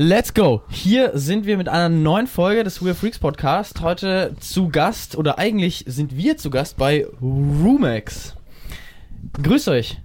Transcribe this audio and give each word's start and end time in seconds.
Let's 0.00 0.32
go! 0.32 0.62
Hier 0.68 1.10
sind 1.14 1.44
wir 1.44 1.56
mit 1.56 1.68
einer 1.68 1.88
neuen 1.88 2.28
Folge 2.28 2.62
des 2.62 2.80
Weird 2.80 2.96
Freaks 2.96 3.18
Podcast. 3.18 3.80
Heute 3.80 4.36
zu 4.38 4.68
Gast, 4.68 5.16
oder 5.16 5.40
eigentlich 5.40 5.86
sind 5.88 6.16
wir 6.16 6.36
zu 6.36 6.50
Gast 6.50 6.76
bei 6.76 7.04
Rumex. 7.20 8.36
Grüßt 9.42 9.66
euch. 9.66 9.98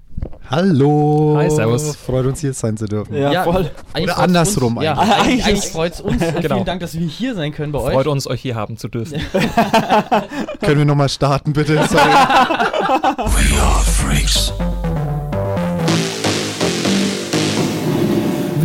Hallo. 0.49 1.35
Hi, 1.37 1.47
servus. 1.47 1.95
Freut 1.95 2.25
uns 2.25 2.41
hier 2.41 2.53
sein 2.53 2.75
zu 2.75 2.87
dürfen. 2.87 3.15
Ja, 3.15 3.43
voll. 3.43 3.69
eigentlich 3.93 4.05
Oder 4.05 4.17
andersrum 4.17 4.77
uns, 4.77 4.83
ja, 4.83 4.97
eigentlich. 4.97 5.19
eigentlich, 5.19 5.45
eigentlich 5.45 5.71
freut 5.71 5.93
es 5.93 6.01
uns. 6.01 6.23
Genau. 6.41 6.55
Vielen 6.55 6.65
Dank, 6.65 6.79
dass 6.79 6.97
wir 6.97 7.07
hier 7.07 7.35
sein 7.35 7.51
können 7.51 7.71
bei 7.71 7.77
euch. 7.77 7.93
Freut 7.93 8.07
uns, 8.07 8.25
euch 8.25 8.41
hier 8.41 8.55
haben 8.55 8.77
zu 8.77 8.87
dürfen. 8.87 9.21
Können 10.59 10.79
wir 10.79 10.85
nochmal 10.85 11.09
starten, 11.09 11.53
bitte? 11.53 11.75
Sorry. 11.87 12.09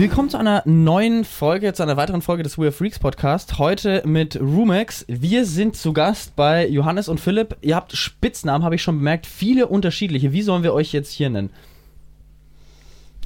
Willkommen 0.09 0.31
zu 0.31 0.39
einer 0.39 0.63
neuen 0.65 1.23
Folge, 1.23 1.75
zu 1.75 1.83
einer 1.83 1.99
weiteren 1.99 2.23
Folge 2.23 2.43
des 2.43 2.57
Weird 2.57 2.73
Freaks 2.73 2.99
Podcast. 2.99 3.59
Heute 3.59 4.03
mit 4.07 4.41
Rumex. 4.41 5.05
Wir 5.07 5.45
sind 5.45 5.77
zu 5.77 5.93
Gast 5.93 6.35
bei 6.35 6.67
Johannes 6.67 7.11
und 7.11 7.21
Philipp. 7.21 7.57
Ihr 7.61 7.77
habt 7.77 7.93
Spitznamen, 7.95 8.65
habe 8.65 8.75
ich 8.75 8.83
schon 8.83 8.97
bemerkt, 8.97 9.27
viele 9.27 9.67
unterschiedliche. 9.67 10.33
Wie 10.33 10.41
sollen 10.41 10.63
wir 10.63 10.73
euch 10.73 10.95
jetzt 10.95 11.13
hier 11.13 11.29
nennen? 11.29 11.51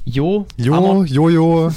Jo, 0.03 0.45
Jo, 0.57 0.73
Amon, 0.73 1.05
Jojo. 1.05 1.71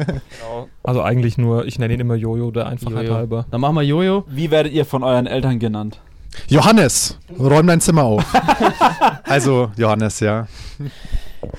Also 0.82 1.02
eigentlich 1.02 1.36
nur, 1.36 1.66
ich 1.66 1.78
nenne 1.78 1.92
ihn 1.92 2.00
immer 2.00 2.14
Jojo, 2.14 2.50
der 2.52 2.68
Einfachheit 2.68 3.04
Jojo. 3.04 3.14
halber. 3.14 3.46
Dann 3.50 3.60
machen 3.60 3.74
wir 3.74 3.82
Jojo. 3.82 4.24
Wie 4.28 4.50
werdet 4.50 4.72
ihr 4.72 4.86
von 4.86 5.02
euren 5.02 5.26
Eltern 5.26 5.58
genannt? 5.58 6.00
Johannes, 6.48 7.18
räum 7.38 7.66
dein 7.66 7.82
Zimmer 7.82 8.04
auf. 8.04 8.24
Also, 9.24 9.70
Johannes, 9.76 10.20
ja. 10.20 10.46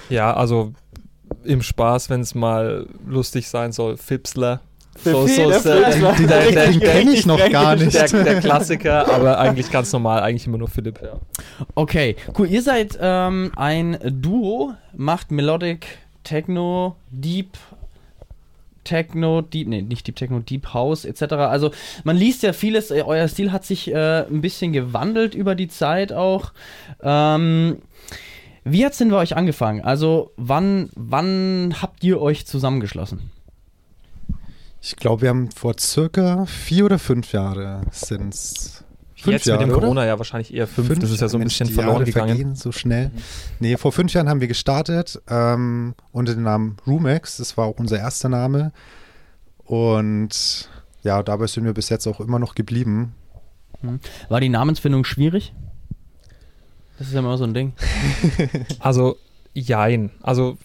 Ja, 0.09 0.33
also 0.33 0.73
im 1.43 1.61
Spaß, 1.61 2.09
wenn 2.09 2.21
es 2.21 2.35
mal 2.35 2.87
lustig 3.07 3.47
sein 3.47 3.71
soll, 3.71 3.97
Fipsler. 3.97 4.61
So, 5.03 5.25
so 5.27 5.49
ist 5.49 5.65
der, 5.65 5.91
der, 5.91 6.67
den 6.67 6.79
kenne 6.79 7.11
ich 7.11 7.25
noch 7.25 7.49
gar 7.49 7.75
nicht. 7.75 7.93
der, 7.93 8.23
der 8.23 8.39
Klassiker, 8.41 9.11
aber 9.11 9.39
eigentlich 9.39 9.71
ganz 9.71 9.91
normal, 9.91 10.21
eigentlich 10.21 10.45
immer 10.45 10.59
nur 10.59 10.67
Philipp. 10.67 11.01
Ja. 11.01 11.19
Okay, 11.73 12.15
cool. 12.37 12.47
Ihr 12.47 12.61
seid 12.61 12.97
ähm, 13.01 13.51
ein 13.55 13.97
Duo, 14.03 14.73
macht 14.95 15.31
Melodic 15.31 15.87
Techno, 16.23 16.95
Deep 17.09 17.57
Techno, 18.83 19.41
Deep, 19.41 19.67
nee, 19.67 19.81
nicht 19.81 20.07
Deep 20.07 20.15
Techno, 20.15 20.39
Deep 20.39 20.73
House 20.73 21.05
etc. 21.05 21.33
Also 21.33 21.71
man 22.03 22.15
liest 22.15 22.43
ja 22.43 22.53
vieles, 22.53 22.91
äh, 22.91 23.03
euer 23.05 23.27
Stil 23.27 23.51
hat 23.51 23.65
sich 23.65 23.91
äh, 23.91 24.25
ein 24.25 24.41
bisschen 24.41 24.73
gewandelt 24.73 25.35
über 25.35 25.55
die 25.55 25.69
Zeit 25.69 26.13
auch. 26.13 26.51
Ähm, 27.01 27.77
wie 28.65 28.85
hat's 28.85 28.97
denn 28.97 29.09
bei 29.09 29.17
euch 29.17 29.35
angefangen? 29.35 29.81
Also 29.81 30.31
wann, 30.37 30.89
wann 30.95 31.75
habt 31.81 32.03
ihr 32.03 32.21
euch 32.21 32.45
zusammengeschlossen? 32.45 33.31
Ich 34.81 34.95
glaube, 34.97 35.21
wir 35.21 35.29
haben 35.29 35.49
vor 35.51 35.75
circa 35.79 36.45
vier 36.45 36.85
oder 36.85 36.99
fünf 36.99 37.31
Jahre 37.31 37.81
sind's. 37.91 38.83
Fünf 39.15 39.35
Jetzt 39.35 39.45
Jahre, 39.45 39.61
mit 39.61 39.69
dem 39.69 39.71
oder? 39.75 39.81
Corona 39.81 40.05
ja 40.05 40.17
wahrscheinlich 40.17 40.53
eher 40.53 40.67
fünf. 40.67 40.99
das 40.99 41.09
ist 41.09 41.21
ja 41.21 41.29
so 41.29 41.37
ein 41.37 41.39
Mensch, 41.39 41.53
bisschen 41.53 41.67
die 41.67 41.73
verloren 41.73 41.95
Jahre 41.99 42.05
gegangen. 42.05 42.27
vergehen 42.35 42.55
so 42.55 42.73
schnell. 42.73 43.09
Nee, 43.61 43.77
vor 43.77 43.93
fünf 43.93 44.11
Jahren 44.11 44.27
haben 44.27 44.41
wir 44.41 44.49
gestartet 44.49 45.21
ähm, 45.29 45.95
unter 46.11 46.33
dem 46.33 46.43
Namen 46.43 46.75
Rumex. 46.85 47.37
Das 47.37 47.55
war 47.55 47.67
auch 47.67 47.79
unser 47.79 47.99
erster 47.99 48.27
Name. 48.27 48.73
Und 49.63 50.69
ja, 51.03 51.23
dabei 51.23 51.47
sind 51.47 51.63
wir 51.63 51.73
bis 51.73 51.87
jetzt 51.87 52.05
auch 52.05 52.19
immer 52.19 52.39
noch 52.39 52.53
geblieben. 52.53 53.15
War 54.27 54.41
die 54.41 54.49
Namensfindung 54.49 55.05
schwierig? 55.05 55.53
Das 56.97 57.07
ist 57.07 57.13
ja 57.13 57.19
immer 57.19 57.37
so 57.37 57.43
ein 57.43 57.53
Ding. 57.53 57.73
Also, 58.79 59.17
jein. 59.53 60.11
Also, 60.21 60.57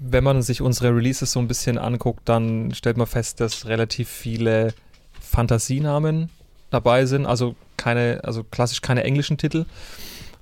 wenn 0.00 0.24
man 0.24 0.42
sich 0.42 0.60
unsere 0.62 0.94
Releases 0.94 1.32
so 1.32 1.40
ein 1.40 1.48
bisschen 1.48 1.78
anguckt, 1.78 2.28
dann 2.28 2.74
stellt 2.74 2.96
man 2.96 3.06
fest, 3.06 3.40
dass 3.40 3.66
relativ 3.66 4.08
viele 4.08 4.74
Fantasienamen 5.20 6.30
dabei 6.70 7.06
sind. 7.06 7.26
Also, 7.26 7.54
keine, 7.76 8.20
also 8.24 8.44
klassisch 8.44 8.80
keine 8.82 9.04
englischen 9.04 9.38
Titel. 9.38 9.64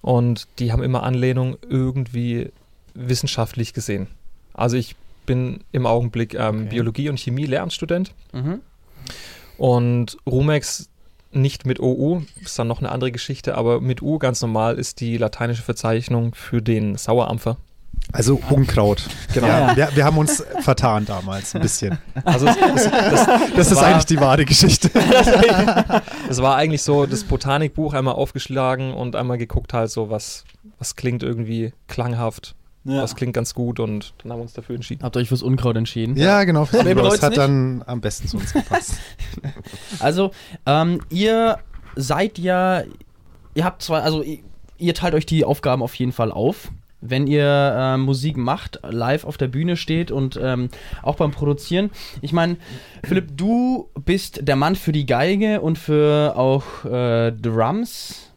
Und 0.00 0.48
die 0.58 0.73
haben 0.73 0.83
immer 0.83 1.02
Anlehnung 1.02 1.57
irgendwie 1.68 2.51
wissenschaftlich 2.95 3.74
gesehen. 3.74 4.08
Also, 4.55 4.77
ich 4.77 4.96
bin 5.27 5.61
im 5.73 5.86
Augenblick 5.86 6.34
ähm, 6.34 6.63
Okay. 6.63 6.68
Biologie- 6.70 7.08
und 7.11 7.20
Chemie-Lehramtsstudent. 7.20 8.13
Mhm. 8.33 8.61
Und 9.58 10.17
Rumex 10.27 10.89
nicht 11.30 11.66
mit 11.66 11.80
OU, 11.80 12.22
ist 12.42 12.58
dann 12.58 12.68
noch 12.68 12.78
eine 12.78 12.90
andere 12.90 13.12
Geschichte, 13.12 13.56
aber 13.56 13.80
mit 13.80 14.02
U 14.02 14.18
ganz 14.18 14.40
normal 14.40 14.78
ist 14.78 15.00
die 15.00 15.16
lateinische 15.18 15.62
Verzeichnung 15.62 16.34
für 16.34 16.62
den 16.62 16.96
Sauerampfer. 16.96 17.56
Also 18.12 18.40
Unkraut. 18.48 19.02
Genau. 19.34 19.46
Ja, 19.48 19.77
wir, 19.77 19.89
wir 19.94 20.05
haben 20.05 20.16
uns 20.16 20.42
vertan 20.62 21.05
damals 21.05 21.55
ein 21.55 21.61
bisschen. 21.61 21.98
Also 22.24 22.46
es, 22.46 22.56
es, 22.56 22.84
das, 22.90 23.27
Das 23.55 23.70
ist 23.72 23.77
war- 23.77 23.84
eigentlich 23.86 24.06
die 24.06 24.18
wahre 24.20 24.44
Geschichte. 24.46 24.90
es 26.30 26.40
war 26.40 26.56
eigentlich 26.56 26.83
so 26.83 27.05
das 27.06 27.24
Botanikbuch 27.24 27.92
einmal 27.92 28.14
aufgeschlagen 28.14 28.95
und 28.95 29.14
einmal 29.16 29.36
geguckt 29.36 29.74
halt 29.74 29.90
so, 29.90 30.08
was, 30.08 30.45
was 30.78 30.96
klingt 30.96 31.22
irgendwie 31.22 31.72
klanghaft, 31.86 32.55
Ja. 32.89 33.03
was 33.03 33.15
klingt 33.17 33.35
ganz 33.35 33.55
gut 33.55 33.81
und 33.81 34.15
dann 34.23 34.33
haben 34.33 34.39
wir 34.39 34.43
uns 34.43 34.55
dafür 34.55 34.75
entschieden. 34.75 35.03
Habt 35.03 35.17
ihr 35.17 35.21
euch 35.21 35.29
fürs 35.29 35.43
Unkraut 35.43 35.77
entschieden? 35.77 36.17
Ja, 36.17 36.45
genau. 36.45 36.67
ihr 36.73 36.95
bereut's 36.95 37.17
Das 37.17 37.23
hat 37.23 37.31
nicht? 37.31 37.39
dann 37.39 37.85
am 37.87 38.01
besten 38.01 38.29
zu 38.29 38.39
uns 38.39 38.53
gepasst. 38.53 38.95
Also, 40.01 40.31
ähm, 40.67 41.01
ihr 41.11 41.59
seid 41.97 42.39
ja, 42.39 42.83
ihr 43.55 43.65
habt 43.65 43.83
zwar, 43.83 44.03
also 44.03 44.23
ihr, 44.23 44.39
ihr 44.79 44.95
teilt 44.95 45.15
euch 45.15 45.27
die 45.27 45.45
Aufgaben 45.45 45.83
auf 45.83 45.95
jeden 45.95 46.13
Fall 46.13 46.33
auf. 46.33 46.71
Wenn 47.01 47.27
ihr 47.29 47.45
äh, 47.45 47.97
Musik 47.97 48.37
macht, 48.37 48.81
live 48.89 49.25
auf 49.25 49.37
der 49.37 49.47
Bühne 49.47 49.77
steht 49.77 50.11
und 50.11 50.39
ähm, 50.43 50.69
auch 51.03 51.15
beim 51.15 51.31
Produzieren. 51.31 51.91
Ich 52.23 52.33
meine, 52.33 52.57
Philipp, 53.05 53.37
du 53.37 53.89
bist 54.05 54.41
der 54.49 54.57
Mann 54.57 54.75
für 54.75 54.91
die 54.91 55.07
Geige 55.07 55.61
und 55.61 55.79
für 55.79 56.35
auch 56.37 56.85
äh, 56.85 57.31
Drums, 57.31 58.27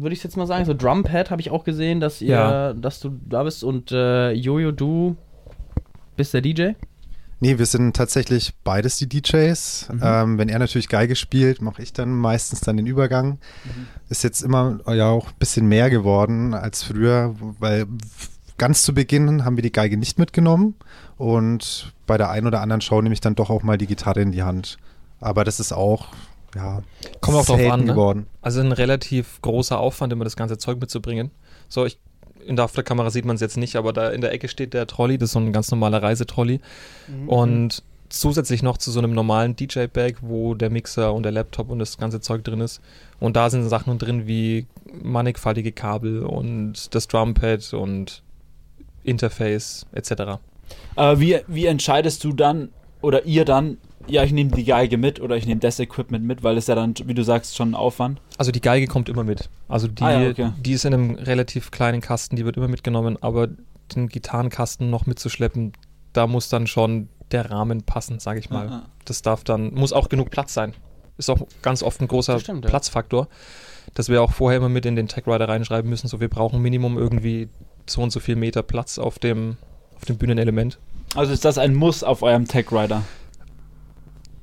würde 0.00 0.14
ich 0.14 0.22
jetzt 0.24 0.36
mal 0.36 0.46
sagen. 0.46 0.64
So 0.64 0.74
Drumpad 0.74 1.30
habe 1.30 1.40
ich 1.40 1.50
auch 1.50 1.64
gesehen, 1.64 2.00
dass 2.00 2.20
ihr, 2.20 2.34
Ja. 2.36 2.72
dass 2.72 3.00
du 3.00 3.18
da 3.28 3.42
bist 3.42 3.64
und 3.64 3.92
äh, 3.92 4.32
Jojo, 4.32 4.72
du 4.72 5.16
bist 6.16 6.34
der 6.34 6.40
DJ. 6.40 6.70
Nee, 7.38 7.58
wir 7.58 7.66
sind 7.66 7.94
tatsächlich 7.94 8.54
beides 8.64 8.96
die 8.96 9.08
DJs. 9.08 9.88
Mhm. 9.92 10.00
Ähm, 10.02 10.38
wenn 10.38 10.48
er 10.48 10.58
natürlich 10.58 10.88
Geige 10.88 11.16
spielt, 11.16 11.60
mache 11.60 11.82
ich 11.82 11.92
dann 11.92 12.10
meistens 12.14 12.60
dann 12.60 12.78
den 12.78 12.86
Übergang. 12.86 13.32
Mhm. 13.64 13.86
Ist 14.08 14.24
jetzt 14.24 14.40
immer 14.40 14.78
ja 14.88 15.08
auch 15.10 15.28
ein 15.28 15.38
bisschen 15.38 15.66
mehr 15.66 15.90
geworden 15.90 16.54
als 16.54 16.82
früher, 16.82 17.34
weil 17.58 17.86
ganz 18.56 18.82
zu 18.82 18.94
Beginn 18.94 19.44
haben 19.44 19.56
wir 19.56 19.62
die 19.62 19.72
Geige 19.72 19.98
nicht 19.98 20.18
mitgenommen 20.18 20.76
und 21.18 21.92
bei 22.06 22.16
der 22.16 22.30
einen 22.30 22.46
oder 22.46 22.62
anderen 22.62 22.80
Show 22.80 23.02
nehme 23.02 23.12
ich 23.12 23.20
dann 23.20 23.34
doch 23.34 23.50
auch 23.50 23.62
mal 23.62 23.76
die 23.76 23.86
Gitarre 23.86 24.22
in 24.22 24.32
die 24.32 24.42
Hand. 24.42 24.78
Aber 25.20 25.44
das 25.44 25.60
ist 25.60 25.72
auch 25.72 26.08
ja 26.54 26.82
Kommt 27.20 27.38
auch 27.38 27.46
drauf 27.46 27.70
an, 27.70 27.80
ne? 27.80 27.92
geworden. 27.92 28.26
Also 28.42 28.60
ein 28.60 28.72
relativ 28.72 29.40
großer 29.42 29.78
Aufwand, 29.78 30.12
immer 30.12 30.24
das 30.24 30.36
ganze 30.36 30.58
Zeug 30.58 30.80
mitzubringen. 30.80 31.30
So, 31.68 31.84
ich, 31.84 31.98
in 32.46 32.56
der 32.56 32.64
Afterkamera 32.66 33.10
sieht 33.10 33.24
man 33.24 33.36
es 33.36 33.42
jetzt 33.42 33.56
nicht, 33.56 33.76
aber 33.76 33.92
da 33.92 34.10
in 34.10 34.20
der 34.20 34.32
Ecke 34.32 34.48
steht 34.48 34.72
der 34.72 34.86
Trolley, 34.86 35.18
das 35.18 35.28
ist 35.28 35.32
so 35.32 35.40
ein 35.40 35.52
ganz 35.52 35.70
normaler 35.70 36.02
Reisetrolley. 36.02 36.60
Und 37.26 37.82
zusätzlich 38.08 38.62
noch 38.62 38.78
zu 38.78 38.90
so 38.90 39.00
einem 39.00 39.12
normalen 39.12 39.56
DJ-Bag, 39.56 40.16
wo 40.20 40.54
der 40.54 40.70
Mixer 40.70 41.12
und 41.12 41.22
der 41.22 41.32
Laptop 41.32 41.70
und 41.70 41.78
das 41.78 41.98
ganze 41.98 42.20
Zeug 42.20 42.44
drin 42.44 42.60
ist. 42.60 42.80
Und 43.20 43.36
da 43.36 43.50
sind 43.50 43.68
Sachen 43.68 43.98
drin 43.98 44.26
wie 44.26 44.66
mannigfaltige 45.02 45.72
Kabel 45.72 46.22
und 46.22 46.94
das 46.94 47.08
Drumpad 47.08 47.72
und 47.74 48.22
Interface 49.02 49.86
etc. 49.92 50.38
Aber 50.94 51.20
wie, 51.20 51.38
wie 51.46 51.66
entscheidest 51.66 52.24
du 52.24 52.32
dann 52.32 52.70
oder 53.00 53.24
ihr 53.24 53.44
dann, 53.44 53.78
ja, 54.08 54.22
ich 54.24 54.32
nehme 54.32 54.50
die 54.50 54.64
Geige 54.64 54.96
mit 54.96 55.20
oder 55.20 55.36
ich 55.36 55.46
nehme 55.46 55.60
das 55.60 55.78
Equipment 55.78 56.24
mit, 56.24 56.42
weil 56.42 56.54
das 56.54 56.64
ist 56.64 56.68
ja 56.68 56.74
dann, 56.74 56.94
wie 57.04 57.14
du 57.14 57.22
sagst, 57.22 57.56
schon 57.56 57.70
ein 57.70 57.74
Aufwand. 57.74 58.20
Also 58.38 58.52
die 58.52 58.60
Geige 58.60 58.86
kommt 58.86 59.08
immer 59.08 59.24
mit. 59.24 59.48
Also 59.68 59.88
die, 59.88 60.02
Ah 60.02 60.20
ja, 60.20 60.30
okay. 60.30 60.52
die 60.58 60.72
ist 60.72 60.84
in 60.84 60.94
einem 60.94 61.14
relativ 61.14 61.70
kleinen 61.70 62.00
Kasten, 62.00 62.36
die 62.36 62.44
wird 62.44 62.56
immer 62.56 62.68
mitgenommen, 62.68 63.18
aber 63.20 63.48
den 63.94 64.08
Gitarrenkasten 64.08 64.90
noch 64.90 65.06
mitzuschleppen, 65.06 65.72
da 66.12 66.26
muss 66.26 66.48
dann 66.48 66.66
schon 66.66 67.08
der 67.30 67.50
Rahmen 67.50 67.82
passen, 67.82 68.18
sage 68.18 68.38
ich 68.38 68.50
mal. 68.50 68.68
Ah, 68.68 68.82
ah. 68.84 68.90
Das 69.04 69.22
darf 69.22 69.44
dann, 69.44 69.74
muss 69.74 69.92
auch 69.92 70.08
genug 70.08 70.30
Platz 70.30 70.54
sein. 70.54 70.74
Ist 71.18 71.30
auch 71.30 71.46
ganz 71.62 71.82
oft 71.82 72.00
ein 72.00 72.08
großer 72.08 72.34
Das 72.34 72.42
stimmt, 72.42 72.64
ja. 72.64 72.70
Platzfaktor, 72.70 73.28
dass 73.94 74.08
wir 74.08 74.22
auch 74.22 74.32
vorher 74.32 74.58
immer 74.58 74.68
mit 74.68 74.86
in 74.86 74.96
den 74.96 75.08
Tech 75.08 75.26
Rider 75.26 75.48
reinschreiben 75.48 75.88
müssen, 75.88 76.08
so 76.08 76.20
wir 76.20 76.28
brauchen 76.28 76.60
Minimum 76.60 76.98
irgendwie 76.98 77.48
so 77.86 78.02
und 78.02 78.10
so 78.10 78.20
viel 78.20 78.36
Meter 78.36 78.62
Platz 78.62 78.98
auf 78.98 79.18
dem, 79.18 79.56
auf 79.96 80.04
dem 80.04 80.18
Bühnenelement. 80.18 80.78
Also 81.14 81.32
ist 81.32 81.44
das 81.44 81.58
ein 81.58 81.74
Muss 81.74 82.02
auf 82.02 82.22
eurem 82.22 82.46
Tech 82.46 82.70
Rider? 82.70 83.02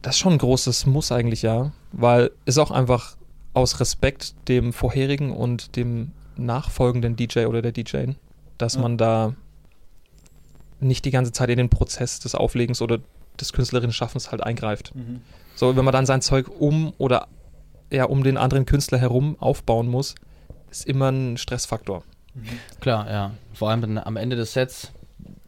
Das 0.03 0.15
ist 0.15 0.19
schon 0.19 0.33
ein 0.33 0.37
großes 0.37 0.85
Muss 0.85 1.11
eigentlich, 1.11 1.41
ja. 1.41 1.71
Weil 1.91 2.29
es 2.45 2.57
auch 2.59 2.69
einfach 2.71 3.15
aus 3.53 3.79
Respekt 3.79 4.35
dem 4.47 4.71
vorherigen 4.73 5.31
und 5.31 5.75
dem 5.75 6.11
nachfolgenden 6.35 7.15
DJ 7.15 7.45
oder 7.45 7.61
der 7.63 7.71
DJ, 7.71 8.11
dass 8.57 8.75
Ja. 8.75 8.81
man 8.81 8.97
da 8.97 9.33
nicht 10.79 11.05
die 11.05 11.11
ganze 11.11 11.31
Zeit 11.31 11.49
in 11.49 11.57
den 11.57 11.69
Prozess 11.69 12.19
des 12.19 12.35
Auflegens 12.35 12.81
oder 12.81 12.99
des 13.39 13.53
künstlerischen 13.53 13.93
Schaffens 13.93 14.31
halt 14.31 14.43
eingreift. 14.43 14.93
So, 15.55 15.75
wenn 15.75 15.85
man 15.85 15.93
dann 15.93 16.05
sein 16.05 16.21
Zeug 16.21 16.49
um 16.59 16.93
oder 16.97 17.27
ja, 17.91 18.05
um 18.05 18.23
den 18.23 18.37
anderen 18.37 18.65
Künstler 18.65 18.97
herum 18.97 19.37
aufbauen 19.39 19.87
muss, 19.87 20.15
ist 20.69 20.85
immer 20.85 21.09
ein 21.11 21.37
Stressfaktor. 21.37 22.03
Klar, 22.81 23.09
ja. 23.09 23.31
Vor 23.53 23.69
allem 23.69 23.97
am 23.99 24.17
Ende 24.17 24.35
des 24.35 24.53
Sets 24.53 24.91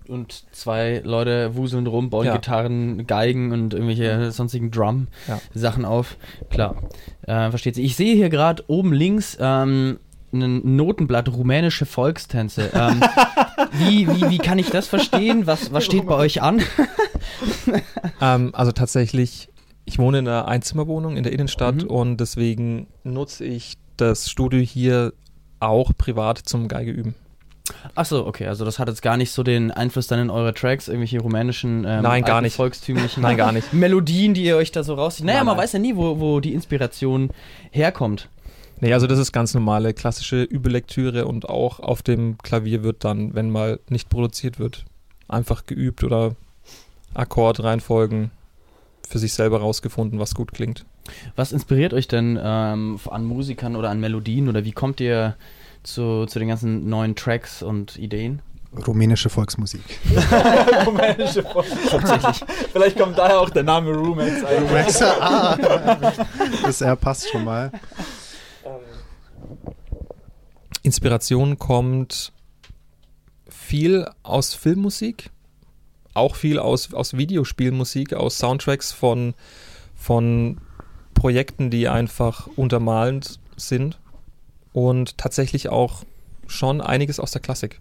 und 0.10 0.46
zwei 0.54 1.02
Leute 1.04 1.56
wuseln 1.56 1.88
rum, 1.88 2.10
bauen 2.10 2.26
Ja. 2.26 2.34
Gitarren, 2.36 3.06
Geigen 3.08 3.52
und 3.52 3.74
irgendwelche 3.74 4.32
sonstigen 4.32 4.72
Drum-Sachen 4.72 5.84
Ja. 5.84 5.90
auf. 5.90 6.18
Klar, 6.50 6.76
äh, 7.24 7.50
versteht 7.50 7.76
sich. 7.76 7.86
Ich 7.86 7.96
sehe 7.96 8.16
hier 8.16 8.30
gerade 8.30 8.64
oben 8.68 8.94
links 8.94 9.38
ähm, 9.40 10.00
ein 10.34 10.76
Notenblatt 10.76 11.30
rumänische 11.30 11.86
Volkstänze. 11.86 12.70
Ähm, 12.74 13.02
wie, 13.74 14.08
wie, 14.08 14.30
wie 14.32 14.38
kann 14.38 14.60
ich 14.60 14.70
das 14.70 14.88
verstehen? 14.88 15.48
Was, 15.48 15.72
was 15.72 15.86
steht 15.86 16.06
bei 16.08 16.16
euch 16.16 16.42
an? 16.42 16.62
Ähm, 18.22 18.52
also 18.54 18.72
tatsächlich, 18.72 19.50
ich 19.86 19.98
wohne 20.00 20.20
in 20.20 20.28
einer 20.28 20.48
Einzimmerwohnung 20.48 21.18
in 21.18 21.24
der 21.24 21.34
Innenstadt 21.34 21.84
Mhm. 21.84 21.88
und 21.90 22.18
deswegen 22.18 22.88
nutze 23.04 23.46
ich 23.46 23.78
das 23.98 24.30
Studio 24.30 24.60
hier 24.60 25.14
auch 25.60 25.92
privat 25.98 26.38
zum 26.38 26.68
Geige 26.68 26.92
üben. 26.92 27.16
Achso, 27.94 28.26
okay, 28.26 28.48
also 28.48 28.66
das 28.66 28.80
hat 28.80 28.88
jetzt 28.88 29.02
gar 29.02 29.18
nicht 29.18 29.32
so 29.32 29.44
den 29.44 29.72
Einfluss 29.72 30.08
dann 30.08 30.20
in 30.20 30.30
eure 30.30 30.54
Tracks, 30.54 30.88
irgendwelche 30.88 31.20
rumänischen, 31.20 31.86
ähm, 31.86 32.02
Nein, 32.02 32.24
gar 32.24 32.42
nicht. 32.42 32.56
volkstümlichen 32.56 33.22
Nein, 33.24 33.38
gar 33.38 33.52
nicht. 33.52 33.74
Melodien, 33.74 34.34
die 34.34 34.44
ihr 34.44 34.58
euch 34.58 34.72
da 34.72 34.84
so 34.84 34.96
rauszieht. 34.96 35.26
Naja, 35.26 35.40
Nein, 35.40 35.46
man 35.46 35.58
nein. 35.58 35.64
weiß 35.64 35.74
ja 35.74 35.80
nie, 35.80 35.96
wo, 35.96 36.20
wo 36.20 36.40
die 36.40 36.54
Inspiration 36.54 37.30
herkommt. 37.72 38.30
Nee, 38.82 38.94
also 38.94 39.08
das 39.08 39.20
ist 39.20 39.32
ganz 39.32 39.54
normale 39.54 39.94
klassische 39.94 40.44
Übelektüre 40.44 41.26
und 41.26 41.48
auch 41.48 41.80
auf 41.80 42.02
dem 42.02 42.38
Klavier 42.40 42.84
wird 42.84 43.04
dann, 43.06 43.34
wenn 43.34 43.50
mal 43.50 43.80
nicht 43.90 44.10
produziert 44.10 44.60
wird, 44.60 44.86
einfach 45.28 45.66
geübt 45.66 46.04
oder 46.04 46.36
Akkordreihenfolgen 47.14 48.32
für 49.08 49.20
sich 49.20 49.34
selber 49.34 49.60
rausgefunden, 49.60 50.20
was 50.20 50.36
gut 50.36 50.52
klingt. 50.52 50.86
Was 51.36 51.52
inspiriert 51.52 51.94
euch 51.94 52.08
denn 52.08 52.40
ähm, 52.42 53.00
an 53.10 53.24
Musikern 53.26 53.76
oder 53.76 53.90
an 53.90 54.00
Melodien 54.00 54.50
oder 54.50 54.66
wie 54.66 54.72
kommt 54.72 55.00
ihr 55.00 55.36
zu, 55.86 56.26
zu 56.26 56.40
den 56.40 56.48
ganzen 56.48 56.90
neuen 56.90 57.16
Tracks 57.16 57.64
und 57.64 57.98
Ideen? 57.98 58.42
Rumänische 58.86 59.30
Volksmusik. 59.30 59.82
Rumänische 60.86 61.44
Volk. 61.44 61.66
Vielleicht 62.74 62.98
kommt 62.98 63.18
daher 63.18 63.40
auch 63.40 63.50
der 63.50 63.64
Name 63.64 63.92
Roommates 63.96 64.44
eigentlich. 64.44 65.02
ah, 65.02 65.56
das 66.64 66.82
R 66.82 66.96
passt 66.96 67.30
schon 67.30 67.46
mal. 67.46 67.72
Inspiration 70.84 71.58
kommt 71.58 72.34
viel 73.50 74.08
aus 74.24 74.54
Filmmusik, 74.54 75.32
auch 76.14 76.36
viel 76.36 76.60
aus, 76.60 76.94
aus 76.94 77.18
Videospielmusik, 77.18 78.14
aus 78.14 78.38
Soundtracks 78.38 78.92
von, 78.92 79.34
von 79.96 80.60
Projekten, 81.14 81.70
die 81.70 81.88
einfach 81.88 82.48
untermalend 82.56 83.40
sind 83.56 83.98
und 84.76 85.18
tatsächlich 85.18 85.70
auch 85.70 86.04
schon 86.48 86.82
einiges 86.82 87.20
aus 87.22 87.32
der 87.32 87.42
Klassik. 87.42 87.80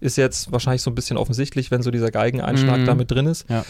Ist 0.00 0.16
jetzt 0.16 0.50
wahrscheinlich 0.50 0.82
so 0.82 0.90
ein 0.90 0.96
bisschen 0.96 1.16
offensichtlich, 1.16 1.70
wenn 1.70 1.82
so 1.82 1.92
dieser 1.92 2.10
Geigeneinschlag 2.10 2.80
Mhm. 2.80 2.84
da 2.86 2.94
mit 2.96 3.08
drin 3.10 3.26
ist, 3.26 3.48
Ja. 3.48 3.64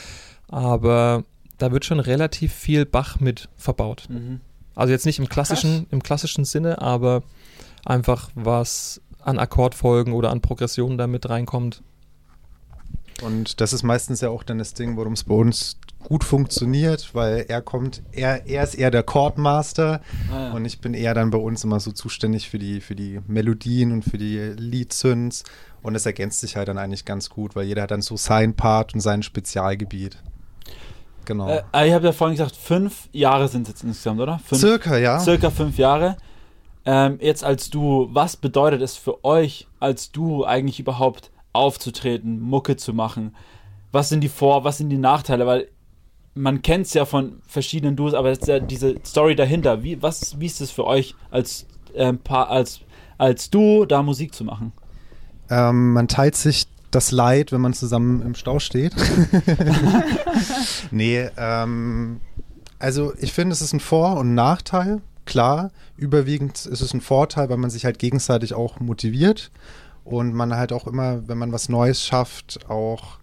aber 0.48 1.24
da 1.58 1.72
wird 1.72 1.84
schon 1.84 2.00
relativ 2.00 2.54
viel 2.54 2.86
Bach 2.86 3.20
mit 3.20 3.48
verbaut. 3.58 4.06
Mhm. 4.08 4.40
Also 4.74 4.92
jetzt 4.92 5.04
nicht 5.06 5.18
im 5.18 5.28
klassischen, 5.28 5.86
im 5.90 6.02
klassischen 6.02 6.44
Sinne, 6.46 6.80
aber 6.80 7.22
einfach 7.84 8.30
was 8.34 9.00
an 9.20 9.38
Akkordfolgen 9.38 10.12
oder 10.14 10.30
an 10.30 10.40
Progressionen 10.40 10.96
da 10.98 11.06
mit 11.06 11.28
reinkommt. 11.28 11.82
Und 13.22 13.60
das 13.60 13.72
ist 13.72 13.82
meistens 13.82 14.20
ja 14.20 14.28
auch 14.28 14.42
dann 14.42 14.58
das 14.58 14.74
Ding, 14.74 14.96
worum 14.96 15.14
es 15.14 15.24
bei 15.24 15.34
uns 15.34 15.78
gut 16.04 16.22
funktioniert, 16.22 17.14
weil 17.14 17.46
er 17.48 17.62
kommt, 17.62 18.02
er, 18.12 18.46
er 18.46 18.62
ist 18.62 18.74
eher 18.74 18.90
der 18.90 19.02
Chordmaster 19.02 20.00
Ah, 20.32 20.48
ja. 20.48 20.52
und 20.52 20.64
ich 20.64 20.80
bin 20.80 20.94
eher 20.94 21.14
dann 21.14 21.30
bei 21.30 21.38
uns 21.38 21.64
immer 21.64 21.80
so 21.80 21.90
zuständig 21.92 22.48
für 22.48 22.58
die, 22.58 22.80
für 22.80 22.94
die 22.94 23.20
Melodien 23.26 23.90
und 23.90 24.04
für 24.04 24.18
die 24.18 24.38
Lead-Synths 24.38 25.42
und 25.82 25.94
es 25.94 26.06
ergänzt 26.06 26.40
sich 26.40 26.56
halt 26.56 26.68
dann 26.68 26.78
eigentlich 26.78 27.04
ganz 27.04 27.30
gut, 27.30 27.56
weil 27.56 27.66
jeder 27.66 27.82
hat 27.82 27.90
dann 27.90 28.02
so 28.02 28.16
sein 28.16 28.54
Part 28.54 28.94
und 28.94 29.00
sein 29.00 29.22
Spezialgebiet. 29.22 30.18
Genau. 31.24 31.48
Äh, 31.48 31.88
ich 31.88 31.92
habe 31.92 32.06
ja 32.06 32.12
vorhin 32.12 32.36
gesagt, 32.36 32.54
fünf 32.54 33.08
Jahre 33.12 33.48
sind 33.48 33.62
es 33.62 33.68
jetzt 33.68 33.82
insgesamt, 33.84 34.20
oder? 34.20 34.38
Fünf, 34.44 34.60
Circa, 34.60 34.96
ja. 34.96 35.18
Circa 35.18 35.50
fünf 35.50 35.76
Jahre. 35.76 36.16
Ähm, 36.84 37.18
jetzt 37.20 37.42
als 37.42 37.68
du, 37.68 38.08
was 38.12 38.36
bedeutet 38.36 38.80
es 38.80 38.96
für 38.96 39.24
euch, 39.24 39.66
als 39.80 40.12
du 40.12 40.44
eigentlich 40.44 40.78
überhaupt 40.78 41.32
aufzutreten, 41.56 42.41
Mucke 42.41 42.76
zu 42.76 42.93
machen? 42.93 43.35
Was 43.93 44.08
sind 44.08 44.20
die 44.20 44.29
Vor-, 44.29 44.64
was 44.64 44.79
sind 44.79 44.91
die 44.91 44.99
Nachteile? 44.99 45.47
Weil 45.47 45.69
man 46.35 46.62
kennt 46.62 46.87
es 46.87 46.94
ja 46.94 47.05
von 47.05 47.41
verschiedenen 47.47 47.97
Duos, 47.97 48.14
aber 48.14 48.31
es 48.31 48.38
ist 48.41 48.49
ja 48.49 48.61
diese 48.61 48.97
Story 49.05 49.35
dahinter. 49.35 49.82
Wie, 49.82 50.00
was, 50.03 50.38
wie 50.38 50.47
ist 50.47 50.61
es 50.61 50.70
für 50.70 50.85
euch 50.85 51.14
als, 51.31 51.67
Paar, 52.25 52.50
als, 52.50 52.81
als 53.17 53.50
Duo 53.50 53.87
da 53.87 54.03
Musik 54.03 54.35
zu 54.35 54.44
machen? 54.44 54.73
Ähm, 55.49 55.94
man 55.94 56.08
teilt 56.08 56.37
sich 56.37 56.67
das 56.91 57.11
Leid, 57.11 57.53
wenn 57.53 57.61
man 57.61 57.73
zusammen 57.73 58.23
im 58.23 58.35
Stau 58.35 58.59
steht. 58.59 58.94
nee, 60.91 61.29
ähm, 61.37 62.20
also 62.79 63.14
ich 63.19 63.32
finde, 63.32 63.55
es 63.55 63.62
ist 63.62 63.73
ein 63.73 63.81
Vor- 63.81 64.19
und 64.19 64.35
Nachteil. 64.35 65.00
Klar, 65.25 65.70
überwiegend 65.97 66.67
ist 66.67 66.82
es 66.82 66.94
ein 66.94 67.00
Vorteil, 67.00 67.49
weil 67.49 67.56
man 67.56 67.70
sich 67.70 67.85
halt 67.85 67.99
gegenseitig 67.99 68.55
auch 68.55 68.79
motiviert 68.79 69.50
und 70.06 70.32
man 70.35 70.55
halt 70.55 70.73
auch 70.73 70.87
immer, 70.87 71.26
wenn 71.29 71.37
man 71.37 71.53
was 71.53 71.69
Neues 71.69 72.05
schafft, 72.05 72.70
auch 72.70 73.19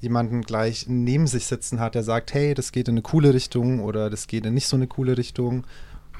jemanden 0.00 0.42
gleich 0.42 0.86
neben 0.88 1.26
sich 1.26 1.46
sitzen 1.46 1.80
hat, 1.80 1.94
der 1.96 2.04
sagt, 2.04 2.32
hey, 2.32 2.54
das 2.54 2.72
geht 2.72 2.88
in 2.88 2.94
eine 2.94 3.02
coole 3.02 3.34
Richtung 3.34 3.80
oder 3.80 4.08
das 4.08 4.28
geht 4.28 4.46
in 4.46 4.54
nicht 4.54 4.68
so 4.68 4.76
eine 4.76 4.86
coole 4.86 5.18
Richtung. 5.18 5.66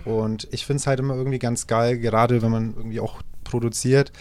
Und 0.05 0.49
ich 0.51 0.67
finde 0.67 0.81
es 0.81 0.87
halt 0.87 0.99
immer 0.99 1.15
irgendwie 1.15 1.39
ganz 1.39 1.67
geil, 1.67 1.99
gerade 1.99 2.43
wenn 2.43 2.51
man 2.51 2.75
irgendwie 2.77 3.01
auch 3.01 3.23
produziert, 3.45 4.13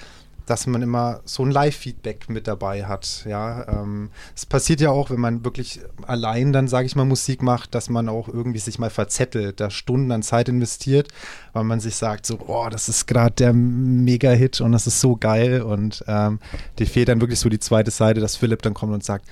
dass 0.49 0.65
man 0.65 0.81
immer 0.81 1.21
so 1.25 1.43
ein 1.43 1.51
Live-Feedback 1.51 2.27
mit 2.29 2.47
dabei 2.47 2.85
hat. 2.85 3.23
Ja, 3.27 3.67
ähm, 3.67 4.09
es 4.35 4.45
passiert 4.45 4.81
ja 4.81 4.89
auch, 4.89 5.11
wenn 5.11 5.19
man 5.19 5.45
wirklich 5.45 5.79
allein 6.07 6.51
dann, 6.51 6.67
sage 6.67 6.87
ich 6.87 6.95
mal, 6.95 7.05
Musik 7.05 7.43
macht, 7.43 7.75
dass 7.75 7.89
man 7.89 8.09
auch 8.09 8.27
irgendwie 8.27 8.59
sich 8.59 8.79
mal 8.79 8.89
verzettelt, 8.89 9.59
da 9.59 9.69
Stunden 9.69 10.11
an 10.11 10.23
Zeit 10.23 10.49
investiert, 10.49 11.09
weil 11.53 11.65
man 11.65 11.79
sich 11.79 11.95
sagt 11.95 12.25
so, 12.25 12.39
oh, 12.47 12.67
das 12.69 12.89
ist 12.89 13.05
gerade 13.05 13.35
der 13.35 13.53
Mega-Hit 13.53 14.61
und 14.61 14.71
das 14.71 14.87
ist 14.87 14.99
so 14.99 15.15
geil 15.15 15.61
und 15.61 16.03
ähm, 16.07 16.39
dir 16.79 16.87
fehlt 16.87 17.09
dann 17.09 17.21
wirklich 17.21 17.39
so 17.39 17.49
die 17.49 17.59
zweite 17.59 17.91
Seite, 17.91 18.19
dass 18.19 18.35
Philipp 18.35 18.61
dann 18.63 18.73
kommt 18.73 18.93
und 18.93 19.03
sagt, 19.03 19.25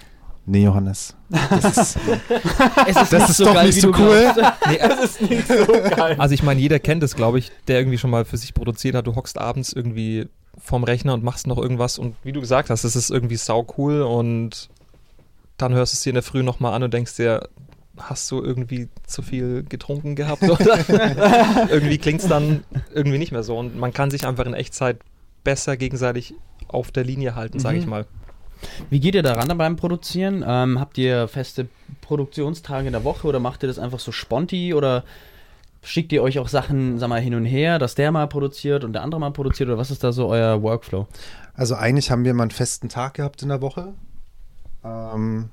nee, 0.45 0.63
Johannes, 0.63 1.15
das 1.29 1.77
ist, 1.77 1.99
Es 2.87 3.01
ist, 3.01 3.13
Das 3.13 3.29
ist 3.29 3.39
doch 3.39 3.61
nicht 3.63 3.81
so 3.81 3.89
cool. 3.89 4.33
Das 4.35 5.03
ist 5.03 5.21
nicht 5.21 5.47
so 5.47 5.65
geil. 5.95 6.15
Also 6.17 6.33
ich 6.33 6.43
meine, 6.43 6.59
jeder 6.59 6.79
kennt 6.79 7.03
es, 7.03 7.15
glaube 7.15 7.39
ich, 7.39 7.51
der 7.67 7.79
irgendwie 7.79 7.97
schon 7.97 8.09
mal 8.09 8.25
für 8.25 8.37
sich 8.37 8.53
produziert 8.53 8.95
hat. 8.95 9.07
Du 9.07 9.15
hockst 9.15 9.37
abends 9.37 9.73
irgendwie 9.73 10.27
vorm 10.67 10.83
Rechner 10.83 11.13
und 11.13 11.23
machst 11.23 11.47
noch 11.47 11.57
irgendwas 11.57 11.97
und 11.97 12.15
wie 12.23 12.31
du 12.33 12.41
gesagt 12.41 12.69
hast, 12.69 12.83
es 12.83 12.95
ist 12.95 13.09
irgendwie 13.09 13.37
sau 13.37 13.65
cool 13.77 14.01
und 14.01 14.69
dann 15.57 15.73
hörst 15.73 15.93
du 15.93 15.95
es 15.95 16.01
dir 16.03 16.09
in 16.09 16.15
der 16.15 16.23
Früh 16.23 16.43
nochmal 16.43 16.73
an 16.73 16.83
und 16.83 16.93
denkst 16.93 17.15
dir, 17.15 17.47
hast 17.97 18.29
du 18.29 18.43
irgendwie 18.43 18.89
zu 19.07 19.21
viel 19.21 19.63
getrunken 19.67 20.15
gehabt 20.15 20.43
oder? 20.43 20.77
irgendwie 21.69 21.97
klingt 21.97 22.21
es 22.21 22.27
dann 22.27 22.63
irgendwie 22.93 23.17
nicht 23.17 23.31
mehr 23.31 23.43
so 23.43 23.57
und 23.57 23.77
man 23.77 23.93
kann 23.93 24.11
sich 24.11 24.27
einfach 24.27 24.45
in 24.45 24.53
Echtzeit 24.53 24.99
besser 25.43 25.77
gegenseitig 25.77 26.33
auf 26.67 26.91
der 26.91 27.05
Linie 27.05 27.35
halten, 27.35 27.59
sage 27.59 27.77
Mhm. 27.77 27.81
ich 27.83 27.87
mal. 27.87 28.05
Wie 28.89 28.99
geht 28.99 29.15
ihr 29.15 29.23
daran 29.23 29.55
beim 29.57 29.75
Produzieren? 29.77 30.43
Ähm, 30.45 30.79
habt 30.79 30.97
ihr 30.97 31.27
feste 31.27 31.67
Produktionstage 32.01 32.87
in 32.87 32.93
der 32.93 33.03
Woche 33.03 33.27
oder 33.27 33.39
macht 33.39 33.63
ihr 33.63 33.67
das 33.67 33.79
einfach 33.79 33.99
so 33.99 34.11
sponti 34.11 34.73
oder 34.73 35.03
schickt 35.81 36.11
ihr 36.11 36.23
euch 36.23 36.39
auch 36.39 36.47
Sachen, 36.47 36.99
sag 36.99 37.09
mal, 37.09 37.21
hin 37.21 37.35
und 37.35 37.45
her, 37.45 37.79
dass 37.79 37.95
der 37.95 38.11
mal 38.11 38.27
produziert 38.27 38.83
und 38.83 38.93
der 38.93 39.03
andere 39.03 39.19
mal 39.19 39.31
produziert 39.31 39.69
oder 39.69 39.77
was 39.77 39.91
ist 39.91 40.03
da 40.03 40.11
so 40.11 40.27
euer 40.27 40.61
Workflow? 40.61 41.07
Also 41.53 41.75
eigentlich 41.75 42.11
haben 42.11 42.23
wir 42.23 42.33
mal 42.33 42.43
einen 42.43 42.51
festen 42.51 42.89
Tag 42.89 43.15
gehabt 43.15 43.41
in 43.41 43.49
der 43.49 43.61
Woche. 43.61 43.93
Ähm, 44.83 45.49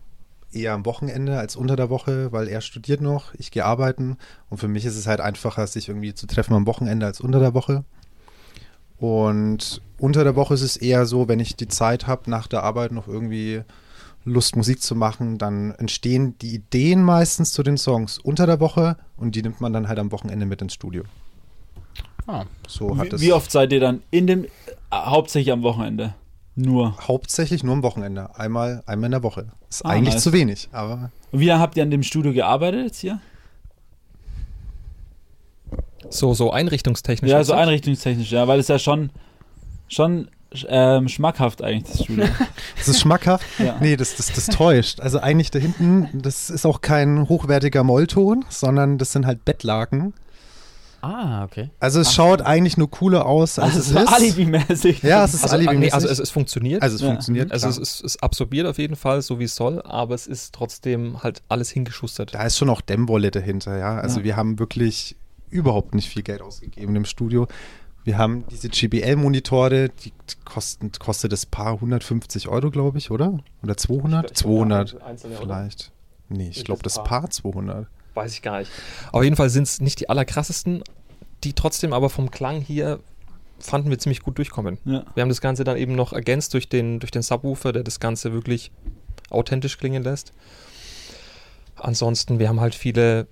eher 0.53 0.73
am 0.73 0.87
Wochenende 0.87 1.39
als 1.39 1.57
unter 1.57 1.77
der 1.77 1.91
Woche, 1.91 2.33
weil 2.33 2.49
er 2.49 2.61
studiert 2.61 3.01
noch, 3.01 3.35
ich 3.35 3.51
gehe 3.51 3.65
arbeiten 3.65 4.17
und 4.51 4.59
für 4.59 4.69
mich 4.69 4.85
ist 4.85 4.97
es 4.97 5.07
halt 5.07 5.21
einfacher, 5.21 5.67
sich 5.67 5.89
irgendwie 5.89 6.15
zu 6.15 6.27
treffen 6.27 6.55
am 6.55 6.67
Wochenende 6.67 7.07
als 7.07 7.21
unter 7.21 7.41
der 7.41 7.55
Woche. 7.55 7.85
Und 8.97 9.83
unter 9.99 10.25
der 10.25 10.37
Woche 10.37 10.55
ist 10.55 10.63
es 10.63 10.77
eher 10.77 11.07
so, 11.07 11.29
wenn 11.29 11.41
ich 11.41 11.57
die 11.57 11.69
Zeit 11.69 12.07
habe, 12.07 12.31
nach 12.31 12.47
der 12.47 12.63
Arbeit 12.63 12.93
noch 12.93 13.09
irgendwie 13.09 13.63
Lust, 14.25 14.57
Musik 14.57 14.81
zu 14.83 14.95
machen, 14.95 15.37
dann 15.39 15.73
entstehen 15.73 16.37
die 16.39 16.55
Ideen 16.55 17.03
meistens 17.03 17.53
zu 17.53 17.63
den 17.63 17.77
Songs 17.77 18.19
unter 18.19 18.47
der 18.47 18.59
Woche 18.61 18.97
und 19.17 19.35
die 19.35 19.43
nimmt 19.43 19.61
man 19.61 19.73
dann 19.73 19.87
halt 19.89 19.99
am 19.99 20.11
Wochenende 20.13 20.47
mit 20.47 20.63
ins 20.63 20.75
Studio. 20.75 21.03
Ah, 22.27 22.45
So 22.67 22.97
hat 22.97 23.13
Wie, 23.13 23.15
es 23.17 23.21
wie 23.21 23.33
oft 23.35 23.51
seid 23.51 23.71
ihr 23.73 23.81
dann 23.81 24.03
in 24.11 24.27
dem, 24.27 24.45
äh, 24.45 24.49
hauptsächlich 24.93 25.53
am 25.53 25.63
Wochenende? 25.63 26.15
Nur. 26.57 26.97
hauptsächlich 27.09 27.65
nur 27.65 27.75
am 27.75 27.83
Wochenende, 27.83 28.39
einmal, 28.39 28.83
einmal 28.87 29.07
in 29.09 29.11
der 29.13 29.23
Woche. 29.25 29.49
Ist 29.69 29.85
Ah, 29.85 29.89
eigentlich 29.91 30.15
nice. 30.15 30.23
zu 30.23 30.33
wenig, 30.33 30.69
aber 30.73 31.11
Und 31.33 31.41
wie 31.41 31.47
lange 31.47 31.61
habt 31.61 31.77
ihr 31.77 31.83
an 31.83 31.91
dem 31.91 32.05
Studio 32.05 32.33
gearbeitet 32.33 32.85
jetzt 32.87 32.99
hier? 33.01 33.21
So, 36.11 36.33
so 36.35 36.51
einrichtungstechnisch. 36.51 37.31
Ja, 37.31 37.43
so 37.43 37.55
einrichtungstechnisch, 37.55 38.31
ja, 38.31 38.47
weil 38.47 38.61
es 38.61 38.69
ja 38.69 38.79
schon, 38.79 39.11
schon 39.89 40.29
ähm, 40.69 41.09
schmackhaft 41.09 41.63
eigentlich, 41.63 41.91
das 41.97 42.05
Studio. 42.05 42.25
es 42.81 42.89
ist 42.89 43.01
schmackhaft. 43.01 43.45
ja. 43.59 43.77
Nee, 43.81 43.97
das, 43.97 44.17
das, 44.17 44.33
das 44.33 44.47
täuscht. 44.47 45.01
Also 45.01 45.21
eigentlich 45.21 45.51
da 45.51 45.59
hinten, 45.59 46.09
das 46.13 46.51
ist 46.51 46.67
auch 46.67 46.81
kein 46.81 47.29
hochwertiger 47.29 47.83
Mollton, 47.85 48.45
sondern 48.49 48.99
das 48.99 49.13
sind 49.13 49.27
halt 49.27 49.45
Bettlaken. 49.45 50.15
Ah, 51.03 51.45
okay. 51.45 51.69
Also 51.81 52.01
es 52.01 52.15
schaut 52.15 52.41
eigentlich 52.41 52.79
nur 52.79 52.91
cooler 52.91 53.27
aus, 53.27 53.59
als 53.59 53.75
es 53.77 53.95
Also 53.95 53.99
ist. 53.99 54.09
Alibi-mäßig. 54.15 55.03
Ja, 55.03 55.25
es 55.25 55.35
ist 55.35 55.43
Also, 55.43 55.57
Alibi 55.57 55.77
nee, 55.77 55.91
also 55.91 56.09
es, 56.09 56.19
es 56.19 56.31
funktioniert. 56.31 56.81
also 56.83 56.97
es 56.97 57.03
Ja. 57.03 57.09
funktioniert. 57.09 57.53
Also 57.53 57.69
klar. 57.69 57.83
es, 57.83 57.97
ist, 58.01 58.05
es 58.05 58.23
absorbiert 58.23 58.67
auf 58.67 58.79
jeden 58.79 58.97
Fall, 58.97 59.21
so 59.21 59.39
wie 59.39 59.45
es 59.45 59.55
soll, 59.55 59.83
aber 59.83 60.15
es 60.15 60.27
ist 60.27 60.55
trotzdem 60.55 61.23
halt 61.23 61.43
alles 61.51 61.69
hingeschustert. 61.71 62.35
da 62.35 62.45
ist 62.45 62.57
schon 62.57 62.71
auch 62.71 62.81
Dämmwolle 62.81 63.31
dahinter, 63.31 63.77
ja. 63.77 63.97
Also 63.99 64.21
Ja. 64.21 64.25
wir 64.25 64.37
haben 64.37 64.59
wirklich 64.59 65.15
überhaupt 65.51 65.95
nicht 65.95 66.09
viel 66.09 66.23
Geld 66.23 66.41
ausgegeben 66.41 66.97
im 66.97 67.05
Studio. 67.05 67.49
Wir 68.05 68.19
haben 68.19 68.45
diese 68.49 68.69
GBL-Monitore, 68.69 69.89
die 69.89 70.13
kosten, 70.45 70.93
kostet 70.93 71.33
das 71.33 71.47
Paar 71.47 71.75
150 71.75 72.49
Euro, 72.49 72.71
glaube 72.71 72.99
ich, 72.99 73.11
oder? 73.11 73.39
Oder 73.63 73.77
200? 73.77 74.37
200 74.37 74.97
vielleicht. 75.21 75.91
Nee, 76.29 76.51
ich 76.51 76.65
glaube 76.65 76.83
das 76.83 76.97
Paar? 76.97 77.05
Paar 77.23 77.31
200. 77.31 77.87
Weiß 78.13 78.33
ich 78.33 78.43
gar 78.43 78.59
nicht. 78.59 78.71
Auf 79.11 79.25
jeden 79.25 79.37
Fall 79.37 79.51
sind 79.51 79.65
es 79.65 79.81
nicht 79.81 80.01
die 80.01 80.09
allerkrassesten, 80.09 80.85
die 81.45 81.55
trotzdem 81.55 81.93
aber 81.93 82.11
vom 82.11 82.31
Klang 82.31 82.61
hier 82.61 83.01
fanden 83.59 83.89
wir 83.91 83.99
ziemlich 83.99 84.21
gut 84.21 84.37
durchkommen. 84.39 84.79
Ja. 84.85 85.05
Wir 85.15 85.23
haben 85.23 85.29
das 85.29 85.41
Ganze 85.41 85.65
dann 85.65 85.77
eben 85.77 85.95
noch 85.95 86.13
ergänzt 86.13 86.55
durch 86.55 86.69
den, 86.69 87.01
durch 87.01 87.11
den 87.11 87.23
Subwoofer, 87.23 87.73
der 87.73 87.83
das 87.83 88.01
Ganze 88.01 88.33
wirklich 88.33 88.71
authentisch 89.31 89.79
klingen 89.79 90.03
lässt. 90.03 90.33
Ansonsten, 91.77 92.39
wir 92.39 92.49
haben 92.49 92.61
halt 92.61 92.75
viele, 92.75 93.27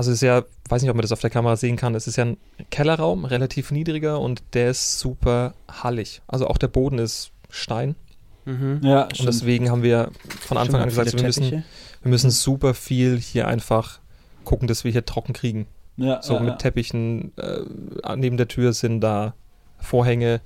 also 0.00 0.10
es 0.10 0.16
ist 0.16 0.22
ja, 0.22 0.44
weiß 0.68 0.82
nicht, 0.82 0.90
ob 0.90 0.96
man 0.96 1.02
das 1.02 1.12
auf 1.12 1.20
der 1.20 1.30
Kamera 1.30 1.56
sehen 1.56 1.76
kann, 1.76 1.94
es 1.94 2.06
ist 2.06 2.16
ja 2.16 2.24
ein 2.24 2.36
Kellerraum, 2.70 3.24
relativ 3.24 3.70
niedriger 3.70 4.20
und 4.20 4.42
der 4.54 4.70
ist 4.70 4.98
super 4.98 5.54
hallig. 5.68 6.22
Also 6.26 6.46
auch 6.46 6.58
der 6.58 6.68
Boden 6.68 6.98
ist 6.98 7.32
Stein 7.50 7.96
Mhm. 8.44 8.80
Ja, 8.82 9.04
und 9.04 9.14
stimmt. 9.14 9.28
deswegen 9.28 9.70
haben 9.70 9.82
wir 9.82 10.10
von 10.40 10.56
Anfang 10.56 10.80
an 10.80 10.88
gesagt, 10.88 11.12
wir 11.12 11.22
müssen, 11.22 11.50
wir 11.50 12.10
müssen 12.10 12.30
super 12.30 12.74
viel 12.74 13.18
hier 13.18 13.46
einfach 13.46 14.00
gucken, 14.44 14.66
dass 14.68 14.84
wir 14.84 14.92
hier 14.92 15.04
trocken 15.04 15.32
kriegen. 15.32 15.66
ja, 15.96 16.22
So 16.22 16.34
ja, 16.34 16.40
mit 16.40 16.48
ja. 16.50 16.56
Teppichen, 16.56 17.36
äh, 17.36 18.16
neben 18.16 18.36
der 18.36 18.48
Tür 18.48 18.72
sind 18.72 19.00
da 19.00 19.34
Vorhänge 19.78 20.40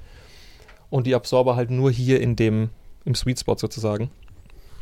und 0.90 1.06
die 1.06 1.14
Absorber 1.14 1.56
halt 1.56 1.70
nur 1.70 1.90
hier 1.90 2.20
in 2.20 2.36
dem, 2.36 2.70
im 3.04 3.14
Sweet 3.14 3.40
Spot 3.40 3.56
sozusagen. 3.56 4.10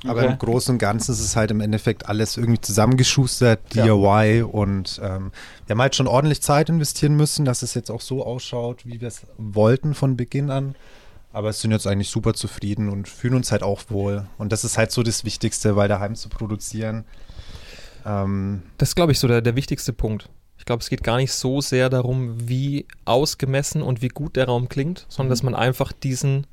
Aber 0.04 0.22
Okay. 0.22 0.32
im 0.32 0.38
Großen 0.38 0.74
und 0.74 0.78
Ganzen 0.78 1.12
ist 1.12 1.20
es 1.20 1.36
halt 1.36 1.50
im 1.52 1.60
Endeffekt 1.60 2.06
alles 2.08 2.36
irgendwie 2.36 2.60
zusammengeschustert, 2.60 3.60
Ja. 3.74 3.84
DIY 3.84 4.42
und 4.42 5.00
ähm, 5.02 5.30
wir 5.66 5.74
haben 5.74 5.80
halt 5.80 5.94
schon 5.94 6.06
ordentlich 6.08 6.42
Zeit 6.42 6.68
investieren 6.68 7.14
müssen, 7.14 7.44
dass 7.44 7.62
es 7.62 7.74
jetzt 7.74 7.90
auch 7.90 8.00
so 8.00 8.24
ausschaut, 8.26 8.84
wie 8.84 9.00
wir 9.00 9.08
es 9.08 9.22
wollten 9.38 9.94
von 9.94 10.16
Beginn 10.16 10.50
an. 10.50 10.74
Aber 11.32 11.48
es 11.48 11.60
sind 11.60 11.70
jetzt 11.70 11.86
eigentlich 11.86 12.10
super 12.10 12.34
zufrieden 12.34 12.88
und 12.90 13.08
fühlen 13.08 13.34
uns 13.34 13.52
halt 13.52 13.62
auch 13.62 13.80
wohl. 13.88 14.26
Und 14.38 14.52
das 14.52 14.64
ist 14.64 14.76
halt 14.76 14.90
so 14.92 15.02
das 15.02 15.24
Wichtigste, 15.24 15.76
weil 15.76 15.88
daheim 15.88 16.14
zu 16.14 16.28
produzieren. 16.28 17.04
Ähm, 18.04 18.62
Das 18.78 18.90
ist, 18.90 18.94
glaube 18.96 19.12
ich, 19.12 19.18
so 19.18 19.28
der, 19.28 19.40
der 19.40 19.56
wichtigste 19.56 19.92
Punkt. 19.92 20.28
Ich 20.58 20.64
glaube, 20.64 20.80
es 20.82 20.90
geht 20.90 21.02
gar 21.02 21.16
nicht 21.16 21.32
so 21.32 21.60
sehr 21.60 21.88
darum, 21.90 22.48
wie 22.48 22.86
ausgemessen 23.04 23.82
und 23.82 24.02
wie 24.02 24.08
gut 24.08 24.36
der 24.36 24.46
Raum 24.46 24.68
klingt, 24.68 25.06
sondern 25.08 25.30
dass 25.30 25.42
man 25.42 25.54
einfach 25.54 25.92
diesen, 25.92 26.46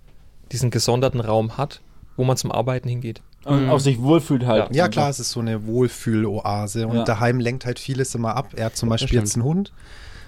diesen 0.51 0.71
gesonderten 0.71 1.19
Raum 1.19 1.57
hat, 1.57 1.81
wo 2.15 2.23
man 2.23 2.37
zum 2.37 2.51
Arbeiten 2.51 2.89
hingeht. 2.89 3.21
Und 3.45 3.63
Mhm. 3.65 3.69
auch 3.69 3.79
sich 3.79 4.01
wohlfühlt 4.01 4.45
halt. 4.45 4.75
ja 4.75 4.87
klar, 4.89 5.09
es 5.09 5.19
ist 5.19 5.31
so 5.31 5.39
eine 5.39 5.65
Wohlfühl-Oase 5.65 6.87
und 6.87 6.97
Ja. 6.97 7.03
daheim 7.03 7.39
lenkt 7.39 7.65
halt 7.65 7.79
vieles 7.79 8.13
immer 8.15 8.35
ab. 8.35 8.49
Er 8.55 8.65
hat 8.65 8.75
zum 8.75 8.89
Beispiel 8.89 9.17
jetzt 9.19 9.35
einen 9.35 9.43
Hund, 9.45 9.71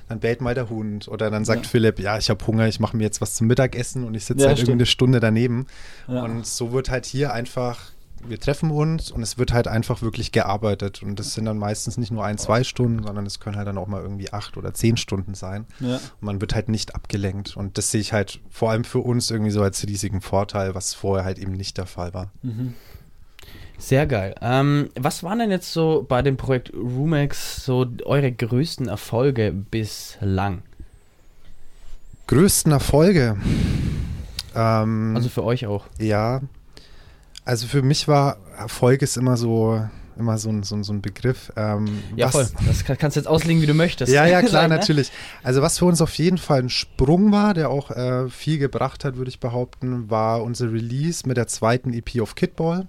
dann 0.07 0.19
bellt 0.19 0.41
mal 0.41 0.55
der 0.55 0.69
Hund 0.69 1.07
oder 1.07 1.29
dann 1.29 1.45
sagt 1.45 1.65
Ja. 1.65 1.69
Philipp, 1.69 1.99
ja, 1.99 2.17
ich 2.17 2.29
habe 2.29 2.45
Hunger, 2.47 2.67
ich 2.67 2.79
mache 2.79 2.95
mir 2.95 3.03
jetzt 3.03 3.21
was 3.21 3.35
zum 3.35 3.47
Mittagessen 3.47 4.03
und 4.05 4.15
ich 4.15 4.25
sitze 4.25 4.43
Ja, 4.43 4.47
halt 4.49 4.57
stimmt. 4.59 4.69
irgendwie 4.69 4.81
eine 4.83 4.85
Stunde 4.87 5.19
daneben. 5.19 5.67
Ja. 6.07 6.23
Und 6.23 6.45
so 6.45 6.71
wird 6.71 6.89
halt 6.89 7.05
hier 7.05 7.33
einfach, 7.33 7.79
wir 8.27 8.39
treffen 8.39 8.71
uns 8.71 9.09
und 9.11 9.21
es 9.23 9.37
wird 9.37 9.51
halt 9.51 9.67
einfach 9.67 10.01
wirklich 10.01 10.31
gearbeitet. 10.31 11.01
Und 11.03 11.19
das 11.19 11.33
sind 11.33 11.45
dann 11.45 11.57
meistens 11.57 11.97
nicht 11.97 12.11
nur 12.11 12.23
ein, 12.23 12.37
zwei 12.37 12.63
Stunden, 12.63 13.03
sondern 13.03 13.25
es 13.25 13.39
können 13.39 13.55
halt 13.57 13.67
dann 13.67 13.77
auch 13.77 13.87
mal 13.87 14.01
irgendwie 14.01 14.31
acht 14.31 14.57
oder 14.57 14.73
zehn 14.73 14.95
Stunden 14.95 15.33
sein. 15.33 15.65
Ja. 15.79 15.95
Und 15.95 16.01
man 16.21 16.39
wird 16.41 16.53
halt 16.55 16.69
nicht 16.69 16.93
abgelenkt. 16.95 17.57
Und 17.57 17.77
das 17.77 17.91
sehe 17.91 17.99
ich 18.01 18.13
halt 18.13 18.39
vor 18.49 18.71
allem 18.71 18.83
für 18.83 18.99
uns 18.99 19.31
irgendwie 19.31 19.51
so 19.51 19.61
als 19.63 19.85
riesigen 19.87 20.21
Vorteil, 20.21 20.75
was 20.75 20.93
vorher 20.93 21.25
halt 21.25 21.39
eben 21.39 21.53
nicht 21.53 21.77
der 21.77 21.87
Fall 21.87 22.13
war. 22.13 22.31
Mhm. 22.41 22.73
Sehr 23.81 24.05
geil. 24.05 24.35
Ähm, 24.41 24.89
was 24.95 25.23
waren 25.23 25.39
denn 25.39 25.49
jetzt 25.49 25.73
so 25.73 26.05
bei 26.07 26.21
dem 26.21 26.37
Projekt 26.37 26.71
Rumex 26.73 27.65
so 27.65 27.87
eure 28.05 28.31
größten 28.31 28.87
Erfolge 28.87 29.51
bislang? 29.51 30.61
Größten 32.27 32.71
Erfolge. 32.71 33.37
Ähm, 34.55 35.13
Also 35.15 35.29
für 35.29 35.43
euch 35.43 35.65
auch. 35.65 35.85
Ja, 35.99 36.41
also 37.43 37.65
für 37.67 37.81
mich 37.81 38.07
war 38.07 38.37
Erfolg 38.55 39.01
ist 39.01 39.17
immer 39.17 39.35
so, 39.35 39.83
immer 40.15 40.37
so 40.37 40.49
ein, 40.49 40.61
so 40.61 40.75
ein, 40.75 40.83
so 40.83 40.93
ein 40.93 41.01
Begriff. 41.01 41.51
Ähm, 41.55 41.87
Ja, 42.15 42.29
voll. 42.29 42.47
Das 42.67 42.83
kann, 42.85 42.99
kannst 42.99 43.17
du 43.17 43.19
jetzt 43.21 43.27
auslegen, 43.27 43.63
wie 43.63 43.67
du 43.67 43.73
möchtest. 43.73 44.13
Ja, 44.13 44.27
ja, 44.27 44.41
klar, 44.43 44.67
natürlich. 44.67 45.11
Also 45.41 45.63
was 45.63 45.79
für 45.79 45.85
uns 45.85 46.01
auf 46.01 46.13
jeden 46.13 46.37
Fall 46.37 46.59
ein 46.59 46.69
Sprung 46.69 47.31
war, 47.31 47.55
der 47.55 47.69
auch 47.71 47.89
äh, 47.89 48.29
viel 48.29 48.59
gebracht 48.59 49.03
hat, 49.05 49.17
würde 49.17 49.29
ich 49.29 49.39
behaupten, 49.39 50.11
war 50.11 50.43
unser 50.43 50.71
Release 50.71 51.27
mit 51.27 51.37
der 51.37 51.47
zweiten 51.47 51.93
EP 51.93 52.21
auf 52.21 52.35
Kidball. 52.35 52.87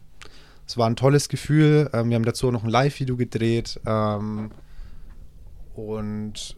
Es 0.67 0.77
war 0.77 0.89
ein 0.89 0.97
tolles 0.97 1.29
Gefühl. 1.29 1.91
Ähm, 1.93 2.11
wir 2.11 2.17
haben 2.17 2.25
dazu 2.25 2.49
auch 2.49 2.53
noch 2.53 2.65
ein 2.65 2.71
Live-Video 2.71 3.17
gedreht. 3.17 3.81
Ähm, 3.87 4.51
und 5.75 6.57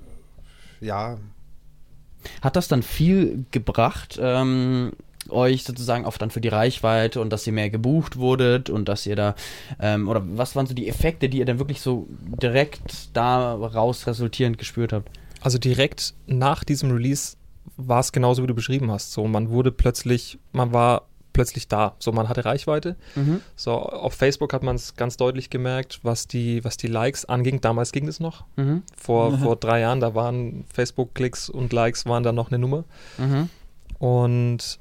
ja, 0.80 1.18
Hat 2.42 2.56
das 2.56 2.68
dann 2.68 2.82
viel 2.82 3.44
gebracht, 3.50 4.18
ähm, 4.20 4.92
euch 5.28 5.64
sozusagen 5.64 6.04
auch 6.04 6.18
dann 6.18 6.30
für 6.30 6.40
die 6.40 6.48
Reichweite 6.48 7.20
und 7.20 7.30
dass 7.30 7.46
ihr 7.46 7.52
mehr 7.52 7.70
gebucht 7.70 8.16
wurdet 8.16 8.68
und 8.70 8.88
dass 8.88 9.06
ihr 9.06 9.16
da, 9.16 9.34
ähm, 9.80 10.08
oder 10.08 10.22
was 10.24 10.54
waren 10.54 10.66
so 10.66 10.74
die 10.74 10.88
Effekte, 10.88 11.28
die 11.28 11.38
ihr 11.38 11.46
dann 11.46 11.58
wirklich 11.58 11.80
so 11.80 12.06
direkt 12.42 13.16
daraus 13.16 14.06
resultierend 14.06 14.58
gespürt 14.58 14.92
habt? 14.92 15.10
Also 15.40 15.58
direkt 15.58 16.14
nach 16.26 16.64
diesem 16.64 16.90
Release 16.90 17.36
war 17.76 18.00
es 18.00 18.12
genauso, 18.12 18.42
wie 18.42 18.46
du 18.46 18.54
beschrieben 18.54 18.90
hast. 18.90 19.12
So, 19.12 19.26
man 19.26 19.48
wurde 19.48 19.72
plötzlich, 19.72 20.38
man 20.52 20.72
war 20.72 21.08
plötzlich 21.34 21.68
da. 21.68 21.94
So, 21.98 22.10
man 22.12 22.30
hatte 22.30 22.46
Reichweite. 22.46 22.96
Mhm. 23.14 23.42
So, 23.56 23.72
auf 23.74 24.14
Facebook 24.14 24.54
hat 24.54 24.62
man 24.62 24.76
es 24.76 24.96
ganz 24.96 25.18
deutlich 25.18 25.50
gemerkt, 25.50 26.00
was 26.02 26.26
die, 26.26 26.64
was 26.64 26.78
die 26.78 26.86
Likes 26.86 27.26
anging. 27.26 27.60
Damals 27.60 27.92
ging 27.92 28.06
das 28.06 28.20
noch. 28.20 28.44
Mhm. 28.56 28.82
Vor, 28.96 29.38
vor 29.38 29.56
drei 29.56 29.80
Jahren, 29.80 30.00
da 30.00 30.14
waren 30.14 30.64
Facebook-Klicks 30.72 31.50
und 31.50 31.72
Likes 31.74 32.06
waren 32.06 32.22
dann 32.22 32.34
noch 32.34 32.48
eine 32.50 32.58
Nummer. 32.58 32.84
Mhm. 33.18 33.50
Und 33.98 34.78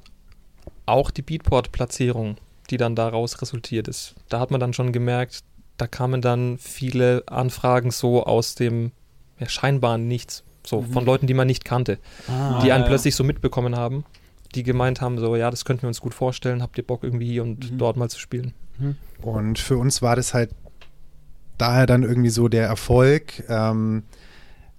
auch 0.86 1.10
die 1.10 1.22
Beatport-Platzierung, 1.22 2.36
die 2.70 2.76
dann 2.76 2.94
daraus 2.96 3.40
resultiert 3.42 3.88
ist. 3.88 4.14
Da 4.28 4.40
hat 4.40 4.50
man 4.50 4.60
dann 4.60 4.72
schon 4.72 4.92
gemerkt, 4.92 5.40
da 5.76 5.86
kamen 5.86 6.20
dann 6.20 6.58
viele 6.58 7.22
Anfragen 7.26 7.90
so 7.90 8.24
aus 8.24 8.54
dem 8.54 8.92
ja, 9.38 9.48
scheinbaren 9.48 10.06
Nichts. 10.08 10.44
So 10.66 10.80
Mhm. 10.80 10.92
von 10.92 11.04
Leuten, 11.04 11.26
die 11.26 11.34
man 11.34 11.46
nicht 11.46 11.64
kannte, 11.64 11.98
Ah, 12.28 12.60
die 12.62 12.72
einen 12.72 12.84
ja. 12.84 12.88
plötzlich 12.88 13.14
so 13.14 13.22
mitbekommen 13.24 13.76
haben, 13.76 14.04
die 14.54 14.62
gemeint 14.62 15.00
haben, 15.00 15.18
so, 15.18 15.36
ja, 15.36 15.50
das 15.50 15.64
könnten 15.64 15.82
wir 15.82 15.88
uns 15.88 16.00
gut 16.00 16.14
vorstellen, 16.14 16.62
habt 16.62 16.78
ihr 16.78 16.86
Bock 16.86 17.02
irgendwie 17.04 17.26
hier 17.26 17.42
und 17.42 17.72
Mhm. 17.72 17.78
dort 17.78 17.96
mal 17.96 18.08
zu 18.08 18.18
spielen. 18.18 18.52
Und 19.22 19.58
für 19.58 19.76
uns 19.76 20.02
war 20.02 20.16
das 20.16 20.34
halt 20.34 20.50
daher 21.58 21.86
dann 21.86 22.02
irgendwie 22.02 22.30
so 22.30 22.48
der 22.48 22.66
Erfolg. 22.66 23.44
Ähm, 23.48 24.02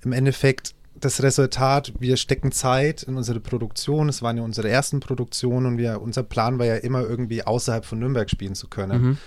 Im 0.04 0.12
Endeffekt 0.12 0.76
das 1.00 1.24
Resultat, 1.24 1.94
wir 2.00 2.16
stecken 2.18 2.52
Zeit 2.52 3.04
in 3.04 3.16
unsere 3.16 3.40
Produktion. 3.40 4.08
Es 4.10 4.22
waren 4.22 4.38
ja 4.38 4.44
unsere 4.44 4.70
ersten 4.70 5.00
Produktionen 5.00 5.66
und 5.66 5.78
wir, 5.78 6.02
unser 6.02 6.24
Plan 6.24 6.60
war 6.60 6.66
ja 6.66 6.76
immer 6.76 7.02
irgendwie 7.02 7.44
außerhalb 7.44 7.86
von 7.86 8.00
Nürnberg 8.00 8.30
spielen 8.30 8.56
zu 8.56 8.68
können. 8.68 9.02
Mhm. 9.02 9.18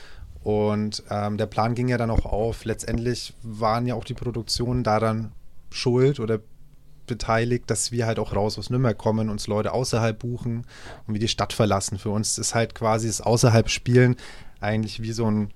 Und 0.44 1.02
ähm, 1.10 1.36
der 1.36 1.46
Plan 1.46 1.74
ging 1.74 1.88
ja 1.88 1.98
dann 1.98 2.10
auch 2.10 2.24
auf. 2.24 2.64
Letztendlich 2.64 3.34
waren 3.42 3.86
ja 3.86 3.94
auch 3.96 4.04
die 4.04 4.14
Produktionen 4.14 4.82
daran 4.84 5.32
schuld 5.70 6.20
oder 6.20 6.38
beteiligt, 7.08 7.64
dass 7.68 7.90
wir 7.90 8.06
halt 8.06 8.18
auch 8.18 8.34
raus 8.34 8.58
aus 8.58 8.70
Nürnberg 8.70 8.96
kommen, 8.96 9.28
uns 9.28 9.48
Leute 9.48 9.72
außerhalb 9.72 10.18
buchen 10.18 10.64
und 11.06 11.14
wir 11.14 11.20
die 11.20 11.28
Stadt 11.28 11.52
verlassen. 11.52 11.98
Für 11.98 12.10
uns 12.10 12.38
ist 12.38 12.54
halt 12.54 12.74
quasi 12.74 13.08
das 13.08 13.20
Außerhalb-Spielen 13.20 14.16
eigentlich 14.60 15.02
wie 15.02 15.12
so 15.12 15.28
ein, 15.28 15.50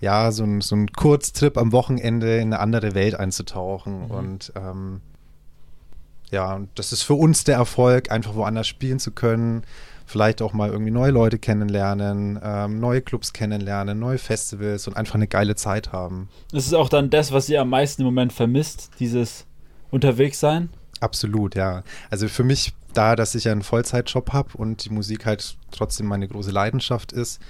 ja, 0.00 0.30
so 0.32 0.44
ein, 0.44 0.60
so 0.60 0.76
ein 0.76 0.92
Kurztrip 0.92 1.56
am 1.56 1.72
Wochenende 1.72 2.36
in 2.36 2.52
eine 2.52 2.60
andere 2.60 2.94
Welt 2.94 3.14
einzutauchen. 3.14 4.04
Mhm. 4.04 4.10
Und 4.10 4.52
ähm, 4.54 5.00
ja, 6.30 6.54
und 6.54 6.68
das 6.74 6.92
ist 6.92 7.02
für 7.02 7.14
uns 7.14 7.44
der 7.44 7.56
Erfolg, 7.56 8.10
einfach 8.10 8.34
woanders 8.34 8.66
spielen 8.66 8.98
zu 8.98 9.12
können, 9.12 9.62
vielleicht 10.06 10.40
auch 10.40 10.52
mal 10.52 10.70
irgendwie 10.70 10.90
neue 10.90 11.10
Leute 11.10 11.38
kennenlernen, 11.38 12.38
ähm, 12.42 12.80
neue 12.80 13.02
Clubs 13.02 13.32
kennenlernen, 13.32 13.98
neue 13.98 14.18
Festivals 14.18 14.86
und 14.86 14.96
einfach 14.96 15.16
eine 15.16 15.26
geile 15.26 15.56
Zeit 15.56 15.92
haben. 15.92 16.28
Das 16.52 16.66
ist 16.66 16.74
auch 16.74 16.88
dann 16.88 17.10
das, 17.10 17.32
was 17.32 17.48
ihr 17.48 17.60
am 17.60 17.70
meisten 17.70 18.02
im 18.02 18.06
Moment 18.06 18.32
vermisst, 18.32 18.90
dieses 19.00 19.46
Unterwegssein. 19.90 20.70
Absolut, 21.00 21.54
ja. 21.54 21.82
Also 22.10 22.28
für 22.28 22.44
mich, 22.44 22.72
da, 22.94 23.16
dass 23.16 23.34
ich 23.34 23.44
ja 23.44 23.52
einen 23.52 23.62
Vollzeitjob 23.62 24.32
habe 24.32 24.56
und 24.56 24.84
die 24.84 24.90
Musik 24.90 25.26
halt 25.26 25.56
trotzdem 25.70 26.06
meine 26.06 26.26
große 26.28 26.50
Leidenschaft 26.50 27.12
ist, 27.12 27.40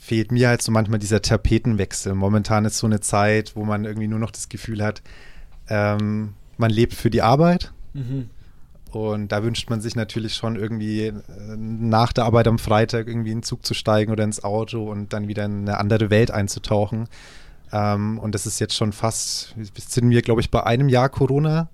fehlt 0.00 0.32
mir 0.32 0.48
halt 0.48 0.60
so 0.62 0.72
manchmal 0.72 0.98
dieser 0.98 1.22
Tapetenwechsel. 1.22 2.14
Momentan 2.14 2.64
ist 2.64 2.78
so 2.78 2.86
eine 2.86 3.00
Zeit, 3.00 3.56
wo 3.56 3.64
man 3.64 3.84
irgendwie 3.84 4.08
nur 4.08 4.18
noch 4.18 4.30
das 4.32 4.48
Gefühl 4.48 4.82
hat, 4.82 5.02
ähm, 5.68 6.34
man 6.58 6.70
lebt 6.70 6.94
für 6.94 7.10
die 7.10 7.22
Arbeit 7.22 7.72
Mhm. 7.94 8.28
und 8.90 9.30
da 9.32 9.42
wünscht 9.44 9.70
man 9.70 9.80
sich 9.80 9.94
natürlich 9.96 10.34
schon 10.34 10.56
irgendwie 10.56 11.06
äh, 11.06 11.12
nach 11.56 12.12
der 12.12 12.24
Arbeit 12.24 12.48
am 12.48 12.58
Freitag 12.58 13.06
irgendwie 13.06 13.30
in 13.30 13.38
den 13.38 13.42
Zug 13.44 13.64
zu 13.64 13.72
steigen 13.72 14.10
oder 14.12 14.24
ins 14.24 14.42
Auto 14.44 14.90
und 14.90 15.12
dann 15.12 15.28
wieder 15.28 15.44
in 15.44 15.60
eine 15.60 15.78
andere 15.78 16.10
Welt 16.10 16.30
einzutauchen. 16.32 17.08
Ähm, 17.72 18.18
und 18.18 18.34
das 18.34 18.46
ist 18.46 18.58
jetzt 18.60 18.74
schon 18.74 18.92
fast, 18.92 19.54
jetzt 19.56 19.92
sind 19.92 20.10
wir, 20.10 20.22
glaube 20.22 20.40
ich, 20.40 20.50
bei 20.50 20.64
einem 20.64 20.88
Jahr 20.88 21.08
Corona 21.08 21.68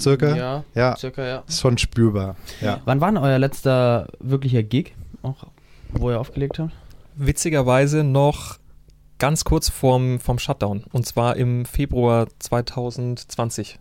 circa. 0.00 0.34
Ja, 0.36 0.64
Ja, 0.74 0.96
circa, 0.96 1.24
ja. 1.26 1.42
ist 1.46 1.60
schon 1.60 1.78
spürbar. 1.78 2.36
Ja. 2.60 2.80
Wann 2.84 3.00
war 3.00 3.08
denn 3.10 3.18
euer 3.18 3.38
letzter 3.38 4.08
wirklicher 4.20 4.62
Gig, 4.62 4.94
auch, 5.22 5.46
wo 5.92 6.10
ihr 6.10 6.20
aufgelegt 6.20 6.58
habt? 6.58 6.72
Witzigerweise 7.16 8.04
noch 8.04 8.58
ganz 9.18 9.44
kurz 9.44 9.68
vorm, 9.68 10.20
vom 10.20 10.38
Shutdown. 10.38 10.84
Und 10.92 11.06
zwar 11.06 11.36
im 11.36 11.64
Februar 11.64 12.28
2020. 12.38 13.78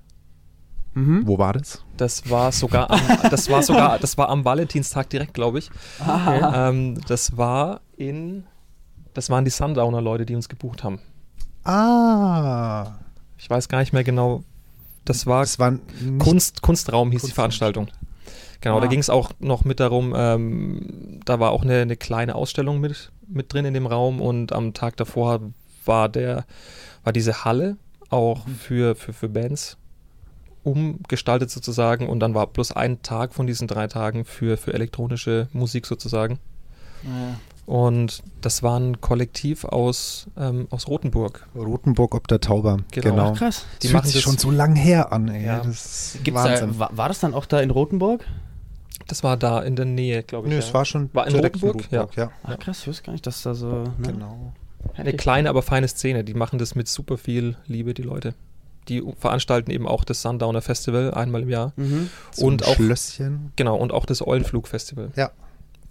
Mhm. 0.96 1.28
Wo 1.28 1.38
war 1.38 1.54
das? 1.54 1.84
Das 1.98 2.28
war 2.30 2.52
sogar 2.52 2.90
am, 2.90 3.00
das 3.30 3.50
war 3.50 3.62
sogar, 3.62 4.00
das 4.00 4.18
war 4.18 4.30
am 4.30 4.44
Valentinstag 4.46 5.10
direkt, 5.12 5.36
glaube 5.36 5.60
ich. 5.60 5.70
Okay. 6.00 6.42
Ähm, 6.56 7.00
das 7.08 7.38
war 7.38 7.82
in, 7.96 8.46
das 9.14 9.30
waren 9.30 9.46
die 9.46 9.52
Sundowner-Leute, 9.52 10.26
die 10.26 10.34
uns 10.36 10.50
gebucht 10.50 10.84
haben. 10.84 11.00
Ah, 11.64 12.94
Ich 13.38 13.48
weiß 13.50 13.68
gar 13.70 13.80
nicht 13.80 13.94
mehr 13.94 14.04
genau. 14.04 14.44
Das 15.08 15.26
war 15.26 15.42
das 15.42 15.58
war 15.60 15.74
Kunst, 16.20 16.62
Kunstraum 16.62 17.12
hieß 17.12 17.22
die 17.22 17.26
Kunstraum. 17.28 17.36
Veranstaltung. 17.36 17.88
Genau, 18.62 18.80
da 18.80 18.86
Ah. 18.88 18.90
ging 18.90 19.00
es 19.00 19.10
auch 19.10 19.32
noch 19.40 19.66
mit 19.66 19.80
darum, 19.80 20.14
ähm, 20.18 21.20
da 21.26 21.40
war 21.40 21.52
auch 21.52 21.62
eine, 21.64 21.82
eine 21.82 21.96
kleine 21.96 22.36
Ausstellung 22.36 22.80
mit, 22.80 23.12
mit 23.28 23.54
drin 23.54 23.66
in 23.66 23.74
dem 23.74 23.86
Raum 23.86 24.20
und 24.22 24.52
am 24.52 24.74
Tag 24.74 24.98
davor 24.98 25.42
war 25.86 26.10
der, 26.10 26.46
war 27.04 27.14
diese 27.14 27.46
Halle 27.46 27.78
auch 28.10 28.48
für, 28.48 28.96
für, 28.96 29.14
für 29.14 29.30
Bands 29.30 29.78
umgestaltet 30.64 31.50
sozusagen 31.50 32.10
und 32.10 32.20
dann 32.20 32.34
war 32.34 32.48
bloß 32.48 32.72
ein 32.74 33.02
Tag 33.02 33.34
von 33.34 33.48
diesen 33.48 33.68
drei 33.68 33.88
Tagen 33.88 34.26
für, 34.26 34.58
für 34.58 34.74
elektronische 34.74 35.48
Musik 35.54 35.86
sozusagen. 35.86 36.40
Ja. 37.04 37.40
Und 37.68 38.24
das 38.42 38.64
war 38.64 38.80
ein 38.80 39.02
Kollektiv 39.02 39.66
aus, 39.66 40.28
ähm, 40.38 40.68
aus 40.72 40.88
Rothenburg. 40.88 41.48
Rotenburg 41.54 42.16
ob 42.16 42.28
der 42.30 42.40
Tauber. 42.40 42.78
Genau. 42.92 43.10
Genau. 43.12 43.32
Ach, 43.34 43.38
krass. 43.38 43.66
Die 43.84 43.88
Die 43.88 43.94
machen 43.94 44.06
sich 44.06 44.16
das- 44.16 44.24
schon 44.24 44.38
so 44.38 44.50
lang 44.52 44.76
her 44.76 45.12
an, 45.12 45.28
ey. 45.28 45.46
Ja. 45.46 45.60
Das 45.60 46.18
Wahnsinn. 46.32 46.70
da, 46.72 46.80
war, 46.80 46.96
war 46.98 47.08
das 47.10 47.20
dann 47.20 47.34
auch 47.34 47.46
da 47.46 47.60
in 47.60 47.70
Rothenburg? 47.70 48.26
Das 49.08 49.22
war 49.24 49.36
da 49.38 49.62
in 49.62 49.76
der 49.76 49.84
Nähe, 49.86 50.24
glaube 50.24 50.48
ich. 50.48 50.50
Nö, 50.54 50.56
ja. 50.60 50.66
es 50.66 50.74
war 50.74 50.86
schon 50.86 51.10
War 51.14 51.28
in 51.28 51.34
direkt 51.34 51.62
Rotenburg? 51.62 52.16
ja. 52.16 52.32
Ach 52.44 52.58
krass, 52.58 52.80
ich 52.82 52.88
wusste 52.88 53.04
gar 53.04 53.12
nicht, 53.12 53.28
dass 53.28 53.42
da 53.44 53.54
so. 53.54 53.68
Ne? 53.70 53.94
Genau. 54.02 54.54
Eine 54.96 55.12
kleine, 55.14 55.50
aber 55.50 55.62
feine 55.62 55.90
Szene. 55.90 56.24
Die 56.24 56.34
machen 56.34 56.60
das 56.60 56.74
mit 56.74 56.88
super 56.88 57.18
viel 57.18 57.58
Liebe, 57.68 57.94
die 57.94 58.02
Leute. 58.04 58.34
Die 58.88 59.04
veranstalten 59.20 59.72
eben 59.72 59.86
auch 59.86 60.06
das 60.06 60.22
Sundowner 60.22 60.62
Festival 60.62 61.14
einmal 61.14 61.42
im 61.42 61.50
Jahr. 61.50 61.74
Mhm. 61.76 62.10
So 62.32 62.46
Und 62.46 62.64
ein 62.64 62.70
auch- 62.70 62.76
Schlösschen. 62.76 63.52
Genau, 63.58 63.76
und 63.76 63.92
auch 63.92 64.06
das 64.06 64.26
Eulenflug-Festival. 64.26 65.12
Ja. 65.18 65.32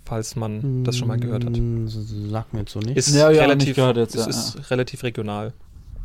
Falls 0.07 0.37
man 0.37 0.85
das 0.85 0.97
schon 0.97 1.09
mal 1.09 1.19
gehört 1.19 1.45
hat. 1.45 1.57
Mm, 1.57 1.89
Sagt 1.89 2.53
mir 2.53 2.61
jetzt 2.61 2.73
so 2.73 2.79
nicht. 2.79 2.97
Ist 2.97 3.13
Ja, 3.13 3.29
ja, 3.31 3.43
relativ, 3.43 3.69
nicht 3.69 3.77
gehört 3.77 3.97
jetzt, 3.97 4.15
es 4.15 4.25
ja, 4.25 4.31
ist 4.31 4.71
relativ 4.71 5.03
regional. 5.03 5.53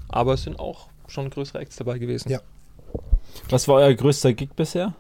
Aber 0.10 0.34
es 0.34 0.43
sind 0.43 0.58
auch 0.60 0.88
schon 1.08 1.29
größere 1.29 1.60
Acts 1.60 1.75
dabei 1.75 2.00
gewesen. 2.00 2.31
Ja. 2.31 2.41
Was 3.50 3.67
war 3.67 3.75
euer 3.75 3.93
größter 3.93 4.34
Gig 4.34 4.50
bisher? 4.55 4.96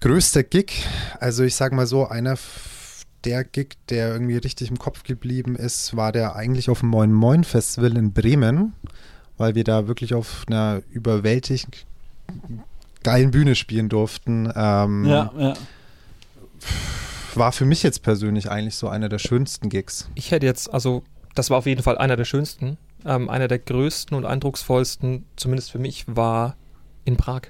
Größter 0.00 0.42
Gig, 0.42 0.86
also 1.20 1.42
ich 1.44 1.54
sag 1.54 1.72
mal 1.72 1.86
so, 1.86 2.06
einer 2.06 2.38
der 3.24 3.44
Gig, 3.44 3.76
der 3.90 4.12
irgendwie 4.12 4.38
richtig 4.38 4.70
im 4.70 4.78
Kopf 4.78 5.02
geblieben 5.02 5.54
ist, 5.54 5.96
war 5.96 6.12
der 6.12 6.34
eigentlich 6.34 6.70
auf 6.70 6.80
dem 6.80 6.88
Moin 6.88 7.12
Moin 7.12 7.44
Festival 7.44 7.96
in 7.96 8.12
Bremen, 8.12 8.72
weil 9.36 9.54
wir 9.54 9.64
da 9.64 9.86
wirklich 9.86 10.14
auf 10.14 10.44
einer 10.46 10.82
überwältigend 10.90 11.84
geilen 13.02 13.32
Bühne 13.32 13.54
spielen 13.54 13.88
durften. 13.88 14.50
Ähm, 14.54 15.04
Ja, 15.04 15.32
ja. 15.36 15.54
War 17.34 17.52
für 17.52 17.64
mich 17.64 17.82
jetzt 17.82 18.02
persönlich 18.02 18.50
eigentlich 18.50 18.74
so 18.76 18.88
einer 18.88 19.08
der 19.08 19.18
schönsten 19.18 19.68
Gigs. 19.68 20.10
Ich 20.14 20.30
hätte 20.30 20.46
jetzt, 20.46 20.72
also, 20.72 21.02
das 21.34 21.50
war 21.50 21.58
auf 21.58 21.66
jeden 21.66 21.82
Fall 21.82 21.98
einer 21.98 22.16
der 22.16 22.24
schönsten. 22.24 22.78
Ähm, 23.04 23.28
einer 23.28 23.48
der 23.48 23.58
größten 23.58 24.16
und 24.16 24.24
eindrucksvollsten, 24.24 25.24
zumindest 25.36 25.70
für 25.70 25.78
mich, 25.78 26.04
war 26.08 26.56
in 27.04 27.16
Prag. 27.16 27.42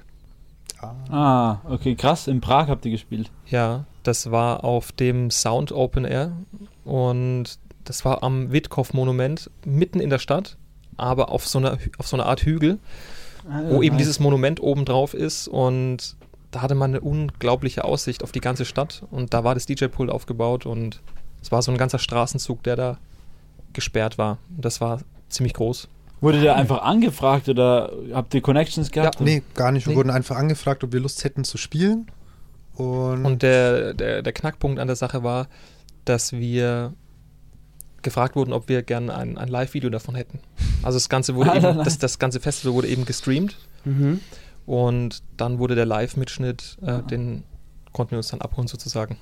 Ah, 0.81 1.57
okay, 1.65 1.95
krass. 1.95 2.27
In 2.27 2.39
Prag 2.39 2.67
habt 2.67 2.85
ihr 2.85 2.91
gespielt. 2.91 3.31
Ja, 3.47 3.85
das 4.03 4.31
war 4.31 4.63
auf 4.63 4.91
dem 4.91 5.29
Sound 5.29 5.71
Open 5.71 6.05
Air 6.05 6.31
und 6.85 7.59
das 7.83 8.05
war 8.05 8.23
am 8.23 8.51
Witkow-Monument 8.51 9.49
mitten 9.65 9.99
in 9.99 10.09
der 10.09 10.19
Stadt, 10.19 10.57
aber 10.95 11.31
auf 11.31 11.47
so 11.47 11.59
einer, 11.59 11.77
auf 11.97 12.07
so 12.07 12.15
einer 12.15 12.25
Art 12.25 12.41
Hügel, 12.41 12.79
wo 13.69 13.81
eben 13.81 13.97
dieses 13.97 14.19
Monument 14.19 14.61
oben 14.61 14.85
drauf 14.85 15.13
ist 15.13 15.47
und 15.47 16.15
da 16.51 16.61
hatte 16.61 16.75
man 16.75 16.91
eine 16.91 17.01
unglaubliche 17.01 17.83
Aussicht 17.83 18.23
auf 18.23 18.31
die 18.31 18.41
ganze 18.41 18.65
Stadt 18.65 19.03
und 19.11 19.33
da 19.33 19.43
war 19.43 19.53
das 19.53 19.65
DJ-Pult 19.65 20.09
aufgebaut 20.09 20.65
und 20.65 21.01
es 21.41 21.51
war 21.51 21.61
so 21.61 21.71
ein 21.71 21.77
ganzer 21.77 21.99
Straßenzug, 21.99 22.63
der 22.63 22.75
da 22.75 22.97
gesperrt 23.73 24.17
war. 24.17 24.39
Und 24.55 24.65
das 24.65 24.81
war 24.81 24.99
ziemlich 25.29 25.53
groß. 25.53 25.87
Wurde 26.21 26.41
der 26.41 26.55
einfach 26.55 26.81
angefragt 26.81 27.47
oder 27.47 27.93
habt 28.13 28.33
ihr 28.33 28.41
Connections 28.41 28.91
gehabt? 28.91 29.21
Nee, 29.21 29.41
gar 29.53 29.71
nicht. 29.71 29.85
Wir 29.85 29.91
Nee. 29.91 29.97
wurden 29.97 30.09
einfach 30.09 30.35
angefragt, 30.35 30.83
ob 30.83 30.91
wir 30.91 30.99
Lust 30.99 31.23
hätten 31.23 31.43
zu 31.45 31.57
spielen. 31.57 32.07
Und, 32.75 33.25
Und 33.25 33.41
der, 33.43 33.93
der, 33.93 34.21
der 34.21 34.33
Knackpunkt 34.33 34.79
an 34.79 34.87
der 34.87 34.95
Sache 34.95 35.23
war, 35.23 35.47
dass 36.05 36.33
wir 36.33 36.93
gefragt 38.01 38.35
wurden, 38.35 38.51
ob 38.53 38.67
wir 38.69 38.81
gerne 38.83 39.13
ein, 39.15 39.37
ein 39.37 39.47
Live-Video 39.49 39.89
davon 39.89 40.15
hätten. 40.15 40.39
Also 40.81 40.97
das 40.97 41.09
Ganze 41.09 41.35
wurde 41.35 41.51
eben, 41.55 41.77
das, 41.83 41.97
das 41.99 42.19
ganze 42.19 42.39
Festival 42.39 42.73
wurde 42.73 42.87
eben 42.87 43.05
gestreamt 43.05 43.57
Mhm. 43.85 44.19
Und 44.69 45.23
dann 45.35 45.57
wurde 45.57 45.73
der 45.73 45.85
Live-Mitschnitt, 45.87 46.77
äh, 46.85 47.01
den 47.01 47.43
konnten 47.91 48.11
wir 48.11 48.17
uns 48.17 48.27
dann 48.27 48.39
abholen 48.41 48.67
sozusagen. 48.67 49.17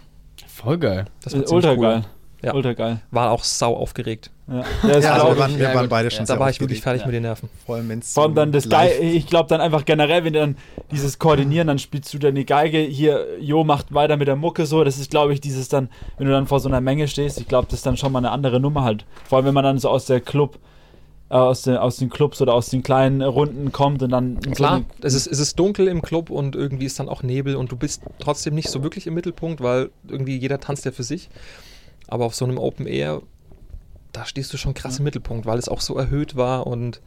Voll 0.45 0.77
geil. 0.77 1.05
Das 1.23 1.33
Äh, 1.33 1.37
ziemlich 1.37 1.51
Ultra 1.53 1.71
cool. 1.71 1.81
geil. 1.81 2.05
Ja. 2.43 2.53
Ultra 2.53 2.73
geil. 2.73 3.01
War 3.11 3.31
auch 3.31 3.43
sau 3.43 3.75
aufgeregt. 3.75 4.29
Ja, 4.47 4.55
ja, 4.99 5.13
also 5.13 5.27
wir 5.29 5.37
waren, 5.39 5.57
wir 5.57 5.69
Ja, 5.69 5.73
waren 5.73 5.87
beide 5.89 6.11
schon 6.11 6.25
Da 6.25 6.33
sehr 6.33 6.39
war 6.39 6.49
ich 6.49 6.59
wirklich 6.59 6.81
fertig 6.81 7.01
Ja. 7.01 7.07
mit 7.07 7.15
den 7.15 7.23
Nerven. 7.23 7.49
Vor 7.65 7.75
allem, 7.77 7.87
wenn's 7.89 8.13
Vor 8.13 8.23
allem 8.23 8.35
dann 8.35 8.51
das 8.51 8.67
Geil, 8.69 8.91
ich 9.01 9.25
glaube 9.27 9.47
dann 9.49 9.61
einfach 9.61 9.85
generell, 9.85 10.23
wenn 10.25 10.33
du 10.33 10.39
dann 10.39 10.57
dieses 10.91 11.17
Koordinieren, 11.17 11.67
dann 11.67 11.79
spielst 11.79 12.13
du 12.13 12.19
deine 12.19 12.43
Geige, 12.45 12.77
hier, 12.79 13.25
Jo 13.39 13.63
macht 13.63 13.93
weiter 13.93 14.17
mit 14.17 14.27
der 14.27 14.35
Mucke 14.35 14.65
so, 14.65 14.83
das 14.83 14.99
ist 14.99 15.09
glaube 15.11 15.33
ich 15.33 15.39
dieses 15.41 15.69
dann, 15.69 15.89
wenn 16.17 16.27
du 16.27 16.33
dann 16.33 16.45
vor 16.45 16.59
so 16.59 16.67
einer 16.69 16.81
Menge 16.81 17.07
stehst, 17.07 17.39
ich 17.39 17.47
glaube, 17.47 17.67
das 17.69 17.79
ist 17.79 17.85
dann 17.85 17.95
schon 17.97 18.11
mal 18.11 18.19
eine 18.19 18.31
andere 18.31 18.59
Nummer 18.59 18.83
halt. 18.83 19.05
Vor 19.29 19.37
allem, 19.37 19.45
wenn 19.47 19.53
man 19.55 19.63
dann 19.63 19.79
so 19.79 19.89
aus 19.89 20.05
der 20.05 20.19
Club, 20.19 20.55
äh, 20.55 20.59
aus, 21.29 21.63
den, 21.63 21.75
aus 21.77 21.97
den 21.97 22.09
Clubs 22.09 22.41
oder 22.41 22.53
aus 22.53 22.69
den 22.69 22.83
kleinen 22.83 23.21
Runden 23.21 23.71
kommt 23.71 24.01
und 24.01 24.11
dann 24.11 24.39
so 24.43 24.51
Klar, 24.51 24.75
eine- 24.77 24.85
es 25.01 25.13
ist, 25.13 25.27
es 25.27 25.39
ist 25.39 25.59
dunkel 25.59 25.87
im 25.87 26.01
Club 26.01 26.29
und 26.29 26.55
irgendwie 26.55 26.85
ist 26.85 26.99
dann 26.99 27.09
auch 27.09 27.21
Nebel 27.23 27.55
und 27.55 27.71
du 27.71 27.75
bist 27.75 28.01
trotzdem 28.19 28.55
nicht 28.55 28.69
so 28.69 28.81
wirklich 28.83 29.07
im 29.07 29.13
Mittelpunkt, 29.13 29.61
weil 29.61 29.89
irgendwie 30.07 30.37
jeder 30.37 30.59
tanzt 30.59 30.85
ja 30.85 30.91
für 30.91 31.03
sich. 31.03 31.29
Aber 32.07 32.25
auf 32.25 32.35
so 32.35 32.45
einem 32.45 32.57
Open 32.57 32.87
Air, 32.87 33.21
da 34.13 34.25
stehst 34.25 34.53
du 34.53 34.57
schon 34.57 34.73
krass 34.73 34.99
im 34.99 35.03
Mittelpunkt, 35.03 35.45
weil 35.45 35.59
es 35.59 35.67
auch 35.67 35.81
so 35.81 35.97
erhöht 35.97 36.37
war 36.37 36.65
und 36.65 37.01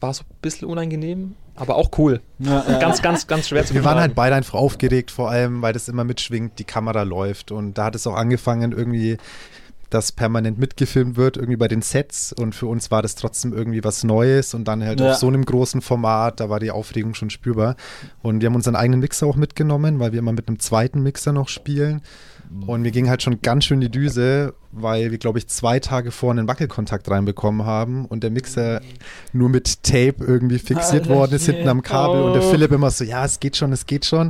war 0.00 0.14
so 0.14 0.22
ein 0.22 0.36
bisschen 0.40 0.68
unangenehm, 0.68 1.34
aber 1.56 1.74
auch 1.74 1.90
cool. 1.98 2.20
ja, 2.38 2.64
ja, 2.68 2.78
Ganz, 2.78 3.02
ganz, 3.02 3.26
ganz 3.26 3.48
schwer 3.48 3.66
zu 3.66 3.74
Wir 3.74 3.82
waren 3.84 3.98
halt 3.98 4.14
beide 4.14 4.36
einfach 4.36 4.54
aufgeregt, 4.54 5.10
vor 5.10 5.28
allem, 5.28 5.60
weil 5.60 5.72
das 5.72 5.88
immer 5.88 6.04
mitschwingt, 6.04 6.60
die 6.60 6.64
Kamera 6.64 7.02
läuft. 7.02 7.50
Und 7.50 7.74
da 7.76 7.86
hat 7.86 7.96
es 7.96 8.06
auch 8.06 8.14
angefangen, 8.14 8.70
irgendwie, 8.70 9.16
dass 9.90 10.12
permanent 10.12 10.58
mitgefilmt 10.58 11.16
wird, 11.16 11.36
irgendwie 11.36 11.56
bei 11.56 11.68
den 11.68 11.82
Sets. 11.82 12.32
Und 12.32 12.54
für 12.54 12.66
uns 12.66 12.90
war 12.90 13.02
das 13.02 13.14
trotzdem 13.14 13.52
irgendwie 13.52 13.82
was 13.84 14.04
Neues. 14.04 14.54
Und 14.54 14.66
dann 14.68 14.84
halt 14.84 15.00
Ja. 15.00 15.12
auf 15.12 15.16
so 15.16 15.28
einem 15.28 15.44
großen 15.44 15.80
Format, 15.80 16.40
da 16.40 16.50
war 16.50 16.60
die 16.60 16.70
Aufregung 16.70 17.14
schon 17.14 17.30
spürbar. 17.30 17.76
Und 18.22 18.40
wir 18.40 18.46
haben 18.48 18.54
unseren 18.56 18.76
eigenen 18.76 19.00
Mixer 19.00 19.26
auch 19.26 19.36
mitgenommen, 19.36 19.98
weil 19.98 20.12
wir 20.12 20.18
immer 20.18 20.32
mit 20.32 20.48
einem 20.48 20.58
zweiten 20.58 21.02
Mixer 21.02 21.32
noch 21.32 21.48
spielen. 21.48 22.02
Und 22.66 22.80
mir 22.80 22.90
ging 22.92 23.10
halt 23.10 23.22
schon 23.22 23.42
ganz 23.42 23.66
schön 23.66 23.80
die 23.80 23.90
Düse, 23.90 24.54
weil 24.72 25.10
wir, 25.10 25.18
glaube 25.18 25.38
ich, 25.38 25.48
zwei 25.48 25.80
Tage 25.80 26.10
vor 26.10 26.30
einen 26.30 26.46
Wackelkontakt 26.46 27.10
reinbekommen 27.10 27.64
haben 27.64 28.04
und 28.04 28.22
der 28.22 28.30
Mixer 28.30 28.80
nur 29.32 29.48
mit 29.48 29.82
Tape 29.82 30.16
irgendwie 30.20 30.58
fixiert 30.58 31.04
Alter, 31.04 31.14
worden 31.14 31.32
ist 31.34 31.46
hinten 31.46 31.68
am 31.68 31.82
Kabel 31.82 32.22
und 32.22 32.34
der 32.34 32.42
oh. 32.42 32.50
Philipp 32.50 32.72
immer 32.72 32.90
so, 32.90 33.04
ja, 33.04 33.24
es 33.24 33.40
geht 33.40 33.56
schon, 33.56 33.72
es 33.72 33.86
geht 33.86 34.04
schon. 34.04 34.28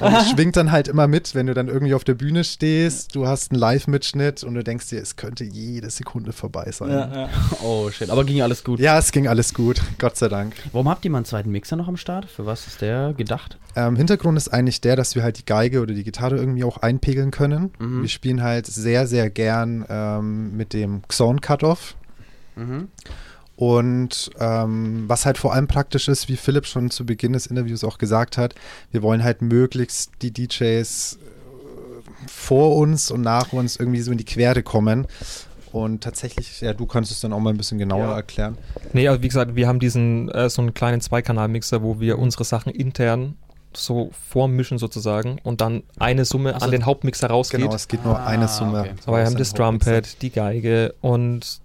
Und 0.00 0.14
es 0.14 0.30
schwingt 0.30 0.56
dann 0.56 0.70
halt 0.70 0.88
immer 0.88 1.08
mit, 1.08 1.34
wenn 1.34 1.46
du 1.46 1.54
dann 1.54 1.68
irgendwie 1.68 1.94
auf 1.94 2.04
der 2.04 2.14
Bühne 2.14 2.44
stehst, 2.44 3.14
du 3.14 3.26
hast 3.26 3.50
einen 3.50 3.60
Live-Mitschnitt 3.60 4.44
und 4.44 4.54
du 4.54 4.62
denkst 4.62 4.88
dir, 4.88 5.00
es 5.00 5.16
könnte 5.16 5.44
jede 5.44 5.90
Sekunde 5.90 6.32
vorbei 6.32 6.70
sein. 6.70 6.90
ja, 6.90 7.12
ja. 7.14 7.28
Oh 7.62 7.90
shit, 7.90 8.10
aber 8.10 8.24
ging 8.24 8.42
alles 8.42 8.64
gut. 8.64 8.78
Ja, 8.78 8.98
es 8.98 9.12
ging 9.12 9.26
alles 9.26 9.54
gut, 9.54 9.80
Gott 9.98 10.16
sei 10.16 10.28
Dank. 10.28 10.54
Warum 10.72 10.88
habt 10.88 11.04
ihr 11.04 11.10
mal 11.10 11.18
einen 11.18 11.24
zweiten 11.24 11.50
Mixer 11.50 11.76
noch 11.76 11.88
am 11.88 11.96
Start? 11.96 12.26
Für 12.26 12.46
was 12.46 12.66
ist 12.66 12.80
der 12.80 13.14
gedacht? 13.14 13.58
Ähm, 13.74 13.96
Hintergrund 13.96 14.36
ist 14.36 14.48
eigentlich 14.48 14.80
der, 14.80 14.96
dass 14.96 15.14
wir 15.14 15.22
halt 15.22 15.38
die 15.38 15.46
Geige 15.46 15.80
oder 15.80 15.94
die 15.94 16.04
Gitarre 16.04 16.36
irgendwie 16.36 16.64
auch 16.64 16.78
einpegeln 16.78 17.30
können. 17.30 17.70
Mhm. 17.78 18.02
Wir 18.02 18.08
spielen 18.08 18.42
halt 18.42 18.66
sehr, 18.66 19.06
sehr 19.06 19.30
gern 19.30 19.71
ähm, 19.88 20.56
mit 20.56 20.72
dem 20.72 21.02
Xone 21.08 21.40
Cutoff. 21.40 21.94
Mhm. 22.56 22.88
Und 23.56 24.30
ähm, 24.40 25.04
was 25.08 25.24
halt 25.26 25.38
vor 25.38 25.52
allem 25.52 25.68
praktisch 25.68 26.08
ist, 26.08 26.28
wie 26.28 26.36
Philipp 26.36 26.66
schon 26.66 26.90
zu 26.90 27.04
Beginn 27.06 27.32
des 27.32 27.46
Interviews 27.46 27.84
auch 27.84 27.98
gesagt 27.98 28.36
hat, 28.38 28.54
wir 28.90 29.02
wollen 29.02 29.22
halt 29.22 29.42
möglichst 29.42 30.10
die 30.22 30.32
DJs 30.32 31.18
äh, 31.20 32.28
vor 32.28 32.76
uns 32.76 33.10
und 33.10 33.20
nach 33.20 33.52
uns 33.52 33.76
irgendwie 33.76 34.00
so 34.00 34.10
in 34.10 34.18
die 34.18 34.24
Quere 34.24 34.62
kommen. 34.62 35.06
Und 35.70 36.02
tatsächlich, 36.02 36.60
ja, 36.60 36.74
du 36.74 36.84
kannst 36.86 37.10
es 37.12 37.20
dann 37.20 37.32
auch 37.32 37.40
mal 37.40 37.50
ein 37.50 37.56
bisschen 37.56 37.78
genauer 37.78 38.08
Ja. 38.08 38.16
erklären. 38.16 38.58
Nee, 38.92 39.08
also 39.08 39.22
wie 39.22 39.28
gesagt, 39.28 39.54
wir 39.54 39.68
haben 39.68 39.80
diesen, 39.80 40.28
äh, 40.30 40.50
so 40.50 40.60
einen 40.60 40.74
kleinen 40.74 41.00
Zweikanal-Mixer, 41.00 41.82
wo 41.82 41.98
wir 42.00 42.18
unsere 42.18 42.44
Sachen 42.44 42.72
intern 42.72 43.36
so 43.76 44.10
vormischen 44.28 44.78
sozusagen 44.78 45.38
und 45.42 45.60
dann 45.60 45.82
eine 45.98 46.24
Summe 46.24 46.54
Also- 46.54 46.66
an 46.66 46.70
den 46.72 46.86
Hauptmixer 46.86 47.28
rausgeht. 47.28 47.60
Genau, 47.60 47.74
es 47.74 47.88
geht 47.88 48.04
nur 48.04 48.18
Ah, 48.18 48.26
eine 48.26 48.48
Summe. 48.48 48.80
okay. 48.80 48.94
Aber 49.06 49.18
wir 49.18 49.24
haben 49.26 49.36
das. 49.36 49.54
Drumpad, 49.54 50.22
die 50.22 50.30
Geige 50.30 50.94
und 51.00 51.60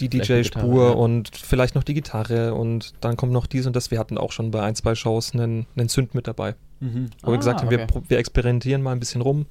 die 0.00 0.08
DJ-Spur 0.08 0.86
ja. 0.88 0.92
und 0.94 1.30
vielleicht 1.36 1.74
noch 1.74 1.84
die 1.84 1.92
Gitarre 1.94 2.54
und 2.54 2.94
dann 3.00 3.16
kommt 3.18 3.32
noch 3.32 3.46
dies 3.46 3.66
und 3.66 3.76
das. 3.76 3.90
Wir 3.90 3.98
hatten 3.98 4.16
auch 4.16 4.32
schon 4.32 4.50
bei 4.50 4.62
ein, 4.62 4.74
zwei 4.74 4.94
Shows 4.94 5.34
einen, 5.34 5.66
einen 5.76 5.88
Synth 5.90 6.14
mit 6.14 6.26
dabei. 6.26 6.54
Mhm. 6.80 7.10
Wo 7.22 7.28
wir 7.28 7.34
Ah, 7.34 7.36
gesagt 7.36 7.60
haben, 7.60 7.70
wir, 7.70 7.78
okay. 7.82 7.86
pro- 7.86 8.02
wir 8.08 8.16
experimentieren 8.18 8.80
mal 8.82 8.92
ein 8.92 9.00
bisschen 9.00 9.20
rum 9.20 9.44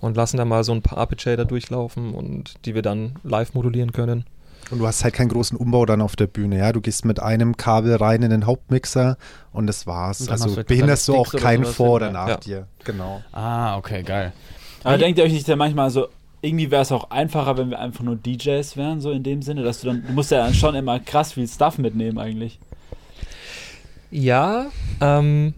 und 0.00 0.16
lassen 0.16 0.36
da 0.36 0.44
mal 0.44 0.64
so 0.64 0.72
ein 0.72 0.82
paar 0.82 0.98
Arpeggiator 0.98 1.44
durchlaufen 1.44 2.12
und 2.12 2.54
die 2.64 2.74
wir 2.74 2.82
dann 2.82 3.14
live 3.22 3.54
modulieren 3.54 3.92
können. 3.92 4.24
Und 4.70 4.78
du 4.80 4.86
hast 4.86 5.04
halt 5.04 5.14
keinen 5.14 5.28
großen 5.28 5.56
Umbau 5.56 5.86
dann 5.86 6.00
auf 6.00 6.16
der 6.16 6.26
Bühne, 6.26 6.58
ja. 6.58 6.72
Du 6.72 6.80
gehst 6.80 7.04
mit 7.04 7.20
einem 7.20 7.56
Kabel 7.56 7.94
rein 7.96 8.22
in 8.22 8.30
den 8.30 8.46
Hauptmixer 8.46 9.16
und 9.52 9.66
das 9.66 9.86
war's. 9.86 10.28
Also 10.28 10.54
du 10.54 10.64
behinderst 10.64 11.06
du 11.08 11.14
auch 11.14 11.32
keinen 11.32 11.64
vor 11.64 11.90
oder 11.90 12.10
nach 12.10 12.28
ja. 12.28 12.36
dir. 12.38 12.66
Genau. 12.84 13.22
Ah, 13.32 13.76
okay, 13.76 14.02
geil. 14.02 14.32
Aber 14.82 14.96
Wie- 14.96 15.02
denkt 15.02 15.18
ihr 15.18 15.24
euch 15.24 15.32
nicht 15.32 15.48
dann 15.48 15.58
manchmal 15.58 15.90
so, 15.90 16.08
irgendwie 16.42 16.70
wäre 16.70 16.82
es 16.82 16.92
auch 16.92 17.10
einfacher, 17.10 17.56
wenn 17.56 17.70
wir 17.70 17.78
einfach 17.78 18.04
nur 18.04 18.16
DJs 18.16 18.76
wären, 18.76 19.00
so 19.00 19.10
in 19.10 19.22
dem 19.22 19.42
Sinne, 19.42 19.62
dass 19.62 19.80
du 19.80 19.88
dann, 19.88 20.04
du 20.06 20.12
musst 20.12 20.30
ja 20.30 20.38
dann 20.38 20.54
schon 20.54 20.74
immer 20.74 21.00
krass 21.00 21.32
viel 21.32 21.48
Stuff 21.48 21.78
mitnehmen 21.78 22.18
eigentlich. 22.18 22.58
Ja, 24.10 24.66
ähm, 25.00 25.54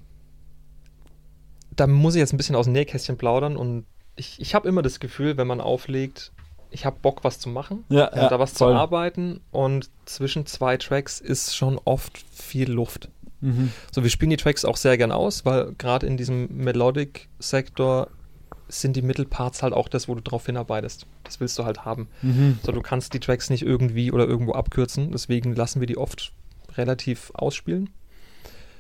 da 1.77 1.87
muss 1.87 2.15
ich 2.15 2.21
jetzt 2.21 2.33
ein 2.33 2.39
bisschen 2.39 2.57
aus 2.57 2.67
dem 2.67 2.73
Nähkästchen 2.73 3.17
plaudern 3.17 3.57
und 3.57 3.85
ich, 4.17 4.41
ich 4.41 4.55
habe 4.55 4.69
immer 4.69 4.83
das 4.83 5.01
Gefühl, 5.01 5.37
wenn 5.37 5.47
man 5.47 5.61
auflegt, 5.61 6.33
ich 6.71 6.85
habe 6.87 6.97
Bock, 7.01 7.25
was 7.25 7.39
zu 7.39 7.49
machen, 7.49 7.85
Ja, 7.89 8.11
ja, 8.15 8.29
da 8.29 8.39
was 8.39 8.53
voll. 8.53 8.73
zu 8.73 8.79
arbeiten 8.79 9.41
und 9.51 9.91
zwischen 10.05 10.47
zwei 10.47 10.77
Tracks 10.77 11.21
ist 11.21 11.57
schon 11.57 11.79
oft 11.85 12.19
viel 12.33 12.71
Luft. 12.71 13.09
Mhm. 13.41 13.73
So, 13.93 14.03
wir 14.03 14.11
spielen 14.11 14.31
die 14.31 14.37
Tracks 14.37 14.65
auch 14.65 14.77
sehr 14.77 14.99
gern 14.99 15.13
aus, 15.13 15.45
weil 15.45 15.73
gerade 15.79 16.07
in 16.07 16.17
diesem 16.17 16.49
Melodic-Sektor 16.57 18.09
sind 18.69 18.97
die 18.97 19.03
Mittelparts 19.03 19.63
halt 19.63 19.73
auch 19.73 19.89
das, 19.89 20.09
wo 20.09 20.15
du 20.15 20.21
drauf 20.21 20.45
hinarbeitest. 20.47 21.07
Das 21.25 21.41
willst 21.41 21.59
du 21.59 21.65
halt 21.65 21.85
haben. 21.85 22.09
Mhm. 22.23 22.59
So, 22.63 22.73
du 22.73 22.83
kannst 22.83 23.15
die 23.15 23.21
Tracks 23.21 23.49
nicht 23.49 23.63
irgendwie 23.63 24.13
oder 24.13 24.27
irgendwo 24.27 24.53
abkürzen, 24.53 25.11
deswegen 25.13 25.55
lassen 25.55 25.81
wir 25.81 25.87
die 25.87 25.97
oft 25.97 26.33
relativ 26.77 27.31
ausspielen. 27.35 27.91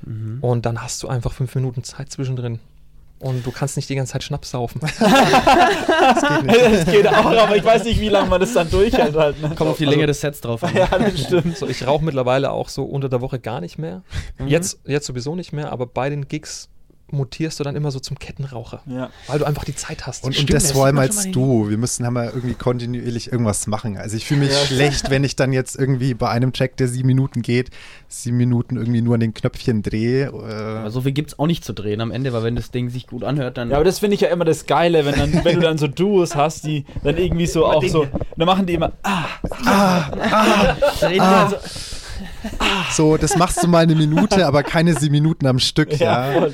Mhm. 0.05 0.39
Und 0.41 0.67
dann 0.67 0.83
hast 0.83 1.03
du 1.03 1.09
einfach 1.09 1.33
fünf 1.33 1.55
Minuten 1.55 1.85
Zeit 1.85 2.11
zwischendrin. 2.13 2.61
Und 3.21 3.45
du 3.45 3.51
kannst 3.51 3.77
nicht 3.77 3.89
die 3.89 3.95
ganze 3.97 4.13
Zeit 4.13 4.23
Schnaps 4.23 4.51
saufen. 4.51 4.81
Das 6.47 6.85
geht 6.87 7.07
auch, 7.09 7.25
aber 7.27 7.57
ich 7.57 7.65
weiß 7.65 7.85
nicht, 7.85 8.01
wie 8.01 8.09
lange 8.09 8.29
man 8.29 8.41
das 8.41 8.53
dann 8.53 8.71
durchhält 8.71 9.15
halt. 9.17 9.41
Ne? 9.43 9.49
Kommt 9.55 9.71
auf 9.71 9.77
die 9.79 9.85
Also- 9.85 9.95
Länge 9.97 10.07
des 10.07 10.21
Sets 10.21 10.41
drauf 10.41 10.63
an. 10.63 10.75
Ja, 10.75 10.87
das 10.87 11.21
stimmt. 11.21 11.57
So, 11.57 11.67
ich 11.67 11.87
rauche 11.87 12.05
mittlerweile 12.05 12.51
auch 12.53 12.69
so 12.69 12.85
unter 12.85 13.09
der 13.09 13.21
Woche 13.21 13.39
gar 13.39 13.61
nicht 13.61 13.79
mehr. 13.79 14.03
Jetzt, 14.47 14.81
jetzt 14.87 15.07
sowieso 15.07 15.35
nicht 15.35 15.53
mehr, 15.53 15.73
aber 15.73 15.87
bei 15.87 16.11
den 16.11 16.29
Gigs 16.29 16.69
mutierst 17.13 17.59
du 17.61 17.65
dann 17.65 17.77
immer 17.77 17.91
so 17.91 18.01
zum 18.01 18.19
Kettenraucher, 18.19 18.81
Ja. 18.87 19.11
weil 19.27 19.39
du 19.39 19.45
einfach 19.47 19.65
die 19.65 19.75
Zeit 19.75 20.07
hast. 20.07 20.25
Und, 20.25 20.29
und 20.29 20.35
Stimmt, 20.35 20.53
das 20.55 20.65
das 20.65 20.73
vor 20.73 20.87
allem 20.87 20.99
als 20.99 21.31
du. 21.31 21.69
Wir 21.71 21.79
müssen 21.79 22.05
haben 22.07 22.15
wir 22.15 22.27
irgendwie 22.35 22.55
kontinuierlich 22.55 23.33
irgendwas 23.33 23.67
machen. 23.67 23.97
Also 23.97 24.17
ich 24.17 24.27
fühle 24.27 24.41
mich 24.41 24.51
Ja. 24.51 24.67
schlecht, 24.67 25.11
wenn 25.11 25.25
ich 25.25 25.37
dann 25.37 25.53
jetzt 25.53 25.77
irgendwie 25.77 26.15
bei 26.15 26.29
einem 26.31 26.53
Track, 26.53 26.77
der 26.77 26.89
sieben 26.89 27.07
Minuten 27.09 27.43
geht, 27.43 27.71
sieben 28.09 28.37
Minuten 28.37 28.77
irgendwie 28.77 29.01
nur 29.03 29.15
an 29.15 29.21
den 29.21 29.35
Knöpfchen 29.35 29.83
drehe. 29.83 30.29
Aber 30.29 30.87
Äh, 30.87 30.91
so 30.91 31.01
viel 31.03 31.13
gibt's 31.13 31.39
auch 31.39 31.47
nicht 31.47 31.65
zu 31.65 31.73
drehen 31.73 32.01
am 32.01 32.11
Ende, 32.11 32.33
weil 32.33 32.43
wenn 32.43 32.57
das 32.57 32.71
Ding 32.71 32.91
sich 32.91 33.07
gut 33.07 33.25
anhört, 33.25 33.57
dann. 33.59 33.71
Ja, 33.71 33.77
aber 33.77 33.85
das 33.85 33.99
finde 33.99 34.15
ich 34.15 34.21
ja 34.21 34.29
immer 34.29 34.45
das 34.45 34.67
Geile, 34.67 35.05
wenn, 35.05 35.15
dann, 35.17 35.45
wenn 35.45 35.57
du 35.57 35.61
dann 35.63 35.79
so 35.79 35.87
Duos 35.89 36.35
hast, 36.37 36.65
die 36.65 36.85
dann 37.05 37.17
irgendwie 37.17 37.47
so 37.47 37.67
auch 37.67 37.85
so, 37.85 38.07
dann 38.37 38.47
machen 38.47 38.67
die 38.67 38.75
immer, 38.75 38.93
ah, 39.03 39.25
drehen 41.01 41.13
die 41.15 41.21
Ah. 41.21 41.45
also- 41.45 41.57
so, 42.93 43.17
das 43.17 43.37
machst 43.37 43.63
du 43.63 43.69
mal 43.69 43.81
eine 43.85 43.95
Minute, 43.95 44.47
aber 44.47 44.63
keine 44.63 44.95
sieben 44.99 45.13
Minuten 45.13 45.47
am 45.47 45.59
Stück, 45.59 45.99
ja, 45.99 46.33
ja. 46.33 46.49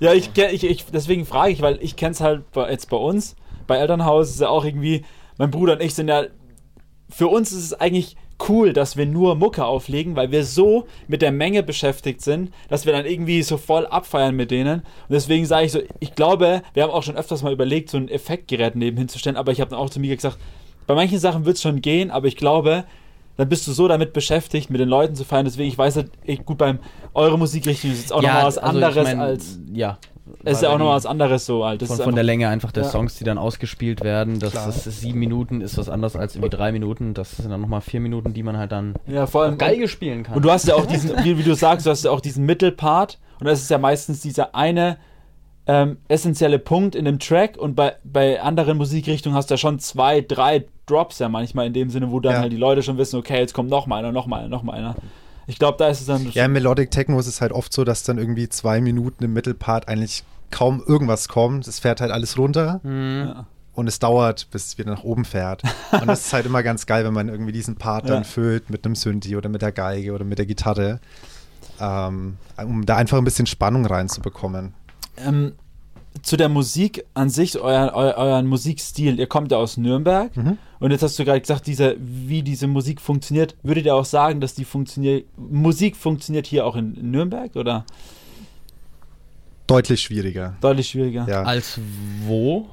Ja 0.00 0.12
ich, 0.12 0.30
ich, 0.36 0.64
ich, 0.64 0.84
deswegen 0.86 1.26
frage 1.26 1.52
ich, 1.52 1.62
weil 1.62 1.78
ich 1.80 1.96
kenne 1.96 2.12
es 2.12 2.20
halt 2.20 2.44
jetzt 2.68 2.90
bei 2.90 2.96
uns, 2.96 3.36
bei 3.66 3.76
Elternhaus 3.76 4.30
ist 4.30 4.40
ja 4.40 4.48
auch 4.48 4.64
irgendwie, 4.64 5.04
mein 5.38 5.50
Bruder 5.50 5.74
und 5.74 5.82
ich 5.82 5.94
sind 5.94 6.08
ja, 6.08 6.24
für 7.08 7.28
uns 7.28 7.52
ist 7.52 7.64
es 7.64 7.74
eigentlich 7.74 8.16
cool, 8.48 8.72
dass 8.72 8.96
wir 8.96 9.06
nur 9.06 9.34
Mucke 9.34 9.64
auflegen, 9.64 10.16
weil 10.16 10.30
wir 10.30 10.44
so 10.44 10.86
mit 11.08 11.22
der 11.22 11.32
Menge 11.32 11.62
beschäftigt 11.62 12.20
sind, 12.20 12.52
dass 12.68 12.84
wir 12.84 12.92
dann 12.92 13.06
irgendwie 13.06 13.42
so 13.42 13.56
voll 13.56 13.86
abfeiern 13.86 14.36
mit 14.36 14.50
denen. 14.50 14.80
Und 14.80 15.10
deswegen 15.10 15.46
sage 15.46 15.66
ich 15.66 15.72
so, 15.72 15.80
ich 16.00 16.14
glaube, 16.14 16.62
wir 16.74 16.82
haben 16.82 16.90
auch 16.90 17.02
schon 17.02 17.16
öfters 17.16 17.42
mal 17.42 17.52
überlegt, 17.52 17.90
so 17.90 17.96
ein 17.96 18.08
Effektgerät 18.08 18.76
nebenhin 18.76 19.08
zu 19.08 19.18
stellen, 19.18 19.36
aber 19.36 19.52
ich 19.52 19.60
habe 19.60 19.70
dann 19.70 19.78
auch 19.78 19.90
zu 19.90 20.00
mir 20.00 20.14
gesagt, 20.14 20.38
bei 20.86 20.94
manchen 20.94 21.18
Sachen 21.18 21.44
wird 21.44 21.56
es 21.56 21.62
schon 21.62 21.80
gehen, 21.80 22.10
aber 22.10 22.28
ich 22.28 22.36
glaube, 22.36 22.84
dann 23.36 23.48
bist 23.48 23.66
du 23.66 23.72
so 23.72 23.88
damit 23.88 24.12
beschäftigt, 24.12 24.70
mit 24.70 24.80
den 24.80 24.88
Leuten 24.88 25.14
zu 25.14 25.24
feiern. 25.24 25.44
Deswegen, 25.44 25.68
ich 25.68 25.76
weiß 25.78 25.96
halt, 25.96 26.10
ich, 26.24 26.44
gut, 26.44 26.58
beim 26.58 26.78
eure 27.14 27.38
Musikrichtung 27.38 27.90
ist 27.90 28.00
jetzt 28.00 28.12
auch 28.12 28.22
Ja, 28.22 28.28
nochmal 28.28 28.46
was 28.46 28.58
also 28.58 28.78
ich 28.78 28.84
anderes 28.84 29.04
mein, 29.04 29.20
als. 29.20 29.58
Ja. 29.72 29.98
Es 30.42 30.54
ist 30.54 30.62
ja 30.62 30.70
auch 30.70 30.78
noch 30.78 30.88
was 30.88 31.06
anderes 31.06 31.46
so 31.46 31.64
halt. 31.64 31.82
Das 31.82 31.88
Von, 31.88 31.98
von 31.98 32.14
der 32.16 32.24
Länge 32.24 32.48
einfach 32.48 32.72
der 32.72 32.82
Ja. 32.82 32.88
Songs, 32.88 33.14
die 33.16 33.24
dann 33.24 33.38
ausgespielt 33.38 34.02
werden. 34.02 34.40
Das, 34.40 34.54
das 34.54 34.86
ist 34.86 35.00
sieben 35.00 35.20
Minuten, 35.20 35.60
ist 35.60 35.78
was 35.78 35.88
anderes 35.88 36.16
als 36.16 36.34
irgendwie 36.34 36.50
drei 36.50 36.72
Minuten. 36.72 37.14
Das 37.14 37.36
sind 37.36 37.50
dann 37.50 37.60
nochmal 37.60 37.80
vier 37.80 38.00
Minuten, 38.00 38.34
die 38.34 38.42
man 38.42 38.56
halt 38.56 38.72
dann 38.72 38.94
ja, 39.06 39.26
vor 39.26 39.42
allem 39.42 39.56
Geige 39.56 39.86
spielen 39.86 40.24
kann. 40.24 40.34
Und 40.34 40.44
du 40.44 40.50
hast 40.50 40.66
ja 40.66 40.74
auch 40.74 40.86
diesen, 40.86 41.12
wie, 41.22 41.38
wie 41.38 41.44
du 41.44 41.54
sagst, 41.54 41.86
du 41.86 41.90
hast 41.90 42.04
ja 42.04 42.10
auch 42.10 42.20
diesen 42.20 42.44
Mittelpart 42.44 43.18
und 43.38 43.46
das 43.46 43.60
ist 43.62 43.70
ja 43.70 43.78
meistens 43.78 44.20
dieser 44.20 44.54
eine 44.56 44.98
ähm, 45.68 45.98
essentielle 46.08 46.58
Punkt 46.58 46.94
in 46.96 47.04
dem 47.04 47.18
Track 47.18 47.56
und 47.56 47.74
bei, 47.76 47.94
bei 48.02 48.40
anderen 48.40 48.78
Musikrichtungen 48.78 49.36
hast 49.36 49.50
du 49.50 49.54
ja 49.54 49.58
schon 49.58 49.78
zwei, 49.78 50.22
drei 50.22 50.64
Drops 50.86 51.18
ja 51.18 51.28
manchmal 51.28 51.66
in 51.66 51.72
dem 51.72 51.90
Sinne, 51.90 52.10
wo 52.10 52.20
dann 52.20 52.34
Ja. 52.34 52.40
halt 52.40 52.52
die 52.52 52.56
Leute 52.56 52.82
schon 52.82 52.96
wissen, 52.98 53.16
okay, 53.18 53.38
jetzt 53.38 53.54
kommt 53.54 53.70
noch 53.70 53.86
mal 53.86 53.98
einer, 53.98 54.12
noch 54.12 54.26
mal 54.26 54.38
einer, 54.40 54.48
noch 54.48 54.62
mal 54.62 54.72
einer. 54.74 54.94
Ich 55.48 55.58
glaube, 55.58 55.78
da 55.78 55.88
ist 55.88 56.00
es 56.00 56.06
dann 56.06 56.28
Ja, 56.32 56.44
im 56.44 56.52
Melodic 56.52 56.90
Techno 56.90 57.18
ist 57.18 57.26
es 57.26 57.40
halt 57.40 57.52
oft 57.52 57.72
so, 57.72 57.84
dass 57.84 58.02
dann 58.02 58.18
irgendwie 58.18 58.48
zwei 58.48 58.80
Minuten 58.80 59.24
im 59.24 59.32
Mittelpart 59.32 59.88
eigentlich 59.88 60.24
kaum 60.50 60.82
irgendwas 60.86 61.28
kommt. 61.28 61.66
Es 61.68 61.78
fährt 61.80 62.00
halt 62.00 62.10
alles 62.12 62.38
runter 62.38 62.80
Mhm. 62.82 63.24
Ja. 63.28 63.46
und 63.74 63.86
es 63.88 63.98
dauert, 63.98 64.48
bis 64.50 64.66
es 64.66 64.78
wieder 64.78 64.90
nach 64.92 65.04
oben 65.04 65.24
fährt. 65.24 65.62
Und 65.92 66.06
das 66.08 66.26
ist 66.26 66.32
halt 66.32 66.46
immer 66.46 66.62
ganz 66.62 66.86
geil, 66.86 67.04
wenn 67.04 67.14
man 67.14 67.28
irgendwie 67.28 67.52
diesen 67.52 67.76
Part 67.76 68.08
dann 68.08 68.18
Ja. 68.18 68.24
füllt 68.24 68.70
mit 68.70 68.84
einem 68.84 68.94
Synthi 68.94 69.36
oder 69.36 69.48
mit 69.48 69.62
der 69.62 69.72
Geige 69.72 70.12
oder 70.14 70.24
mit 70.24 70.38
der 70.38 70.46
Gitarre, 70.46 71.00
ähm, 71.80 72.36
um 72.58 72.86
da 72.86 72.96
einfach 72.96 73.18
ein 73.18 73.24
bisschen 73.24 73.46
Spannung 73.46 73.84
reinzubekommen. 73.86 74.72
Ähm, 75.18 75.52
zu 76.22 76.36
der 76.36 76.48
Musik 76.48 77.04
an 77.14 77.28
sich, 77.30 77.58
euer, 77.58 77.92
eu, 77.94 78.12
euren 78.16 78.46
Musikstil, 78.46 79.18
ihr 79.18 79.26
kommt 79.26 79.50
ja 79.52 79.58
aus 79.58 79.76
Nürnberg 79.76 80.36
Mhm. 80.36 80.58
und 80.80 80.90
jetzt 80.90 81.02
hast 81.02 81.18
du 81.18 81.24
gerade 81.24 81.40
gesagt, 81.40 81.66
diese, 81.66 81.96
wie 81.98 82.42
diese 82.42 82.66
Musik 82.66 83.00
funktioniert. 83.00 83.56
Würdet 83.62 83.86
ihr 83.86 83.94
auch 83.94 84.04
sagen, 84.04 84.40
dass 84.40 84.54
die 84.54 84.64
funktioniert, 84.64 85.26
Musik 85.36 85.96
funktioniert 85.96 86.46
hier 86.46 86.66
auch 86.66 86.76
in, 86.76 86.94
in 86.94 87.10
Nürnberg 87.10 87.54
oder 87.56 87.84
Deutlich 89.66 90.00
schwieriger. 90.02 90.54
deutlich 90.60 90.88
schwieriger? 90.88 91.26
Ja. 91.28 91.42
Als 91.42 91.78
wo? 92.24 92.68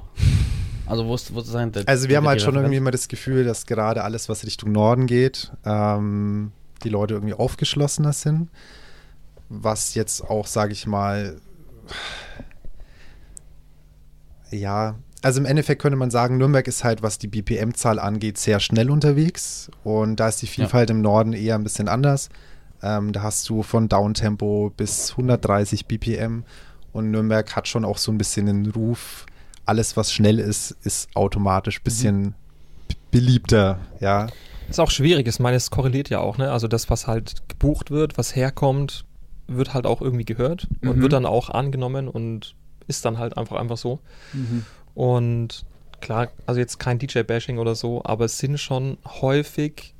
Also 0.86 1.06
wo 1.06 1.14
ist, 1.14 1.34
wo 1.34 1.40
ist 1.40 1.48
sein, 1.48 1.72
der- 1.72 1.88
Also 1.88 2.08
wir 2.08 2.16
haben 2.18 2.28
halt 2.28 2.40
schon 2.40 2.50
Referenz? 2.50 2.66
irgendwie 2.66 2.76
immer 2.78 2.90
das 2.92 3.08
Gefühl, 3.08 3.44
dass 3.44 3.66
gerade 3.66 4.04
alles, 4.04 4.28
was 4.28 4.44
Richtung 4.46 4.70
Norden 4.70 5.06
geht, 5.06 5.50
ähm, 5.64 6.52
die 6.84 6.90
Leute 6.90 7.14
irgendwie 7.14 7.34
aufgeschlossener 7.34 8.12
sind. 8.12 8.48
Was 9.48 9.94
jetzt 9.94 10.22
auch, 10.28 10.46
sage 10.46 10.72
ich 10.72 10.86
mal, 10.86 11.36
ja, 14.54 14.96
also 15.22 15.40
im 15.40 15.46
Endeffekt 15.46 15.80
könnte 15.80 15.96
man 15.96 16.10
sagen, 16.10 16.36
Nürnberg 16.38 16.66
ist 16.68 16.84
halt, 16.84 17.02
was 17.02 17.18
die 17.18 17.28
BPM-Zahl 17.28 17.98
angeht, 17.98 18.36
sehr 18.38 18.60
schnell 18.60 18.90
unterwegs. 18.90 19.70
Und 19.82 20.16
da 20.20 20.28
ist 20.28 20.42
die 20.42 20.46
Vielfalt 20.46 20.90
im 20.90 21.00
Norden 21.00 21.32
eher 21.32 21.54
ein 21.54 21.62
bisschen 21.64 21.88
anders. 21.88 22.28
Ähm, 22.82 23.12
da 23.12 23.22
hast 23.22 23.48
du 23.48 23.62
von 23.62 23.88
Downtempo 23.88 24.70
bis 24.76 25.12
130 25.12 25.86
BPM. 25.86 26.44
Und 26.92 27.10
Nürnberg 27.10 27.56
hat 27.56 27.66
schon 27.68 27.84
auch 27.84 27.96
so 27.98 28.12
ein 28.12 28.18
bisschen 28.18 28.46
den 28.46 28.70
Ruf, 28.70 29.24
alles, 29.66 29.96
was 29.96 30.12
schnell 30.12 30.38
ist, 30.38 30.72
ist 30.84 31.08
automatisch 31.16 31.78
ein 31.80 31.84
bisschen 31.84 32.34
b- 32.88 32.94
beliebter, 33.10 33.78
ja. 34.00 34.26
Ist 34.68 34.78
auch 34.78 34.90
schwierig, 34.90 35.26
ich 35.26 35.38
meine, 35.40 35.56
es 35.56 35.70
korreliert 35.70 36.10
ja 36.10 36.20
auch, 36.20 36.36
ne? 36.36 36.52
Also 36.52 36.68
das, 36.68 36.90
was 36.90 37.06
halt 37.06 37.48
gebucht 37.48 37.90
wird, 37.90 38.18
was 38.18 38.36
herkommt, 38.36 39.06
wird 39.48 39.72
halt 39.74 39.86
auch 39.86 40.02
irgendwie 40.02 40.24
gehört 40.26 40.68
und 40.82 40.98
Mhm. 40.98 41.02
wird 41.02 41.12
dann 41.14 41.24
auch 41.26 41.48
angenommen 41.50 42.08
und 42.08 42.54
ist 42.86 43.04
dann 43.04 43.18
halt 43.18 43.36
einfach 43.36 43.56
einfach 43.56 43.76
so. 43.76 43.98
Mhm. 44.32 44.64
Und 44.94 45.64
klar, 46.00 46.28
also 46.46 46.60
jetzt 46.60 46.78
kein 46.78 46.98
DJ-Bashing 46.98 47.58
oder 47.58 47.74
so, 47.74 48.02
aber 48.04 48.26
es 48.26 48.38
sind 48.38 48.58
schon 48.58 48.98
häufig 49.20 49.94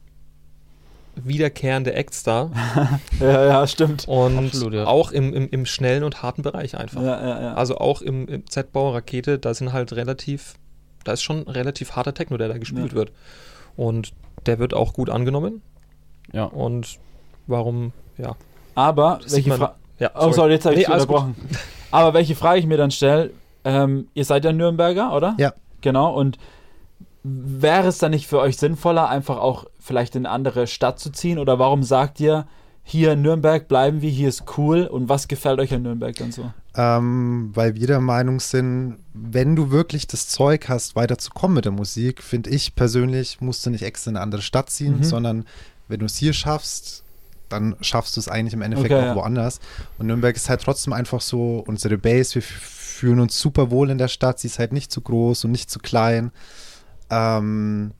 wiederkehrende 1.16 1.92
Acts 1.94 2.25
da 2.25 2.51
Ja, 3.20 3.47
ja, 3.47 3.66
stimmt. 3.68 4.09
und 4.09 4.37
Absolut, 4.47 4.75
ja. 4.75 4.87
auch 4.87 5.12
im, 5.12 5.33
im, 5.33 5.49
im 5.49 5.64
schnellen 5.64 6.03
und 6.03 6.23
harten 6.23 6.42
Bereich 6.42 6.77
einfach. 6.77 7.01
Ja, 7.03 7.20
ja, 7.27 7.40
ja. 7.42 7.55
Also 7.55 7.79
auch 7.79 8.03
im, 8.03 8.27
im 8.27 8.49
Z-Bau 8.49 8.90
Rakete, 8.90 9.38
da 9.38 9.55
sind 9.55 9.73
halt 9.73 9.92
relativ, 9.92 10.55
da 11.05 11.12
ist 11.12 11.23
schon 11.23 11.42
relativ 11.44 11.92
harter 11.92 12.14
Techno, 12.14 12.37
der 12.37 12.49
da 12.49 12.59
gespielt 12.59 12.90
Ja. 12.90 12.94
wird. 12.99 13.12
Und 13.77 14.12
der 14.47 14.59
wird 14.59 14.75
auch 14.75 14.92
gut 14.92 15.09
angenommen. 15.09 15.62
Ja. 16.33 16.44
Und 16.47 16.99
warum, 17.47 17.92
ja. 18.18 18.35
Aber, 18.75 19.20
welche 19.29 19.53
Frage. 19.55 19.75
ja 20.01 20.11
Oh, 20.16 20.33
sorry, 20.33 20.55
jetzt 20.55 20.64
habe 20.66 20.75
ich 20.75 20.88
Nee, 20.88 20.92
unterbrochen. 20.94 21.37
Aber 21.95 22.15
welche 22.15 22.35
Frage 22.35 22.59
ich 22.61 22.67
mir 22.67 22.77
dann 22.77 22.91
stelle, 22.91 23.31
ähm, 23.65 24.09
ihr 24.15 24.25
seid 24.25 24.45
ja 24.45 24.53
Nürnberger, 24.53 25.15
oder? 25.15 25.35
Ja. 25.39 25.53
Genau, 25.81 26.13
und 26.15 26.39
wäre 27.23 27.89
es 27.89 27.99
dann 27.99 28.11
nicht 28.11 28.27
für 28.27 28.39
euch 28.39 28.57
sinnvoller, 28.57 29.09
einfach 29.09 29.39
auch 29.39 29.65
vielleicht 29.79 30.15
in 30.17 30.27
eine 30.27 30.35
andere 30.35 30.67
Stadt 30.67 30.99
zu 30.99 31.11
ziehen? 31.11 31.39
Oder 31.39 31.59
warum 31.59 31.83
sagt 31.83 32.21
ihr, 32.21 32.47
hier 32.83 33.13
in 33.13 33.23
Nürnberg 33.23 33.67
bleiben 33.67 34.03
wir, 34.03 34.11
hier 34.11 34.29
ist 34.29 34.45
cool 34.59 34.83
und 34.87 35.09
was 35.09 35.27
gefällt 35.29 35.59
euch 35.61 35.73
an 35.73 35.83
Nürnberg 35.83 36.15
dann 36.17 36.33
so? 36.33 36.51
ähm, 36.77 37.53
weil 37.55 37.77
wir 37.77 37.87
der 37.87 38.01
Meinung 38.01 38.41
sind, 38.41 38.97
wenn 39.15 39.55
du 39.55 39.71
wirklich 39.71 40.09
das 40.09 40.27
Zeug 40.27 40.69
hast, 40.69 40.97
weiterzukommen 40.97 41.55
mit 41.55 41.65
der 41.67 41.73
Musik, 41.73 42.21
finde 42.21 42.51
ich 42.51 42.75
persönlich, 42.75 43.41
musst 43.41 43.65
du 43.65 43.71
nicht 43.71 43.85
extra 43.85 44.11
in 44.11 44.17
eine 44.17 44.23
andere 44.25 44.43
Stadt 44.43 44.71
ziehen, 44.71 44.97
Mhm. 44.99 45.05
sondern 45.05 45.47
wenn 45.87 46.01
du 46.01 46.07
es 46.07 46.17
hier 46.17 46.33
schaffst, 46.33 47.04
dann 47.49 47.77
schaffst 47.81 48.17
du 48.17 48.21
es 48.21 48.29
eigentlich 48.29 48.55
im 48.55 48.63
Endeffekt 48.63 48.93
Okay, 48.93 49.01
auch 49.03 49.07
ja. 49.07 49.15
woanders. 49.15 49.61
Und 49.99 50.07
Nürnberg 50.07 50.35
ist 50.35 50.49
halt 50.49 50.63
trotzdem 50.63 50.93
einfach 50.93 51.21
so 51.21 51.63
unsere 51.67 51.99
Base. 51.99 52.37
Wir 52.37 52.43
fühlen 52.43 53.21
uns 53.21 53.39
super 53.39 53.71
wohl 53.71 53.91
in 53.91 53.99
der 53.99 54.09
Stadt. 54.09 54.39
Sie 54.39 54.47
ist 54.47 54.59
halt 54.59 54.73
nicht 54.73 54.91
zu 54.91 55.01
groß 55.01 55.45
und 55.45 55.51
nicht 55.53 55.71
zu 55.71 55.79
klein. 55.79 56.33
Ähm, 57.11 57.93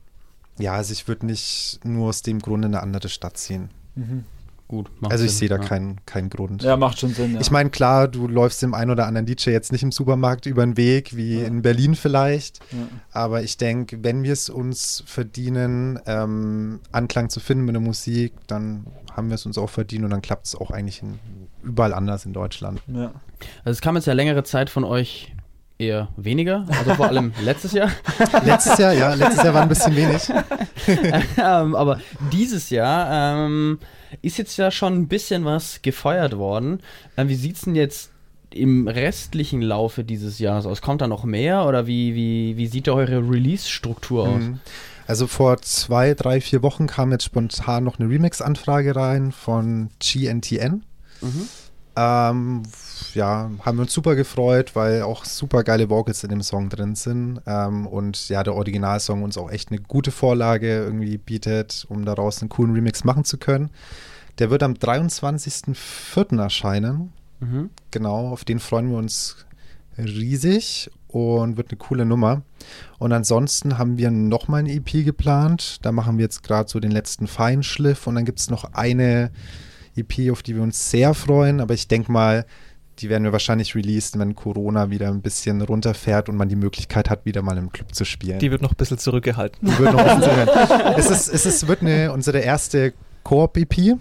ja, 0.57 0.73
also 0.73 0.93
ich 0.93 1.07
würde 1.07 1.25
nicht 1.25 1.79
nur 1.83 2.09
aus 2.09 2.21
dem 2.21 2.39
Grund 2.39 2.65
in 2.65 2.73
eine 2.73 2.81
andere 2.81 3.09
Stadt 3.09 3.37
ziehen. 3.37 3.69
Mhm. 3.95 4.25
Gut. 4.67 4.89
macht 4.99 5.11
Also 5.11 5.25
ich 5.25 5.31
Sinn, 5.31 5.39
sehe 5.39 5.49
da 5.49 5.57
ja. 5.57 5.61
keinen, 5.61 6.03
keinen 6.07 6.29
Grund. 6.29 6.63
Ja, 6.63 6.75
macht 6.75 6.99
schon 6.99 7.13
Sinn. 7.13 7.35
Ja. 7.35 7.39
Ich 7.41 7.51
meine, 7.51 7.69
klar, 7.69 8.07
du 8.07 8.27
läufst 8.27 8.61
dem 8.63 8.73
einen 8.73 8.89
oder 8.89 9.05
anderen 9.05 9.27
DJ 9.27 9.51
jetzt 9.51 9.71
nicht 9.71 9.83
im 9.83 9.91
Supermarkt 9.91 10.47
über 10.47 10.65
den 10.65 10.75
Weg, 10.75 11.15
wie 11.15 11.39
Ja. 11.41 11.45
in 11.47 11.61
Berlin 11.61 11.93
vielleicht. 11.95 12.59
ja. 12.71 12.79
Aber 13.11 13.43
ich 13.43 13.57
denke, 13.57 14.03
wenn 14.03 14.23
wir 14.23 14.33
es 14.33 14.49
uns 14.49 15.03
verdienen, 15.05 15.99
ähm, 16.07 16.79
Anklang 16.91 17.29
zu 17.29 17.39
finden 17.39 17.65
mit 17.65 17.75
der 17.75 17.81
Musik, 17.81 18.33
dann 18.47 18.87
haben 19.15 19.29
wir 19.29 19.35
es 19.35 19.45
uns 19.45 19.57
auch 19.57 19.69
verdient 19.69 20.03
und 20.03 20.09
dann 20.09 20.21
klappt 20.21 20.47
es 20.47 20.55
auch 20.55 20.71
eigentlich 20.71 21.01
in, 21.03 21.19
überall 21.63 21.93
anders 21.93 22.25
in 22.25 22.33
Deutschland. 22.33 22.81
Ja. 22.87 23.11
Also 23.63 23.71
es 23.77 23.81
kam 23.81 23.95
jetzt 23.95 24.07
ja 24.07 24.13
längere 24.13 24.43
Zeit 24.43 24.69
von 24.71 24.83
euch 24.83 25.31
eher 25.77 26.07
weniger, 26.17 26.65
also 26.69 26.95
vor 26.95 27.07
allem 27.07 27.33
letztes 27.43 27.73
Jahr. 27.73 27.91
Letztes 28.43 28.77
Jahr, 28.77 28.93
ja, 28.93 29.13
letztes 29.13 29.43
Jahr 29.43 29.53
war 29.53 29.61
ein 29.61 29.69
bisschen 29.69 29.95
wenig. 29.95 30.29
ähm, 31.37 31.75
aber 31.75 31.99
dieses 32.31 32.69
Jahr 32.69 33.45
ähm, 33.45 33.79
ist 34.21 34.37
jetzt 34.37 34.57
ja 34.57 34.71
schon 34.71 34.93
ein 34.93 35.07
bisschen 35.07 35.45
was 35.45 35.81
gefeuert 35.81 36.37
worden. 36.37 36.79
Ähm, 37.17 37.29
wie 37.29 37.35
sieht 37.35 37.55
es 37.55 37.61
denn 37.61 37.75
jetzt 37.75 38.11
im 38.51 38.87
restlichen 38.87 39.61
Laufe 39.61 40.03
dieses 40.03 40.39
Jahres 40.39 40.65
aus? 40.65 40.81
Kommt 40.81 41.01
da 41.01 41.07
noch 41.07 41.23
mehr 41.23 41.65
oder 41.65 41.87
wie, 41.87 42.15
wie, 42.15 42.57
wie 42.57 42.67
sieht 42.67 42.87
da 42.87 42.93
eure 42.93 43.17
Release-Struktur 43.17 44.27
aus? 44.27 44.43
Mhm. 44.43 44.59
Also 45.07 45.27
vor 45.27 45.61
zwei, 45.61 46.13
drei, 46.13 46.41
vier 46.41 46.63
Wochen 46.63 46.87
kam 46.87 47.11
jetzt 47.11 47.25
spontan 47.25 47.83
noch 47.83 47.99
eine 47.99 48.09
Remix-Anfrage 48.09 48.95
rein 48.95 49.31
von 49.31 49.89
GNTN. 49.99 50.83
Mhm. 51.21 51.49
Ähm, 51.95 52.63
ja, 53.13 53.49
haben 53.61 53.77
wir 53.77 53.83
uns 53.83 53.93
super 53.93 54.15
gefreut, 54.15 54.75
weil 54.75 55.01
auch 55.01 55.23
super 55.23 55.63
geile 55.63 55.89
Vocals 55.89 56.23
in 56.23 56.29
dem 56.29 56.41
Song 56.41 56.69
drin 56.69 56.95
sind. 56.95 57.41
Ähm, 57.45 57.87
und 57.87 58.27
ja, 58.29 58.43
der 58.43 58.55
Originalsong 58.55 59.23
uns 59.23 59.37
auch 59.37 59.49
echt 59.49 59.71
eine 59.71 59.79
gute 59.79 60.11
Vorlage 60.11 60.83
irgendwie 60.83 61.17
bietet, 61.17 61.85
um 61.89 62.05
daraus 62.05 62.41
einen 62.41 62.49
coolen 62.49 62.73
Remix 62.73 63.03
machen 63.03 63.23
zu 63.23 63.37
können. 63.37 63.69
Der 64.39 64.49
wird 64.49 64.63
am 64.63 64.73
23.04. 64.73 66.41
erscheinen. 66.41 67.13
Mhm. 67.39 67.69
Genau, 67.91 68.29
auf 68.29 68.43
den 68.43 68.59
freuen 68.59 68.89
wir 68.89 68.97
uns 68.97 69.45
riesig 69.97 70.91
und 71.07 71.55
wird 71.55 71.71
eine 71.71 71.77
coole 71.77 72.05
Nummer. 72.05 72.41
Und 72.99 73.13
ansonsten 73.13 73.77
haben 73.77 73.97
wir 73.97 74.11
nochmal 74.11 74.59
eine 74.59 74.73
EP 74.73 75.05
geplant. 75.05 75.77
Da 75.83 75.93
machen 75.93 76.17
wir 76.17 76.23
jetzt 76.23 76.43
gerade 76.43 76.69
so 76.69 76.81
den 76.81 76.91
letzten 76.91 77.27
Feinschliff 77.27 78.07
und 78.07 78.15
dann 78.15 78.25
gibt 78.25 78.39
es 78.39 78.49
noch 78.49 78.73
eine 78.73 79.31
EP, 79.95 80.31
auf 80.31 80.43
die 80.43 80.55
wir 80.55 80.63
uns 80.63 80.89
sehr 80.89 81.13
freuen. 81.13 81.59
Aber 81.61 81.73
ich 81.73 81.87
denke 81.87 82.11
mal, 82.11 82.45
die 82.99 83.09
werden 83.09 83.23
wir 83.23 83.31
wahrscheinlich 83.31 83.75
releasen, 83.75 84.19
wenn 84.19 84.35
Corona 84.35 84.89
wieder 84.89 85.09
ein 85.09 85.21
bisschen 85.21 85.61
runterfährt 85.61 86.29
und 86.29 86.37
man 86.37 86.49
die 86.49 86.55
Möglichkeit 86.55 87.09
hat, 87.09 87.25
wieder 87.25 87.41
mal 87.41 87.57
im 87.57 87.71
Club 87.71 87.93
zu 87.93 88.05
spielen. 88.05 88.39
Die 88.39 88.51
wird 88.51 88.61
noch 88.61 88.71
ein 88.71 88.77
bisschen 88.77 88.97
zurückgehalten. 88.97 89.67
Die 89.67 89.77
wird 89.77 89.93
noch 89.93 89.99
ein 89.99 90.19
bisschen 90.19 90.45
zuhören. 90.47 90.93
es, 90.97 91.09
ist, 91.09 91.27
es 91.27 91.45
ist, 91.45 91.67
wird 91.67 91.81
eine, 91.81 92.11
unsere 92.11 92.39
erste 92.39 92.93
Koop-EP. 93.23 93.97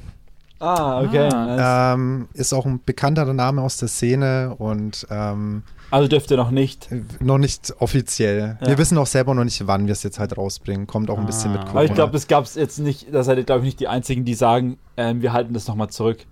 Ah, 0.60 1.02
okay. 1.02 1.28
Ah. 1.32 1.46
nice. 1.46 1.94
Ähm, 1.94 2.28
ist 2.34 2.52
auch 2.52 2.66
ein 2.66 2.80
bekannterer 2.84 3.32
Name 3.32 3.62
aus 3.62 3.76
der 3.78 3.88
Szene 3.88 4.54
und 4.56 5.06
ähm, 5.10 5.64
also 5.90 6.08
dürft 6.08 6.30
ihr 6.30 6.36
noch 6.36 6.50
nicht. 6.50 6.88
noch 7.20 7.38
nicht 7.38 7.72
offiziell. 7.78 8.58
Ja. 8.60 8.66
Wir 8.68 8.78
wissen 8.78 8.98
auch 8.98 9.06
selber 9.06 9.34
noch 9.34 9.44
nicht, 9.44 9.66
wann 9.66 9.86
wir 9.86 9.92
es 9.92 10.02
jetzt 10.02 10.18
halt 10.18 10.36
rausbringen. 10.36 10.86
Kommt 10.86 11.10
auch 11.10 11.18
ein 11.18 11.26
bisschen 11.26 11.52
mit 11.52 11.60
Ah. 11.60 11.64
Corona. 11.64 11.78
Aber 11.80 11.84
ich 11.86 11.94
glaube, 11.94 12.12
das 12.12 12.26
gab 12.26 12.44
es 12.44 12.54
jetzt 12.54 12.78
nicht, 12.78 13.06
da 13.12 13.22
seid 13.22 13.38
ihr, 13.38 13.44
glaube 13.44 13.60
ich, 13.60 13.66
nicht 13.66 13.80
die 13.80 13.88
Einzigen, 13.88 14.24
die 14.24 14.34
sagen, 14.34 14.78
ähm, 14.96 15.22
wir 15.22 15.32
halten 15.32 15.54
das 15.54 15.68
nochmal 15.68 15.90
zurück. 15.90 16.26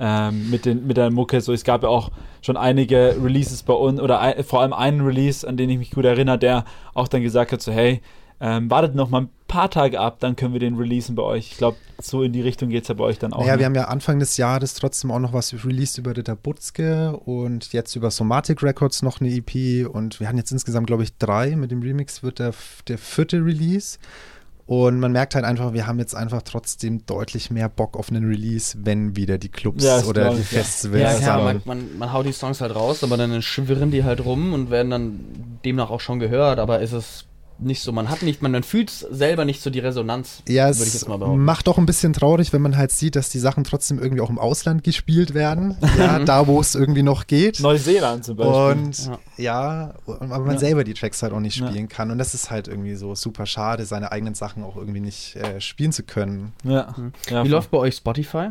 Ähm, 0.00 0.48
mit, 0.50 0.64
den, 0.64 0.86
mit 0.86 0.96
der 0.96 1.10
Mucke. 1.10 1.40
So, 1.40 1.52
es 1.52 1.64
gab 1.64 1.82
ja 1.82 1.88
auch 1.88 2.10
schon 2.40 2.56
einige 2.56 3.16
Releases 3.20 3.64
bei 3.64 3.72
uns, 3.74 4.00
oder 4.00 4.20
ein, 4.20 4.44
vor 4.44 4.60
allem 4.60 4.72
einen 4.72 5.00
Release, 5.00 5.46
an 5.46 5.56
den 5.56 5.68
ich 5.70 5.78
mich 5.78 5.90
gut 5.90 6.04
erinnere, 6.04 6.38
der 6.38 6.64
auch 6.94 7.08
dann 7.08 7.22
gesagt 7.22 7.50
hat: 7.50 7.60
so, 7.60 7.72
hey, 7.72 8.00
ähm, 8.40 8.70
wartet 8.70 8.94
noch 8.94 9.10
mal 9.10 9.22
ein 9.22 9.28
paar 9.48 9.70
Tage 9.70 9.98
ab, 9.98 10.18
dann 10.20 10.36
können 10.36 10.52
wir 10.52 10.60
den 10.60 10.76
releasen 10.76 11.14
bei 11.14 11.22
euch. 11.22 11.52
Ich 11.52 11.58
glaube, 11.58 11.76
so 12.00 12.22
in 12.22 12.32
die 12.32 12.42
Richtung 12.42 12.68
geht 12.68 12.82
es 12.82 12.88
ja 12.88 12.94
bei 12.94 13.04
euch 13.04 13.18
dann 13.18 13.32
auch. 13.32 13.40
Naja, 13.40 13.54
ne? 13.54 13.58
wir 13.60 13.66
haben 13.66 13.74
ja 13.74 13.84
Anfang 13.84 14.18
des 14.18 14.36
Jahres 14.36 14.74
trotzdem 14.74 15.10
auch 15.10 15.18
noch 15.18 15.32
was 15.32 15.52
released 15.64 15.98
über 15.98 16.16
Ritter 16.16 16.36
Butzke 16.36 17.16
und 17.16 17.72
jetzt 17.72 17.96
über 17.96 18.10
Somatic 18.10 18.62
Records 18.62 19.02
noch 19.02 19.20
eine 19.20 19.30
EP 19.30 19.88
und 19.88 20.20
wir 20.20 20.28
hatten 20.28 20.38
jetzt 20.38 20.52
insgesamt, 20.52 20.86
glaube 20.86 21.02
ich, 21.02 21.16
drei. 21.16 21.56
Mit 21.56 21.70
dem 21.70 21.82
Remix 21.82 22.22
wird 22.22 22.38
der, 22.38 22.52
der 22.86 22.98
vierte 22.98 23.38
Release. 23.44 23.98
Und 24.66 25.00
man 25.00 25.12
merkt 25.12 25.34
halt 25.34 25.46
einfach, 25.46 25.72
wir 25.72 25.86
haben 25.86 25.98
jetzt 25.98 26.14
einfach 26.14 26.42
trotzdem 26.42 27.06
deutlich 27.06 27.50
mehr 27.50 27.70
Bock 27.70 27.96
auf 27.96 28.10
einen 28.10 28.28
Release, 28.28 28.76
wenn 28.82 29.16
wieder 29.16 29.38
die 29.38 29.48
Clubs 29.48 29.82
Ja, 29.82 30.02
oder 30.02 30.32
die 30.32 30.36
ja. 30.36 30.42
Festivals 30.42 31.02
Ja, 31.02 31.12
sind. 31.12 31.22
klar, 31.22 31.42
man, 31.42 31.62
man, 31.64 31.98
man 31.98 32.12
haut 32.12 32.26
die 32.26 32.32
Songs 32.32 32.60
halt 32.60 32.74
raus, 32.74 33.02
aber 33.02 33.16
dann 33.16 33.40
schwirren 33.40 33.90
die 33.90 34.04
halt 34.04 34.22
rum 34.22 34.52
und 34.52 34.70
werden 34.70 34.90
dann 34.90 35.20
demnach 35.64 35.88
auch 35.88 36.00
schon 36.00 36.18
gehört, 36.18 36.58
aber 36.58 36.80
ist 36.80 36.92
es 36.92 37.24
nicht 37.60 37.82
so, 37.82 37.90
man 37.92 38.08
hat 38.08 38.22
nicht, 38.22 38.40
man, 38.42 38.52
man 38.52 38.62
fühlt 38.62 38.90
selber 38.90 39.44
nicht 39.44 39.60
so 39.62 39.70
die 39.70 39.80
Resonanz, 39.80 40.42
Ja, 40.48 40.66
würde 40.66 40.74
ich 40.82 40.88
es 40.88 40.92
jetzt 40.94 41.08
mal 41.08 41.16
behaupten. 41.18 41.44
macht 41.44 41.66
doch 41.66 41.76
ein 41.78 41.86
bisschen 41.86 42.12
traurig, 42.12 42.52
wenn 42.52 42.62
man 42.62 42.76
halt 42.76 42.92
sieht, 42.92 43.16
dass 43.16 43.30
die 43.30 43.38
Sachen 43.40 43.64
trotzdem 43.64 43.98
irgendwie 43.98 44.20
auch 44.20 44.30
im 44.30 44.38
Ausland 44.38 44.84
gespielt 44.84 45.34
werden. 45.34 45.76
Ja, 45.98 46.18
da 46.20 46.46
wo 46.46 46.60
es 46.60 46.74
irgendwie 46.74 47.02
noch 47.02 47.26
geht. 47.26 47.60
Neuseeland 47.60 48.24
zum 48.24 48.36
Beispiel. 48.36 48.82
Und 48.82 49.06
Ja. 49.06 49.18
ja, 49.36 49.94
aber 50.06 50.38
man 50.38 50.52
Ja. 50.52 50.58
selber 50.58 50.84
die 50.84 50.94
Tracks 50.94 51.22
halt 51.22 51.32
auch 51.32 51.40
nicht 51.40 51.56
Ja. 51.58 51.68
spielen 51.68 51.88
kann. 51.88 52.10
Und 52.10 52.18
das 52.18 52.34
ist 52.34 52.50
halt 52.50 52.68
irgendwie 52.68 52.94
so 52.94 53.14
super 53.14 53.46
schade, 53.46 53.84
seine 53.86 54.12
eigenen 54.12 54.34
Sachen 54.34 54.62
auch 54.62 54.76
irgendwie 54.76 55.00
nicht 55.00 55.36
äh, 55.36 55.60
spielen 55.60 55.92
zu 55.92 56.04
können. 56.04 56.52
ja. 56.64 56.94
Mhm. 56.96 57.12
ja. 57.28 57.44
Wie 57.44 57.48
läuft 57.48 57.70
bei 57.70 57.78
euch 57.78 57.96
Spotify? 57.96 58.48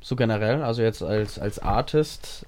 So 0.00 0.14
generell, 0.14 0.62
also 0.62 0.82
jetzt 0.82 1.02
als, 1.02 1.38
als 1.38 1.58
Artist. 1.58 2.46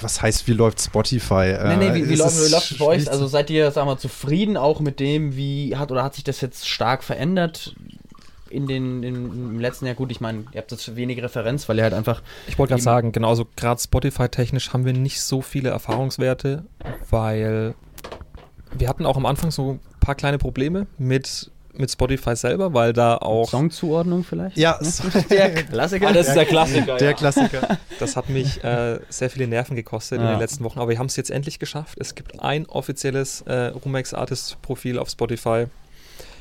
Was 0.00 0.22
heißt, 0.22 0.46
wie 0.46 0.52
läuft 0.52 0.80
Spotify? 0.80 1.56
nee, 1.64 1.76
nee, 1.76 1.94
wie, 1.94 2.08
wie, 2.08 2.12
es 2.14 2.18
läuft, 2.18 2.46
wie 2.46 2.50
läuft 2.50 2.70
es 2.70 2.78
bei 2.78 2.84
euch? 2.84 3.02
schwierig 3.02 3.12
Also 3.12 3.26
seid 3.26 3.50
ihr, 3.50 3.70
sagen 3.70 3.88
wir, 3.88 3.98
zufrieden 3.98 4.56
auch 4.56 4.80
mit 4.80 5.00
dem, 5.00 5.36
wie 5.36 5.76
hat 5.76 5.90
oder 5.90 6.02
hat 6.02 6.14
sich 6.14 6.24
das 6.24 6.40
jetzt 6.40 6.68
stark 6.68 7.02
verändert 7.02 7.74
in 8.50 8.66
den 8.66 9.02
in, 9.02 9.14
im 9.14 9.60
letzten 9.60 9.86
Jahr? 9.86 9.94
Gut, 9.94 10.10
ich 10.10 10.20
meine, 10.20 10.44
ihr 10.52 10.58
habt 10.58 10.70
jetzt 10.70 10.96
wenig 10.96 11.22
Referenz, 11.22 11.68
weil 11.68 11.78
ihr 11.78 11.84
halt 11.84 11.94
einfach. 11.94 12.22
Ich 12.46 12.58
wollte 12.58 12.72
gerade 12.72 12.82
sagen, 12.82 13.12
genauso 13.12 13.46
gerade 13.56 13.80
Spotify-technisch 13.80 14.72
haben 14.72 14.84
wir 14.84 14.92
nicht 14.92 15.20
so 15.20 15.42
viele 15.42 15.70
Erfahrungswerte, 15.70 16.64
weil 17.10 17.74
wir 18.76 18.88
hatten 18.88 19.06
auch 19.06 19.16
am 19.16 19.26
Anfang 19.26 19.50
so 19.50 19.72
ein 19.72 19.80
paar 20.00 20.14
kleine 20.14 20.38
Probleme 20.38 20.86
mit, 20.98 21.50
mit 21.78 21.90
Spotify 21.90 22.34
selber, 22.36 22.74
weil 22.74 22.92
da 22.92 23.16
auch, 23.16 23.48
Songzuordnung 23.48 24.24
vielleicht? 24.24 24.56
Ja, 24.56 24.78
Ne? 24.80 25.24
Der 25.30 25.50
Klassiker. 25.64 26.08
Ah, 26.08 26.12
das 26.12 26.28
ist 26.28 26.34
der 26.34 26.44
Klassiker. 26.46 26.96
der 26.96 27.08
ja. 27.10 27.12
Klassiker. 27.14 27.78
das 27.98 28.16
hat 28.16 28.28
mich 28.28 28.62
äh, 28.64 28.98
sehr 29.08 29.30
viele 29.30 29.46
Nerven 29.48 29.76
gekostet 29.76 30.18
in 30.20 30.24
Ja. 30.24 30.32
den 30.32 30.40
letzten 30.40 30.64
Wochen, 30.64 30.78
aber 30.78 30.90
wir 30.90 30.98
haben 30.98 31.06
es 31.06 31.16
jetzt 31.16 31.30
endlich 31.30 31.58
geschafft. 31.58 31.96
Es 32.00 32.14
gibt 32.14 32.40
ein 32.40 32.66
offizielles 32.66 33.42
äh, 33.42 33.66
Rumex 33.84 34.14
Artist 34.14 34.60
Profil 34.62 34.98
auf 34.98 35.08
Spotify. 35.10 35.66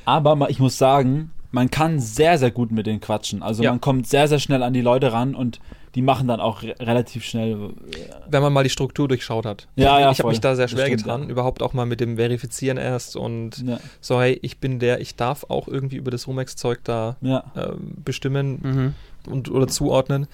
Aber 0.06 0.50
ich 0.50 0.60
muss 0.60 0.78
sagen, 0.78 1.32
man 1.52 1.70
kann 1.72 2.00
sehr, 2.00 2.38
sehr 2.38 2.52
gut 2.52 2.72
mit 2.72 2.88
denen 2.88 3.02
quatschen. 3.02 3.42
Also 3.44 3.64
Ja. 3.64 3.72
man 3.72 3.82
kommt 3.82 4.08
sehr, 4.08 4.28
sehr 4.28 4.40
schnell 4.40 4.64
an 4.64 4.74
die 4.74 4.82
Leute 4.82 5.12
ran 5.14 5.36
und 5.36 5.60
die 5.98 6.02
machen 6.04 6.28
dann 6.28 6.40
auch 6.40 6.62
re 6.62 6.76
relativ 6.80 7.26
schnell. 7.26 7.54
äh, 7.54 7.98
wenn 8.30 8.42
man 8.44 8.54
mal 8.54 8.64
die 8.64 8.70
Struktur 8.70 9.08
durchschaut 9.08 9.46
hat. 9.48 9.68
Ja, 9.76 10.00
ja, 10.00 10.12
ich 10.12 10.20
habe 10.20 10.30
mich 10.30 10.40
da 10.40 10.56
sehr 10.56 10.68
schwer 10.68 10.86
stimmt, 10.86 11.04
getan, 11.04 11.24
ja. 11.24 11.30
überhaupt 11.30 11.62
auch 11.64 11.74
mal 11.74 11.86
mit 11.88 12.00
dem 12.00 12.18
Verifizieren 12.18 12.78
erst 12.78 13.16
und 13.16 13.58
Ja, 13.66 13.80
so, 14.00 14.22
hey, 14.22 14.38
ich 14.44 14.60
bin 14.60 14.78
der, 14.80 15.02
ich 15.02 15.16
darf 15.16 15.46
auch 15.50 15.68
irgendwie 15.68 15.96
über 15.98 16.12
das 16.12 16.28
Rumex-Zeug 16.28 16.80
da 16.84 17.18
ja. 17.22 17.44
ähm, 17.56 17.96
bestimmen 18.06 18.60
Mhm. 18.62 18.94
und 19.32 19.50
oder 19.50 19.68
zuordnen. 19.68 20.28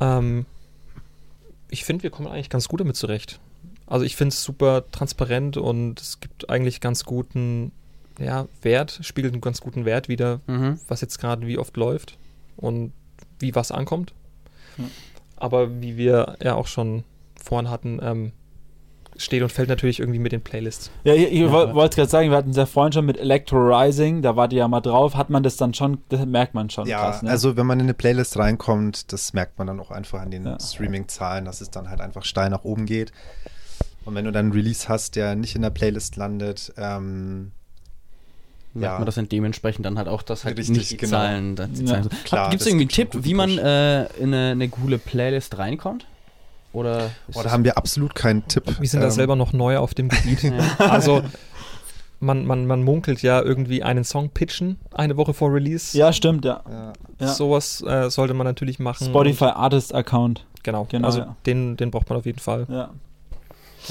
Ähm, 0.00 0.46
ich 1.70 1.84
finde, 1.84 2.02
wir 2.02 2.10
kommen 2.10 2.28
eigentlich 2.28 2.50
ganz 2.50 2.68
gut 2.68 2.80
damit 2.80 2.96
zurecht. 2.96 3.40
Also 3.86 4.04
ich 4.06 4.16
finde 4.16 4.32
es 4.32 4.42
super 4.42 4.84
transparent 4.90 5.56
und 5.58 6.00
es 6.00 6.20
gibt 6.20 6.48
eigentlich 6.48 6.80
ganz 6.80 7.04
guten 7.04 7.72
ja, 8.18 8.46
Wert, 8.62 9.00
spiegelt 9.02 9.34
einen 9.34 9.40
ganz 9.42 9.60
guten 9.60 9.84
Wert 9.84 10.08
wieder, 10.08 10.40
Mhm. 10.46 10.78
was 10.88 11.00
jetzt 11.02 11.18
gerade 11.18 11.46
wie 11.46 11.58
oft 11.58 11.76
läuft 11.76 12.16
und 12.56 12.92
wie 13.38 13.54
was 13.54 13.70
ankommt. 13.72 14.12
Ja. 14.78 14.84
Aber 15.36 15.80
wie 15.80 15.96
wir 15.96 16.36
ja 16.42 16.54
auch 16.54 16.66
schon 16.66 17.04
vorhin 17.42 17.68
hatten, 17.70 17.98
ähm, 18.02 18.32
steht 19.16 19.42
und 19.42 19.52
fällt 19.52 19.68
natürlich 19.68 20.00
irgendwie 20.00 20.18
mit 20.18 20.32
den 20.32 20.40
Playlists. 20.42 20.90
Ja, 21.04 21.14
ich, 21.14 21.30
ich 21.32 21.38
Ja, 21.40 21.52
woll- 21.52 21.68
ja. 21.68 21.74
wollte 21.74 21.96
gerade 21.96 22.10
sagen, 22.10 22.30
wir 22.30 22.36
hatten 22.36 22.50
es 22.50 22.56
ja 22.56 22.66
vorhin 22.66 22.92
schon 22.92 23.06
mit 23.06 23.16
Electro 23.16 23.56
Rising, 23.58 24.22
da 24.22 24.34
wart 24.34 24.52
ihr 24.52 24.60
ja 24.60 24.68
mal 24.68 24.80
drauf. 24.80 25.14
Hat 25.14 25.30
man 25.30 25.42
das 25.44 25.56
dann 25.56 25.72
schon, 25.74 25.98
das 26.08 26.24
merkt 26.26 26.54
man 26.54 26.68
schon 26.70 26.88
Ja, 26.88 26.98
krass, 26.98 27.22
ne? 27.22 27.30
also 27.30 27.56
wenn 27.56 27.66
man 27.66 27.78
in 27.78 27.86
eine 27.86 27.94
Playlist 27.94 28.36
reinkommt, 28.38 29.12
das 29.12 29.32
merkt 29.32 29.56
man 29.58 29.68
dann 29.68 29.78
auch 29.78 29.92
einfach 29.92 30.20
an 30.20 30.30
den 30.32 30.46
Ja. 30.46 30.58
Streaming-Zahlen, 30.58 31.44
dass 31.44 31.60
es 31.60 31.70
dann 31.70 31.90
halt 31.90 32.00
einfach 32.00 32.24
steil 32.24 32.50
nach 32.50 32.64
oben 32.64 32.86
geht. 32.86 33.12
Und 34.04 34.14
wenn 34.16 34.24
du 34.24 34.32
dann 34.32 34.46
einen 34.46 34.52
Release 34.52 34.88
hast, 34.88 35.14
der 35.16 35.36
nicht 35.36 35.54
in 35.54 35.62
der 35.62 35.70
Playlist 35.70 36.16
landet, 36.16 36.72
ähm, 36.76 37.52
merkt 38.74 38.92
Ja. 38.94 38.98
man 38.98 39.06
das 39.06 39.14
dann 39.14 39.28
dementsprechend 39.28 39.86
dann 39.86 39.96
halt 39.98 40.08
auch, 40.08 40.22
dass 40.22 40.44
halt 40.44 40.58
Richtig, 40.58 40.76
nicht 40.76 40.90
die 40.90 40.96
genau. 40.98 41.10
Zahlen. 41.18 41.56
Die 41.56 41.80
Ja, 41.82 41.86
Zahlen 41.86 42.02
so. 42.04 42.10
klar, 42.24 42.50
Gibt 42.50 42.60
es 42.62 42.66
irgendwie 42.66 42.84
einen 42.84 42.88
Tipp, 42.90 43.10
wie 43.14 43.34
man 43.34 43.56
äh, 43.58 44.04
in 44.18 44.34
eine, 44.34 44.50
eine 44.52 44.68
coole 44.68 44.98
Playlist 44.98 45.56
reinkommt? 45.58 46.06
Oder 46.72 47.10
Boah, 47.28 47.34
da 47.34 47.42
das- 47.44 47.52
haben 47.52 47.64
wir 47.64 47.76
absolut 47.78 48.14
keinen 48.16 48.46
Tipp. 48.48 48.64
Wir 48.80 48.88
sind 48.88 49.00
da 49.00 49.06
Ähm, 49.06 49.12
selber 49.12 49.36
noch 49.36 49.52
neu 49.52 49.78
auf 49.78 49.94
dem 49.94 50.08
Gebiet. 50.08 50.52
Also 50.78 51.22
man, 52.20 52.46
man, 52.46 52.66
man 52.66 52.82
munkelt 52.82 53.22
ja 53.22 53.40
irgendwie 53.42 53.82
einen 53.82 54.02
Song 54.04 54.30
pitchen 54.30 54.78
eine 54.92 55.16
Woche 55.16 55.34
vor 55.34 55.52
Release. 55.52 55.96
Ja, 55.96 56.12
stimmt, 56.12 56.44
ja. 56.44 56.62
Ja. 56.68 56.92
Ja. 57.20 57.28
Sowas 57.28 57.82
äh, 57.86 58.10
sollte 58.10 58.34
man 58.34 58.46
natürlich 58.46 58.78
machen. 58.78 59.06
Spotify 59.06 59.44
Artist 59.54 59.94
Account. 59.94 60.44
Genau, 60.62 60.86
Genau, 60.90 61.06
also 61.06 61.20
ja. 61.20 61.36
den, 61.46 61.76
den 61.76 61.90
braucht 61.90 62.08
man 62.08 62.18
auf 62.18 62.24
jeden 62.26 62.38
Fall. 62.38 62.66
Ja. 62.70 62.90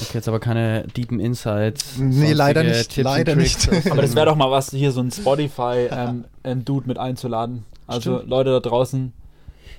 Okay, 0.00 0.10
jetzt 0.14 0.28
aber 0.28 0.40
keine 0.40 0.84
deepen 0.96 1.20
Insights. 1.20 1.98
Nee, 1.98 2.32
leider 2.32 2.62
nicht, 2.64 2.90
Tipps 2.90 3.04
leider 3.04 3.36
nicht. 3.36 3.68
Aber 3.90 4.02
das 4.02 4.14
wäre 4.16 4.26
doch 4.26 4.36
mal 4.36 4.50
was, 4.50 4.70
hier 4.70 4.90
so 4.92 5.00
ein 5.00 5.10
Spotify-Dude 5.12 6.86
mit 6.88 6.98
einzuladen. 6.98 7.64
Also 7.86 8.16
Stimmt. 8.16 8.30
Leute 8.30 8.50
da 8.50 8.60
draußen, 8.60 9.12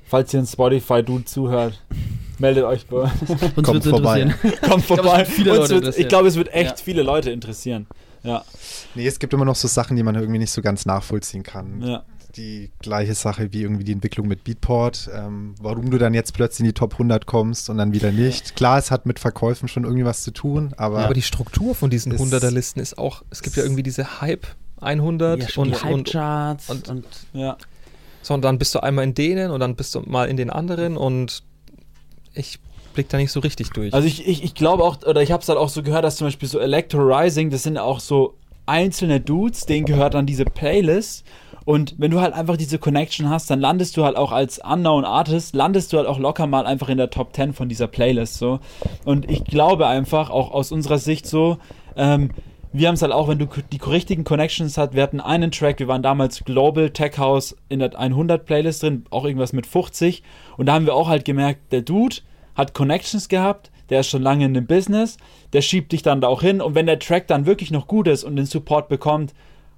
falls 0.07 0.33
ihr 0.33 0.39
ein 0.41 0.45
Spotify-Dude 0.47 1.25
zuhört, 1.25 1.81
meldet 2.39 2.63
euch 2.63 2.85
bei 2.87 2.97
uns. 2.97 3.11
Kommt 3.63 3.83
vorbei. 3.83 4.33
Kommt 4.61 4.85
vorbei. 4.85 5.25
es 5.27 5.97
ich 5.97 6.07
glaube, 6.07 6.27
es 6.27 6.35
wird 6.35 6.53
echt 6.53 6.77
Ja. 6.79 6.83
viele 6.83 7.03
Leute 7.03 7.31
interessieren. 7.31 7.87
Ja, 8.23 8.43
Nee, 8.95 9.05
es 9.05 9.19
gibt 9.19 9.33
immer 9.33 9.45
noch 9.45 9.55
so 9.55 9.67
Sachen, 9.67 9.95
die 9.97 10.03
man 10.03 10.15
irgendwie 10.15 10.39
nicht 10.39 10.51
so 10.51 10.61
ganz 10.61 10.85
nachvollziehen 10.85 11.43
kann. 11.43 11.81
ja. 11.81 12.03
Die 12.37 12.71
gleiche 12.79 13.13
Sache 13.13 13.53
wie 13.53 13.61
irgendwie 13.61 13.83
die 13.85 13.93
Entwicklung 13.93 14.27
mit 14.27 14.43
Beatport. 14.43 15.09
Ähm, 15.13 15.55
warum 15.61 15.89
du 15.89 15.97
dann 15.97 16.13
jetzt 16.13 16.33
plötzlich 16.33 16.59
in 16.61 16.65
die 16.65 16.73
Top 16.73 16.93
100 16.93 17.25
kommst 17.25 17.69
und 17.69 17.77
dann 17.77 17.93
wieder 17.93 18.11
nicht. 18.11 18.55
Klar, 18.55 18.77
es 18.77 18.91
hat 18.91 19.05
mit 19.05 19.19
Verkäufen 19.19 19.67
schon 19.69 19.83
irgendwie 19.85 20.05
was 20.05 20.21
zu 20.23 20.31
tun, 20.31 20.73
aber, 20.77 20.99
Aber 20.99 21.13
die 21.13 21.21
Struktur 21.21 21.75
von 21.75 21.89
diesen 21.89 22.11
Es- 22.11 22.19
100er-Listen 22.21 22.79
ist 22.81 22.97
auch, 22.97 23.23
es 23.29 23.41
gibt 23.41 23.55
ja 23.55 23.63
irgendwie 23.63 23.83
diese 23.83 24.19
Hype 24.21 24.47
100 24.81 25.39
Ja, 25.39 25.47
und, 25.61 25.67
die 25.67 25.71
und, 25.71 25.83
Hype-Charts 25.83 26.69
und- 26.69 26.89
und, 26.89 27.05
ja. 27.33 27.57
so, 28.21 28.33
und 28.33 28.41
dann 28.43 28.57
bist 28.59 28.75
du 28.75 28.79
einmal 28.81 29.05
in 29.05 29.13
denen 29.13 29.51
und 29.51 29.59
dann 29.61 29.75
bist 29.75 29.95
du 29.95 30.01
mal 30.01 30.27
in 30.27 30.35
den 30.35 30.49
anderen 30.49 30.97
und 30.97 31.43
ich 32.33 32.59
blick 32.93 33.07
da 33.09 33.17
nicht 33.17 33.31
so 33.31 33.39
richtig 33.39 33.69
durch. 33.71 33.93
Also 33.93 34.07
ich, 34.07 34.27
ich, 34.27 34.43
ich 34.43 34.53
glaube 34.55 34.83
auch, 34.83 35.01
oder 35.03 35.21
ich 35.21 35.31
habe 35.31 35.41
es 35.41 35.47
halt 35.49 35.57
auch 35.57 35.69
so 35.69 35.83
gehört, 35.83 36.03
dass 36.03 36.17
zum 36.17 36.27
Beispiel 36.27 36.49
so 36.49 36.59
Electro 36.59 36.99
Rising, 36.99 37.49
das 37.49 37.63
sind 37.63 37.77
auch 37.77 37.99
so 38.01 38.35
einzelne 38.65 39.19
Dudes, 39.21 39.65
denen 39.65 39.85
gehört 39.85 40.13
dann 40.15 40.25
diese 40.25 40.43
Playlist. 40.45 41.23
Und 41.65 41.95
wenn 41.97 42.11
du 42.11 42.21
halt 42.21 42.33
einfach 42.33 42.57
diese 42.57 42.77
Connection 42.77 43.29
hast, 43.29 43.49
dann 43.49 43.59
landest 43.59 43.97
du 43.97 44.05
halt 44.05 44.15
auch 44.15 44.31
als 44.31 44.59
Unknown 44.59 45.03
Artist, 45.03 45.55
landest 45.55 45.91
du 45.91 45.97
halt 45.97 46.07
auch 46.07 46.19
locker 46.19 46.45
mal 46.45 46.67
einfach 46.67 46.89
in 46.89 46.99
der 46.99 47.09
Top 47.09 47.35
10 47.35 47.53
von 47.53 47.67
dieser 47.67 47.87
Playlist 47.87 48.35
so. 48.35 48.59
Und 49.03 49.29
ich 49.29 49.43
glaube 49.43 49.87
einfach, 49.87 50.29
auch 50.29 50.51
aus 50.51 50.71
unserer 50.71 50.99
Sicht 50.99 51.25
so, 51.25 51.57
ähm, 51.97 52.29
wir 52.71 52.87
haben 52.87 52.95
es 52.95 53.01
halt 53.01 53.13
auch, 53.13 53.29
wenn 53.29 53.39
du 53.39 53.47
die 53.71 53.77
richtigen 53.77 54.25
Connections 54.25 54.77
hast, 54.77 54.93
wir 54.93 55.01
hatten 55.01 55.21
einen 55.21 55.49
Track, 55.51 55.79
wir 55.79 55.87
waren 55.87 56.03
damals 56.03 56.43
Global 56.43 56.89
Tech 56.89 57.17
House 57.17 57.55
in 57.69 57.79
der 57.79 57.97
100 57.97 58.45
Playlist 58.45 58.83
drin, 58.83 59.05
auch 59.09 59.25
irgendwas 59.25 59.53
mit 59.53 59.65
50. 59.65 60.23
Und 60.57 60.67
da 60.67 60.73
haben 60.73 60.85
wir 60.85 60.93
auch 60.93 61.07
halt 61.07 61.25
gemerkt, 61.25 61.71
der 61.71 61.81
Dude 61.81 62.17
hat 62.53 62.73
Connections 62.73 63.29
gehabt, 63.29 63.71
der 63.89 64.01
ist 64.01 64.09
schon 64.09 64.21
lange 64.21 64.45
in 64.45 64.53
dem 64.53 64.67
Business, 64.67 65.17
der 65.53 65.61
schiebt 65.61 65.93
dich 65.93 66.03
dann 66.03 66.21
da 66.21 66.27
auch 66.27 66.41
hin. 66.41 66.61
Und 66.61 66.75
wenn 66.75 66.85
der 66.85 66.99
Track 66.99 67.27
dann 67.27 67.45
wirklich 67.45 67.71
noch 67.71 67.87
gut 67.87 68.07
ist 68.07 68.23
und 68.23 68.35
den 68.35 68.45
Support 68.45 68.89
bekommt, 68.89 69.33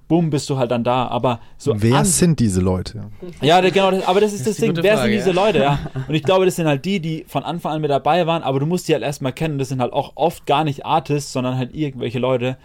boom, 0.08 0.30
bist 0.30 0.48
du 0.50 0.56
halt 0.58 0.70
dann 0.70 0.82
da. 0.84 1.06
Aber 1.08 1.40
so 1.56 1.74
wer 1.76 2.04
sind 2.04 2.40
diese 2.40 2.60
Leute? 2.60 3.10
ja, 3.40 3.60
genau, 3.60 3.90
das, 3.90 4.06
aber 4.06 4.20
das 4.20 4.32
ist 4.32 4.46
das, 4.46 4.56
die 4.56 4.62
Ding. 4.62 4.70
gute 4.70 4.82
Wer 4.82 4.96
Frage, 4.96 5.12
sind 5.12 5.18
diese 5.18 5.30
ja. 5.36 5.44
Leute, 5.46 5.58
ja? 5.58 5.78
Und 6.08 6.14
ich 6.14 6.22
glaube, 6.22 6.44
das 6.46 6.56
sind 6.56 6.66
halt 6.66 6.84
die, 6.84 7.00
die 7.00 7.24
von 7.28 7.42
Anfang 7.44 7.72
an 7.74 7.80
mit 7.80 7.90
dabei 7.90 8.26
waren, 8.26 8.42
aber 8.42 8.58
du 8.60 8.66
musst 8.66 8.88
die 8.88 8.94
halt 8.94 9.02
erstmal 9.04 9.32
kennen. 9.32 9.58
Das 9.58 9.68
sind 9.68 9.80
halt 9.80 9.92
auch 9.92 10.12
oft 10.16 10.46
gar 10.46 10.64
nicht 10.64 10.84
Artists, 10.86 11.32
sondern 11.32 11.56
halt 11.56 11.74
irgendwelche 11.74 12.18
Leute, 12.18 12.56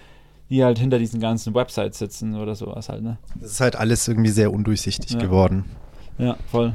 die 0.49 0.63
halt 0.63 0.79
hinter 0.79 0.99
diesen 0.99 1.19
ganzen 1.19 1.53
Websites 1.53 1.99
sitzen 1.99 2.35
oder 2.39 2.55
sowas 2.55 2.89
halt, 2.89 3.03
ne? 3.03 3.17
Das 3.39 3.51
ist 3.51 3.59
halt 3.61 3.75
alles 3.75 4.07
irgendwie 4.07 4.29
sehr 4.31 4.51
undurchsichtig 4.51 5.11
Ja. 5.11 5.19
geworden. 5.19 5.65
Ja, 6.17 6.37
voll. 6.51 6.73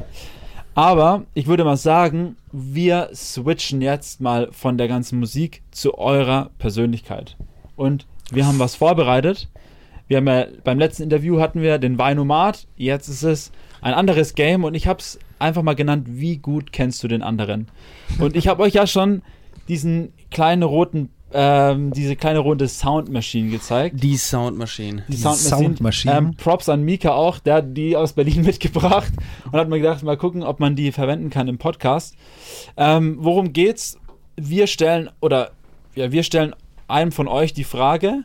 Aber 0.74 1.24
ich 1.34 1.46
würde 1.48 1.64
mal 1.64 1.76
sagen, 1.76 2.36
wir 2.52 3.10
switchen 3.12 3.80
jetzt 3.82 4.20
mal 4.20 4.48
von 4.52 4.78
der 4.78 4.86
ganzen 4.86 5.18
Musik 5.18 5.62
zu 5.72 5.98
eurer 5.98 6.50
Persönlichkeit. 6.58 7.36
Und 7.74 8.06
wir 8.30 8.46
haben 8.46 8.58
was 8.60 8.76
vorbereitet. 8.76 9.48
Wir 10.08 10.16
haben 10.18 10.26
ja 10.26 10.46
beim 10.64 10.78
letzten 10.78 11.02
Interview 11.04 11.38
hatten 11.40 11.60
wir 11.62 11.78
den 11.78 11.98
Weinomat. 11.98 12.66
Jetzt 12.76 13.08
ist 13.08 13.22
es 13.22 13.52
ein 13.80 13.94
anderes 13.94 14.34
Game 14.34 14.64
und 14.64 14.74
ich 14.74 14.86
habe 14.86 14.98
es 15.00 15.18
einfach 15.38 15.62
mal 15.62 15.74
genannt, 15.74 16.06
wie 16.08 16.38
gut 16.38 16.72
kennst 16.72 17.02
du 17.02 17.08
den 17.08 17.22
anderen? 17.22 17.68
Und 18.18 18.34
ich 18.34 18.48
habe 18.48 18.62
euch 18.62 18.74
ja 18.74 18.86
schon 18.86 19.22
diesen 19.68 20.12
kleinen 20.30 20.62
roten, 20.62 21.10
ähm, 21.32 21.92
diese 21.92 22.16
kleine 22.16 22.38
rote 22.38 22.66
Soundmaschine 22.68 23.50
gezeigt. 23.50 24.02
die 24.02 24.16
Soundmaschine. 24.16 25.04
Die 25.08 25.12
Die 25.12 25.18
Soundmaschine. 25.18 25.66
Soundmaschine. 25.68 26.16
Ähm, 26.16 26.34
Props 26.36 26.70
an 26.70 26.82
Mika 26.82 27.10
auch, 27.12 27.38
der 27.38 27.56
hat 27.56 27.76
die 27.76 27.94
aus 27.96 28.14
Berlin 28.14 28.42
mitgebracht 28.46 29.12
und 29.44 29.52
hat 29.58 29.68
mir 29.68 29.78
gedacht, 29.78 30.02
mal 30.02 30.16
gucken, 30.16 30.42
ob 30.42 30.58
man 30.58 30.74
die 30.74 30.90
verwenden 30.90 31.28
kann 31.28 31.48
im 31.48 31.58
Podcast. 31.58 32.16
Ähm, 32.78 33.18
worum 33.20 33.52
geht's? 33.52 33.98
Wir 34.36 34.66
stellen 34.66 35.10
oder 35.20 35.50
ja, 35.94 36.12
wir 36.12 36.22
stellen 36.22 36.54
einem 36.86 37.12
von 37.12 37.28
euch 37.28 37.52
die 37.52 37.64
Frage 37.64 38.24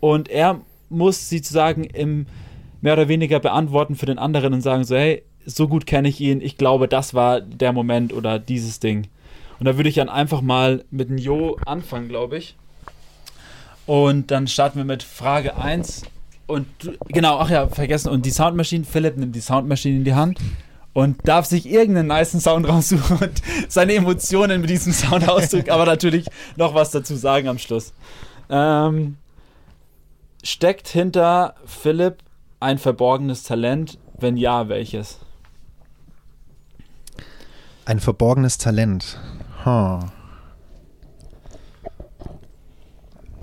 und 0.00 0.30
er 0.30 0.60
muss 0.88 1.28
sie 1.28 1.38
sozusagen 1.38 1.84
im 1.84 2.26
mehr 2.80 2.92
oder 2.92 3.08
weniger 3.08 3.40
beantworten 3.40 3.96
für 3.96 4.06
den 4.06 4.18
anderen 4.18 4.54
und 4.54 4.60
sagen 4.60 4.84
so, 4.84 4.96
hey, 4.96 5.22
so 5.44 5.66
gut 5.68 5.86
kenne 5.86 6.08
ich 6.08 6.20
ihn, 6.20 6.40
ich 6.40 6.56
glaube, 6.56 6.88
das 6.88 7.14
war 7.14 7.40
der 7.40 7.72
Moment 7.72 8.12
oder 8.12 8.38
dieses 8.38 8.80
Ding. 8.80 9.08
Und 9.58 9.66
da 9.66 9.76
würde 9.76 9.88
ich 9.88 9.96
dann 9.96 10.08
einfach 10.08 10.40
mal 10.40 10.84
mit 10.90 11.08
dem 11.08 11.18
Jo 11.18 11.56
anfangen, 11.66 12.08
glaube 12.08 12.38
ich. 12.38 12.56
Und 13.86 14.30
dann 14.30 14.46
starten 14.46 14.78
wir 14.78 14.84
mit 14.84 15.02
Frage 15.02 15.56
1. 15.56 16.02
Und 16.46 16.66
genau, 17.08 17.38
ach 17.38 17.50
ja, 17.50 17.66
vergessen. 17.68 18.10
Und 18.10 18.24
die 18.26 18.30
Soundmaschine, 18.30 18.84
Philipp 18.84 19.16
nimmt 19.16 19.34
die 19.34 19.40
Soundmaschine 19.40 19.96
in 19.96 20.04
die 20.04 20.14
Hand 20.14 20.38
und 20.92 21.16
darf 21.26 21.46
sich 21.46 21.66
irgendeinen 21.66 22.08
niceen 22.08 22.40
Sound 22.40 22.68
raussuchen 22.68 23.18
und 23.18 23.42
seine 23.68 23.94
Emotionen 23.94 24.60
mit 24.60 24.70
diesem 24.70 24.92
Sound 24.92 25.28
ausdrücken, 25.28 25.70
aber 25.70 25.86
natürlich 25.86 26.26
noch 26.56 26.74
was 26.74 26.90
dazu 26.90 27.16
sagen 27.16 27.48
am 27.48 27.58
Schluss. 27.58 27.92
Ähm, 28.50 29.16
steckt 30.42 30.88
hinter 30.88 31.54
Philipp 31.64 32.18
ein 32.60 32.78
verborgenes 32.78 33.42
Talent? 33.42 33.98
Wenn 34.18 34.36
ja, 34.36 34.68
welches? 34.68 35.18
Ein 37.84 38.00
verborgenes 38.00 38.58
Talent. 38.58 39.18
Huh. 39.64 40.00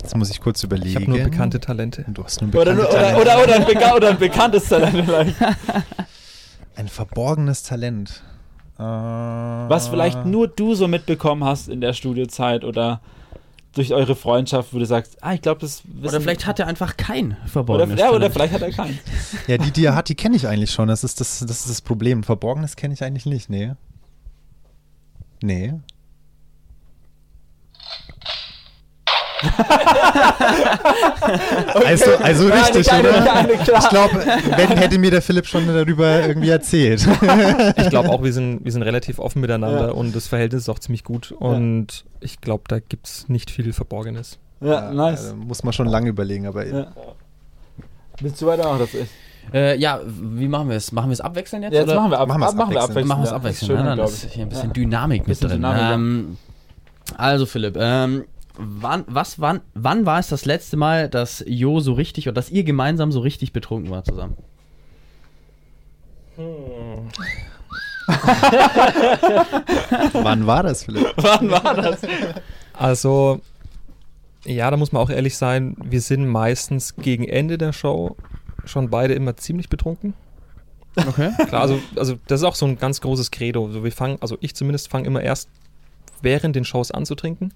Jetzt 0.02 0.16
muss 0.16 0.30
ich 0.30 0.40
kurz 0.40 0.62
überlegen. 0.62 0.88
ich 0.88 0.96
habe 0.96 1.10
nur 1.10 1.18
bekannte 1.18 1.58
Talente. 1.58 2.04
Du 2.06 2.22
hast 2.22 2.40
nur 2.40 2.54
Oder, 2.54 2.74
bekannte 2.74 2.88
oder, 2.88 3.00
Talente. 3.00 3.20
oder, 3.22 3.42
oder, 3.42 3.54
ein 3.56 3.64
beka 3.66 3.94
oder 3.94 4.08
ein 4.10 4.18
bekanntes 4.18 4.68
Talent 4.68 5.04
vielleicht. 5.04 5.34
Ein 6.76 6.88
verborgenes 6.88 7.62
Talent. 7.62 8.22
Äh, 8.78 8.82
Was 8.82 9.88
vielleicht 9.88 10.26
nur 10.26 10.46
du 10.46 10.74
so 10.74 10.88
mitbekommen 10.88 11.42
hast 11.42 11.70
in 11.70 11.80
der 11.80 11.94
Studiozeit 11.94 12.64
oder 12.64 13.00
durch 13.76 13.92
eure 13.92 14.16
Freundschaft, 14.16 14.72
wo 14.72 14.78
du 14.78 14.86
sagst, 14.86 15.22
ah, 15.22 15.34
ich 15.34 15.42
glaube, 15.42 15.60
das 15.60 15.82
wissen 15.84 16.08
Oder 16.08 16.20
vielleicht 16.22 16.46
hat 16.46 16.58
er 16.58 16.66
einfach 16.66 16.96
kein 16.96 17.32
oder, 17.32 17.48
verborgenes 17.48 18.00
ja, 18.00 18.10
oder 18.10 18.30
vielleicht 18.30 18.54
hat 18.54 18.62
er 18.62 18.72
keinen. 18.72 18.98
Ja, 19.46 19.58
die, 19.58 19.70
die 19.70 19.84
er 19.84 19.94
hat, 19.94 20.08
die 20.08 20.14
kenne 20.14 20.34
ich 20.34 20.48
eigentlich 20.48 20.70
schon. 20.70 20.88
Das 20.88 21.04
ist 21.04 21.20
das, 21.20 21.40
das 21.40 21.60
ist 21.60 21.68
das 21.68 21.80
Problem. 21.82 22.22
Verborgenes 22.22 22.76
kenne 22.76 22.94
ich 22.94 23.04
eigentlich 23.04 23.26
nicht. 23.26 23.50
Nee. 23.50 23.74
Nee. 25.42 25.74
Also, 31.86 32.10
also 32.22 32.48
Ja, 32.48 32.54
richtig, 32.62 32.92
eine, 32.92 33.08
oder? 33.08 33.32
Eine. 33.34 33.52
Ich 33.54 33.88
glaube, 33.88 34.24
wenn 34.56 34.68
hätte 34.78 34.98
mir 34.98 35.10
der 35.10 35.22
Philipp 35.22 35.46
schon 35.46 35.66
darüber 35.66 36.26
irgendwie 36.26 36.50
erzählt. 36.50 37.06
Ich 37.76 37.90
glaube 37.90 38.10
auch, 38.10 38.22
wir 38.22 38.32
sind, 38.32 38.64
wir 38.64 38.72
sind 38.72 38.82
relativ 38.82 39.18
offen 39.18 39.40
miteinander 39.40 39.86
Ja. 39.88 39.92
und 39.92 40.14
das 40.14 40.28
Verhältnis 40.28 40.62
ist 40.62 40.68
auch 40.68 40.78
ziemlich 40.78 41.04
gut. 41.04 41.32
Und 41.32 42.04
ich 42.20 42.40
glaube, 42.40 42.64
da 42.68 42.78
gibt 42.80 43.06
es 43.06 43.28
nicht 43.28 43.50
viel 43.50 43.72
Verborgenes. 43.72 44.38
ja, 44.60 44.90
nice. 44.92 45.30
Da 45.30 45.34
muss 45.34 45.62
man 45.62 45.72
schon 45.72 45.86
lange 45.86 46.08
überlegen, 46.08 46.46
aber 46.46 46.66
Ja. 46.66 46.86
Willst 48.20 48.40
du 48.40 48.46
weitermachen? 48.46 48.78
Das 48.80 48.94
ist. 48.94 49.10
Äh, 49.52 49.78
ja, 49.78 50.00
wie 50.06 50.48
machen 50.48 50.70
wir 50.70 50.76
es? 50.76 50.90
Machen 50.90 51.10
wir 51.10 51.12
es 51.12 51.20
abwechselnd 51.20 51.64
jetzt? 51.64 51.74
Ja, 51.74 51.80
jetzt 51.80 51.90
oder? 51.90 52.00
machen 52.00 52.10
wir, 52.10 52.18
ab, 52.18 52.28
Machen 52.28 52.42
ab, 52.42 52.54
machen 52.54 52.70
wir 52.74 52.82
abwechselnd. 52.82 52.90
abwechselnd. 52.90 53.08
Machen 53.08 53.20
wir 53.20 53.24
es 53.24 53.30
ja. 53.30 53.36
abwechselnd. 53.36 53.70
Schöner, 53.70 53.90
ne? 53.90 53.96
Dann 53.96 54.04
ist 54.06 54.24
hier 54.32 54.42
ein 54.44 54.48
bisschen 54.48 54.66
Ja. 54.68 54.72
Dynamik 54.72 55.20
mit 55.20 55.28
Bisschen 55.28 55.48
drin. 55.48 55.56
Dynamik, 55.58 55.80
ja. 55.82 55.94
ähm, 55.94 56.36
also 57.16 57.46
Philipp, 57.46 57.76
ähm, 57.78 58.24
wann, 58.56 59.04
was, 59.06 59.40
wann, 59.40 59.60
wann 59.74 60.06
war 60.06 60.18
es 60.18 60.28
das 60.28 60.44
letzte 60.44 60.76
Mal, 60.76 61.08
dass 61.08 61.44
Jo 61.46 61.80
so 61.80 61.92
richtig 61.94 62.28
oder 62.28 62.34
dass 62.34 62.50
ihr 62.50 62.64
gemeinsam 62.64 63.12
so 63.12 63.20
richtig 63.20 63.52
betrunken 63.52 63.90
war 63.90 64.04
zusammen? 64.04 64.36
wann 70.12 70.46
war 70.46 70.62
das, 70.62 70.84
Philipp? 70.84 71.12
Wann 71.16 71.50
war 71.50 71.74
das? 71.74 72.02
Also, 72.74 73.40
ja, 74.44 74.70
da 74.70 74.76
muss 74.76 74.92
man 74.92 75.02
auch 75.02 75.08
ehrlich 75.10 75.36
sein, 75.36 75.76
wir 75.82 76.00
sind 76.00 76.26
meistens 76.28 76.94
gegen 76.96 77.26
Ende 77.26 77.56
der 77.58 77.72
Show 77.72 78.16
schon 78.64 78.90
beide 78.90 79.14
immer 79.14 79.36
ziemlich 79.36 79.68
betrunken. 79.68 80.14
Okay. 80.96 81.32
Klar, 81.48 81.62
also, 81.62 81.80
also 81.96 82.18
das 82.26 82.40
ist 82.40 82.44
auch 82.44 82.54
so 82.54 82.66
ein 82.66 82.78
ganz 82.78 83.00
großes 83.00 83.30
Credo. 83.30 83.66
Also 83.66 83.84
wir 83.84 83.92
fangen, 83.92 84.18
also 84.20 84.38
ich 84.40 84.54
zumindest 84.54 84.88
fange 84.88 85.06
immer 85.06 85.22
erst 85.22 85.48
während 86.22 86.56
den 86.56 86.64
Shows 86.64 86.90
an 86.90 87.04
zu 87.04 87.14
trinken, 87.14 87.52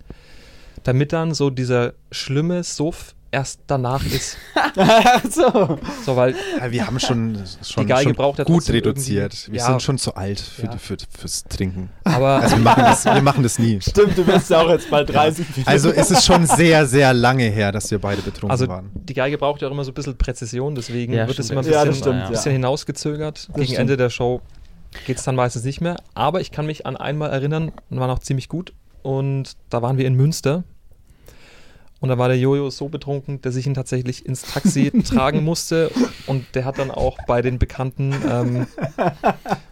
damit 0.85 1.13
dann 1.13 1.35
so 1.35 1.51
dieser 1.51 1.93
schlimme 2.11 2.63
Suff 2.65 3.15
erst 3.33 3.61
danach 3.69 4.05
ist. 4.05 4.37
so. 5.31 5.79
So, 6.05 6.17
weil 6.17 6.35
Ja, 6.59 6.71
wir 6.73 6.87
haben 6.87 6.99
schon, 6.99 7.41
schon, 7.63 7.87
Geige 7.87 8.09
schon 8.09 8.15
braucht 8.17 8.39
ja 8.39 8.45
gut 8.45 8.57
trotzdem 8.57 8.75
reduziert. 8.75 9.49
Wir 9.51 9.59
Ja. 9.61 9.67
sind 9.67 9.83
schon 9.83 9.99
zu 9.99 10.15
alt 10.17 10.41
für, 10.41 10.63
Ja. 10.65 10.73
die, 10.73 10.79
für, 10.79 10.97
fürs 11.17 11.45
Trinken. 11.45 11.91
aber 12.05 12.41
Also 12.41 12.57
wir 12.57 12.65
machen 12.65 12.83
das, 12.83 13.05
wir 13.05 13.23
machen 13.23 13.43
das 13.45 13.59
nie. 13.61 13.81
Stimmt, 13.89 14.19
du 14.19 14.25
bist 14.25 14.51
ja 14.51 14.61
auch 14.63 14.69
jetzt 14.71 14.91
bald 14.91 15.11
30. 15.15 15.47
Also 15.67 15.91
es 15.91 16.11
ist 16.11 16.25
schon 16.25 16.45
sehr, 16.47 16.87
sehr 16.87 17.15
lange 17.15 17.45
her, 17.45 17.71
dass 17.71 17.91
wir 17.93 18.01
beide 18.01 18.21
betrunken 18.23 18.51
also 18.51 18.67
waren. 18.67 18.91
die 18.95 19.15
Geige 19.15 19.39
braucht 19.39 19.63
ja 19.63 19.69
auch 19.69 19.73
immer 19.73 19.85
so 19.85 19.93
ein 19.93 19.95
bisschen 19.95 20.19
Präzision, 20.19 20.75
deswegen 20.75 21.13
Ja, 21.13 21.29
wird 21.29 21.39
es 21.39 21.51
immer 21.51 21.61
ein 21.61 21.67
bisschen, 21.67 21.87
das 21.87 21.99
stimmt, 21.99 22.15
ein 22.17 22.21
ja. 22.23 22.29
bisschen 22.31 22.53
hinausgezögert. 22.53 23.49
Gegen 23.55 23.65
stimmt. 23.67 23.79
Ende 23.79 23.97
der 23.97 24.11
Show 24.11 24.41
geht 25.07 25.19
es 25.19 25.23
dann 25.25 25.37
meistens 25.37 25.63
nicht 25.63 25.81
mehr. 25.81 25.97
Aber 26.15 26.41
ich 26.41 26.51
kann 26.51 26.67
mich 26.67 26.85
an 26.85 26.97
einmal 26.97 27.31
erinnern 27.31 27.71
und 27.91 28.01
war 28.01 28.09
noch 28.09 28.19
ziemlich 28.19 28.49
gut. 28.49 28.73
Und 29.03 29.57
da 29.69 29.83
waren 29.83 29.99
wir 29.99 30.07
in 30.07 30.15
Münster. 30.15 30.65
Und 32.01 32.09
da 32.09 32.17
war 32.17 32.29
der 32.29 32.39
Jojo 32.39 32.71
so 32.71 32.89
betrunken, 32.89 33.43
dass 33.43 33.57
ich 33.57 33.67
ihn 33.67 33.75
tatsächlich 33.75 34.25
ins 34.25 34.43
Taxi 34.43 34.91
tragen 35.05 35.45
musste. 35.45 35.91
Und 36.27 36.47
der 36.55 36.65
hat 36.65 36.79
dann 36.79 36.91
auch 36.91 37.19
bei 37.27 37.43
den 37.43 37.59
Bekannten, 37.59 38.15
ähm, 38.29 38.67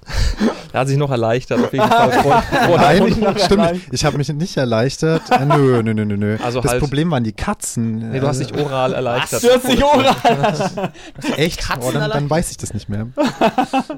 er 0.73 0.81
hat 0.81 0.89
sich 0.89 0.97
noch 0.97 1.11
erleichtert, 1.11 1.61
auf 1.61 1.73
jeden 1.73 1.89
Fall. 1.89 2.13
Vor, 2.23 2.43
vor 2.43 2.77
Nein, 2.77 3.17
nachher 3.21 3.39
stimmt. 3.45 3.81
Ich 3.93 4.05
habe 4.05 4.17
mich 4.19 4.29
nicht 4.33 4.57
erleichtert. 4.57 5.23
Äh, 5.31 5.45
nö, 5.45 5.83
nö, 5.83 5.95
nö, 5.95 6.05
nö, 6.05 6.17
nö. 6.17 6.37
Also 6.43 6.61
das 6.61 6.73
halt- 6.73 6.81
Problem 6.81 7.11
waren 7.11 7.25
die 7.25 7.33
Katzen. 7.33 8.11
Nee, 8.11 8.21
du 8.21 8.27
hast 8.27 8.41
dich 8.41 8.55
oral 8.55 8.95
erleichtert. 8.95 9.43
Du 9.43 9.49
hast 9.51 9.69
dich 9.69 9.83
oral. 9.83 10.93
Echt? 11.37 11.67
Oh, 11.81 11.91
dann, 11.93 12.11
dann 12.11 12.31
weiß 12.31 12.51
ich 12.51 12.57
das 12.57 12.75
nicht 12.75 12.89
mehr. 12.89 13.07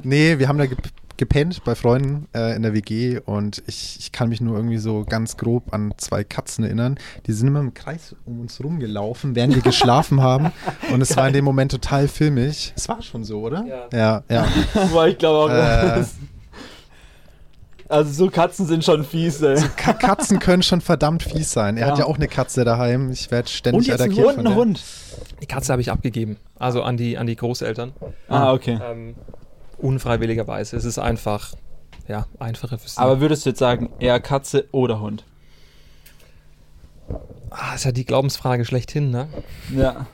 nee, 0.02 0.38
wir 0.38 0.48
haben 0.48 0.58
da 0.58 0.66
gep 0.66 0.78
gepennt 1.20 1.62
bei 1.64 1.74
Freunden 1.74 2.28
äh, 2.34 2.56
in 2.56 2.62
der 2.62 2.72
WG 2.72 3.18
und 3.18 3.62
ich, 3.66 3.98
ich 4.00 4.10
kann 4.10 4.30
mich 4.30 4.40
nur 4.40 4.56
irgendwie 4.56 4.78
so 4.78 5.04
ganz 5.06 5.36
grob 5.36 5.70
an 5.74 5.92
zwei 5.98 6.24
Katzen 6.24 6.64
erinnern. 6.64 6.98
Die 7.26 7.34
sind 7.34 7.46
immer 7.48 7.60
im 7.60 7.74
Kreis 7.74 8.16
um 8.24 8.40
uns 8.40 8.58
rumgelaufen, 8.64 9.36
während 9.36 9.54
wir 9.54 9.60
geschlafen 9.60 10.22
haben 10.22 10.50
und 10.90 11.02
es 11.02 11.14
war 11.18 11.26
in 11.28 11.34
dem 11.34 11.44
Moment 11.44 11.72
total 11.72 12.08
filmig. 12.08 12.72
Es 12.74 12.88
war 12.88 13.02
schon 13.02 13.24
so, 13.24 13.40
oder? 13.42 13.66
Ja. 13.68 13.88
Ja, 13.92 14.22
ja. 14.30 14.48
Boah, 14.90 15.08
ich 15.08 15.18
glaube 15.18 15.52
auch. 15.52 15.54
Äh. 15.54 15.99
Also 17.88 18.12
so 18.12 18.30
Katzen 18.30 18.66
sind 18.66 18.84
schon 18.84 19.02
fies, 19.04 19.42
ey. 19.42 19.56
Ka 19.76 19.92
Katzen 19.94 20.38
können 20.38 20.62
schon 20.62 20.80
verdammt 20.80 21.24
fies 21.24 21.50
sein. 21.50 21.76
Er 21.76 21.86
hat 21.88 21.98
Ja. 21.98 22.04
ja 22.04 22.08
auch 22.10 22.14
eine 22.16 22.28
Katze 22.28 22.64
daheim. 22.64 23.10
Ich 23.10 23.32
werde 23.32 23.48
ständig 23.48 23.78
Und 23.80 23.86
jetzt 23.88 24.00
ein 24.00 24.10
attackiert 24.10 24.26
Hund, 24.26 24.34
von 24.36 24.44
der. 24.44 24.54
Hund. 24.54 24.82
Die 25.42 25.46
Katze 25.46 25.72
habe 25.72 25.82
ich 25.82 25.90
abgegeben. 25.90 26.36
Also 26.58 26.82
an 26.84 26.96
die, 26.96 27.18
an 27.18 27.26
die 27.26 27.34
Großeltern. 27.34 27.92
Ah, 28.28 28.52
okay. 28.52 28.78
Ähm, 28.80 29.16
unfreiwilligerweise. 29.78 30.76
Es 30.76 30.84
ist 30.84 30.98
einfach, 31.00 31.54
ja, 32.06 32.26
einfacher 32.38 32.78
für 32.78 32.88
sie. 32.88 32.98
Aber 32.98 33.20
würdest 33.20 33.44
du 33.44 33.50
jetzt 33.50 33.58
sagen, 33.58 33.90
eher 33.98 34.20
Katze 34.20 34.66
oder 34.70 35.00
Hund? 35.00 35.24
ah, 37.50 37.74
ist 37.74 37.84
ja 37.84 37.90
die 37.90 38.04
Glaubensfrage 38.04 38.64
schlechthin, 38.64 39.10
ne? 39.10 39.26
Ja. 39.74 40.06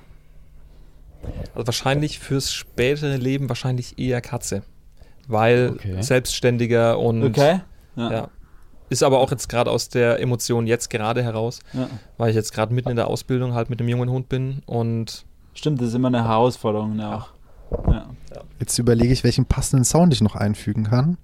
Also 1.55 1.67
wahrscheinlich 1.67 2.19
fürs 2.21 2.53
spätere 2.55 3.17
Leben 3.17 3.51
wahrscheinlich 3.51 3.99
eher 3.99 4.23
Katze. 4.23 4.63
Weil 5.29 5.71
Okay. 5.75 6.03
selbstständiger 6.03 6.99
und 6.99 7.23
Okay. 7.25 7.61
ja. 7.97 8.29
Ist 8.89 9.03
aber 9.03 9.19
auch 9.19 9.33
jetzt 9.33 9.49
gerade 9.49 9.71
aus 9.73 9.89
der 9.89 10.21
Emotion 10.21 10.67
jetzt 10.69 10.91
gerade 10.91 11.21
heraus, 11.23 11.59
ja. 11.73 11.89
weil 12.19 12.31
ich 12.31 12.37
jetzt 12.37 12.53
gerade 12.55 12.73
mitten 12.73 12.91
in 12.91 12.97
der 12.97 13.09
Ausbildung 13.09 13.53
halt 13.55 13.69
mit 13.69 13.81
einem 13.81 13.89
jungen 13.89 14.09
Hund 14.11 14.29
bin 14.29 14.63
und 14.67 15.25
Stimmt, 15.55 15.81
das 15.81 15.89
ist 15.89 15.95
immer 15.95 16.09
eine 16.09 16.23
Herausforderung 16.23 16.95
ne, 16.95 17.17
auch. 17.17 17.29
Ja. 17.91 18.07
Jetzt 18.61 18.79
überlege 18.79 19.13
ich, 19.13 19.25
welchen 19.25 19.45
passenden 19.47 19.85
Sound 19.85 20.13
ich 20.13 20.21
noch 20.21 20.37
einfügen 20.37 20.85
kann. 20.85 21.17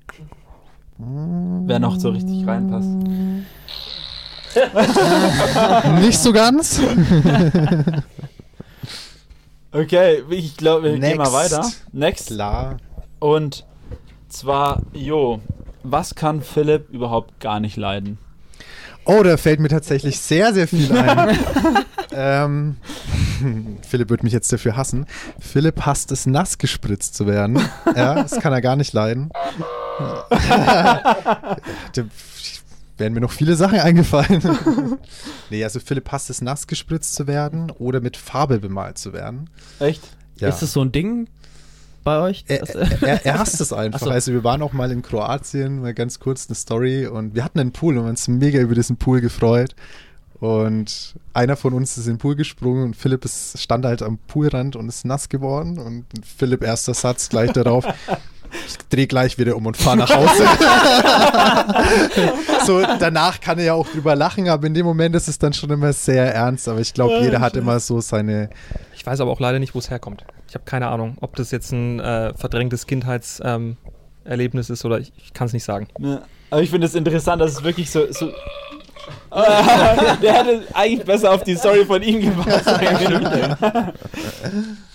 Wer 0.98 1.78
noch 1.78 2.00
so 2.00 2.10
richtig 2.10 2.44
reinpasst. 2.46 2.88
Nicht 6.00 6.18
so 6.18 6.32
ganz. 6.32 6.80
Okay, 9.70 10.22
ich 10.30 10.56
glaube, 10.56 10.84
wir 10.84 10.98
gehen 10.98 11.16
mal 11.16 11.24
Next. 11.24 11.32
weiter. 11.32 11.70
Next. 11.92 12.26
Klar. 12.28 12.76
Und 13.20 13.64
zwar, 14.32 14.82
Jo, 14.92 15.40
was 15.82 16.14
kann 16.14 16.42
Philipp 16.42 16.90
überhaupt 16.90 17.40
gar 17.40 17.60
nicht 17.60 17.76
leiden? 17.76 18.18
Oh, 19.04 19.22
da 19.22 19.36
fällt 19.36 19.58
mir 19.58 19.68
tatsächlich 19.68 20.20
sehr, 20.20 20.54
sehr 20.54 20.68
viel 20.68 20.96
ein. 20.96 21.36
ähm, 22.12 22.76
Philipp 23.88 24.10
wird 24.10 24.22
mich 24.22 24.32
jetzt 24.32 24.52
dafür 24.52 24.76
hassen. 24.76 25.06
Philipp 25.40 25.84
hasst 25.84 26.12
es, 26.12 26.26
nass 26.26 26.58
gespritzt 26.58 27.16
zu 27.16 27.26
werden. 27.26 27.60
Ja, 27.96 28.14
das 28.14 28.38
kann 28.38 28.52
er 28.52 28.60
gar 28.60 28.76
nicht 28.76 28.92
leiden. 28.92 29.30
da 30.38 32.04
wären 32.96 33.12
mir 33.12 33.20
noch 33.20 33.32
viele 33.32 33.56
Sachen 33.56 33.80
eingefallen. 33.80 34.40
nee, 35.50 35.64
also 35.64 35.80
Philipp 35.80 36.12
hasst 36.12 36.30
es, 36.30 36.40
nass 36.40 36.68
gespritzt 36.68 37.14
zu 37.16 37.26
werden 37.26 37.72
oder 37.72 38.00
mit 38.00 38.16
Farbe 38.16 38.60
bemalt 38.60 38.98
zu 38.98 39.12
werden. 39.12 39.50
Echt? 39.80 40.02
Ja. 40.36 40.48
Ist 40.48 40.62
es 40.62 40.72
so 40.72 40.80
ein 40.80 40.92
Ding 40.92 41.28
bei 42.02 42.18
euch? 42.20 42.44
Er, 42.48 42.68
er, 43.02 43.24
er, 43.24 43.38
hasst 43.38 43.60
es 43.60 43.72
einfach. 43.72 44.00
Ach 44.00 44.06
so. 44.06 44.10
Also 44.10 44.32
wir 44.32 44.44
waren 44.44 44.62
auch 44.62 44.72
mal 44.72 44.90
in 44.90 45.02
Kroatien, 45.02 45.80
mal 45.80 45.94
ganz 45.94 46.20
kurz 46.20 46.48
eine 46.48 46.54
Story 46.54 47.06
und 47.06 47.34
wir 47.34 47.44
hatten 47.44 47.60
einen 47.60 47.72
Pool 47.72 47.94
und 47.94 48.00
wir 48.00 48.02
haben 48.04 48.10
uns 48.10 48.28
mega 48.28 48.60
über 48.60 48.74
diesen 48.74 48.96
Pool 48.96 49.20
gefreut. 49.20 49.74
Und 50.42 51.14
einer 51.34 51.56
von 51.56 51.72
uns 51.72 51.96
ist 51.96 52.06
in 52.08 52.14
den 52.14 52.18
Pool 52.18 52.34
gesprungen 52.34 52.82
und 52.82 52.96
Philipp 52.96 53.24
ist, 53.24 53.60
stand 53.60 53.84
halt 53.84 54.02
am 54.02 54.18
Poolrand 54.18 54.74
und 54.74 54.88
ist 54.88 55.04
nass 55.04 55.28
geworden. 55.28 55.78
Und 55.78 56.04
Philipp 56.36 56.64
erster 56.64 56.94
Satz 56.94 57.28
gleich 57.28 57.52
darauf. 57.52 57.86
Ich 58.66 58.76
dreh 58.90 59.06
gleich 59.06 59.38
wieder 59.38 59.56
um 59.56 59.64
und 59.66 59.76
fahr 59.76 59.94
nach 59.94 60.10
Hause. 60.12 60.44
so, 62.66 62.82
danach 62.98 63.40
kann 63.40 63.60
er 63.60 63.64
ja 63.64 63.74
auch 63.74 63.86
drüber 63.86 64.16
lachen, 64.16 64.48
aber 64.48 64.66
in 64.66 64.74
dem 64.74 64.84
Moment 64.84 65.14
ist 65.14 65.28
es 65.28 65.38
dann 65.38 65.52
schon 65.52 65.70
immer 65.70 65.92
sehr 65.92 66.34
ernst. 66.34 66.68
Aber 66.68 66.80
ich 66.80 66.92
glaube, 66.92 67.20
jeder 67.20 67.40
hat 67.40 67.56
immer 67.56 67.78
so 67.78 68.00
seine, 68.00 68.50
ich 68.96 69.06
weiß 69.06 69.20
aber 69.20 69.30
auch 69.30 69.40
leider 69.40 69.60
nicht, 69.60 69.76
wo 69.76 69.78
es 69.78 69.90
herkommt. 69.90 70.24
Ich 70.52 70.54
habe 70.54 70.66
keine 70.66 70.88
Ahnung, 70.88 71.16
ob 71.22 71.34
das 71.36 71.50
jetzt 71.50 71.72
ein 71.72 71.98
äh, 71.98 72.34
verdrängtes 72.34 72.86
Kindheitserlebnis 72.86 74.68
ähm, 74.68 74.72
ist 74.74 74.84
oder 74.84 74.98
ich, 74.98 75.10
ich 75.16 75.32
kann 75.32 75.46
es 75.46 75.54
nicht 75.54 75.64
sagen. 75.64 75.88
Ja. 75.98 76.20
Aber 76.50 76.60
ich 76.60 76.68
finde 76.68 76.86
es 76.86 76.94
interessant, 76.94 77.40
dass 77.40 77.52
es 77.52 77.62
wirklich 77.64 77.90
so. 77.90 78.12
so 78.12 78.26
der 79.32 80.32
hätte 80.34 80.62
eigentlich 80.74 81.06
besser 81.06 81.32
auf 81.32 81.42
die 81.42 81.56
Story 81.56 81.86
von 81.86 82.02
ihm 82.02 82.20
gepasst. 82.20 82.66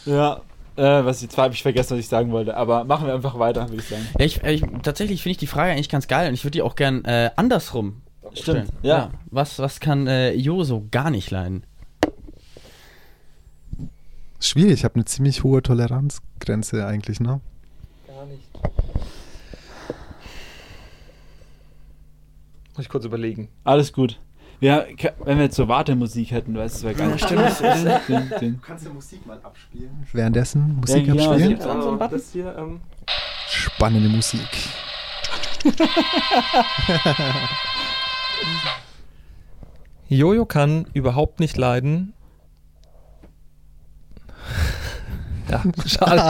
ja. 0.06 0.42
Äh, 0.76 1.06
was 1.06 1.24
jetzt 1.24 1.36
habe 1.40 1.56
ich 1.56 1.64
vergessen, 1.64 1.94
was 1.94 2.02
ich 2.02 2.08
sagen 2.08 2.32
wollte. 2.32 2.56
Aber 2.56 2.84
machen 2.84 3.08
wir 3.08 3.16
einfach 3.16 3.40
weiter, 3.40 3.68
würde 3.68 3.82
ich 3.82 3.90
sagen. 3.90 4.08
Ja, 4.20 4.26
ich, 4.26 4.44
ich, 4.44 4.64
tatsächlich 4.84 5.24
finde 5.24 5.32
ich 5.32 5.38
die 5.38 5.48
Frage 5.48 5.72
eigentlich 5.72 5.90
ganz 5.90 6.08
geil 6.08 6.28
und 6.28 6.36
ich 6.36 6.44
würde 6.44 6.52
die 6.52 6.62
auch 6.62 6.76
gern 6.76 7.04
äh, 7.04 7.32
andersrum 7.36 8.04
Stimmt, 8.34 8.42
stellen. 8.42 8.70
ja. 8.84 9.10
Was, 9.32 9.58
was 9.58 9.80
kann 9.80 10.06
äh, 10.06 10.34
Jo 10.34 10.64
so 10.64 10.86
gar 10.92 11.10
nicht 11.10 11.32
leiden? 11.32 11.64
Schwierig. 14.40 14.74
Ich 14.74 14.84
habe 14.84 14.96
eine 14.96 15.06
ziemlich 15.06 15.44
hohe 15.44 15.62
Toleranzgrenze 15.62 16.86
eigentlich, 16.86 17.20
ne? 17.20 17.42
Gar 18.08 18.26
nicht. 18.26 18.44
Muss 22.76 22.86
ich 22.86 22.90
kurz 22.90 23.06
überlegen. 23.06 23.50
Alles 23.64 23.92
gut. 23.94 24.20
Ja, 24.60 24.86
wenn 25.24 25.38
wir 25.38 25.46
jetzt 25.46 25.56
so 25.56 25.68
Wartemusik 25.68 26.32
hätten, 26.32 26.56
du 26.56 26.60
weißt, 26.62 26.76
das 26.78 26.84
wäre 26.84 26.96
geil. 26.96 27.18
stimmt. 27.20 28.64
Kannst 28.64 28.86
du 28.88 28.90
Musik 28.94 29.24
mal 29.28 29.40
abspielen? 29.44 30.08
Währenddessen 30.12 30.78
Musik 30.78 31.06
Ja, 31.08 31.14
genau. 31.14 31.30
abspielen? 31.30 31.50
Gibt's 31.50 31.66
auch 31.66 31.82
so 31.82 31.90
einen 31.90 32.00
Button? 32.00 32.18
das 32.18 32.32
hier, 32.32 32.56
ähm, 32.58 32.82
Spannende 33.48 34.10
Musik. 34.10 34.48
Jojo 40.10 40.46
kann 40.46 40.86
überhaupt 40.94 41.40
nicht 41.40 41.58
leiden. 41.58 42.14
Ja, 45.50 45.64
schade. 45.86 46.22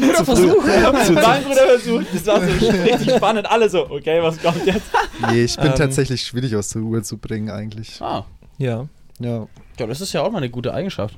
Guter 0.00 0.24
Versuch. 0.24 0.64
War 0.64 1.32
ein 1.32 1.44
guter 1.44 1.66
Versuch. 1.66 2.02
Das 2.12 2.26
war 2.26 2.40
so 2.40 2.66
richtig 2.68 3.16
spannend. 3.16 3.50
Alle 3.50 3.68
so, 3.68 3.90
okay, 3.90 4.22
was 4.22 4.40
kommt 4.40 4.64
jetzt? 4.66 4.86
Nee, 5.30 5.42
ich 5.44 5.56
bin 5.56 5.66
Ähm. 5.72 5.74
tatsächlich 5.74 6.22
schwierig 6.22 6.54
aus 6.54 6.68
der 6.68 6.82
Ruhe 6.82 7.02
zu 7.02 7.18
bringen 7.18 7.50
eigentlich. 7.50 8.00
Ah, 8.00 8.24
ja, 8.58 8.86
Ja. 9.18 9.46
ja, 9.78 9.86
das 9.86 10.00
ist 10.00 10.12
ja 10.12 10.22
auch 10.22 10.30
mal 10.30 10.38
eine 10.38 10.50
gute 10.50 10.72
Eigenschaft. 10.72 11.16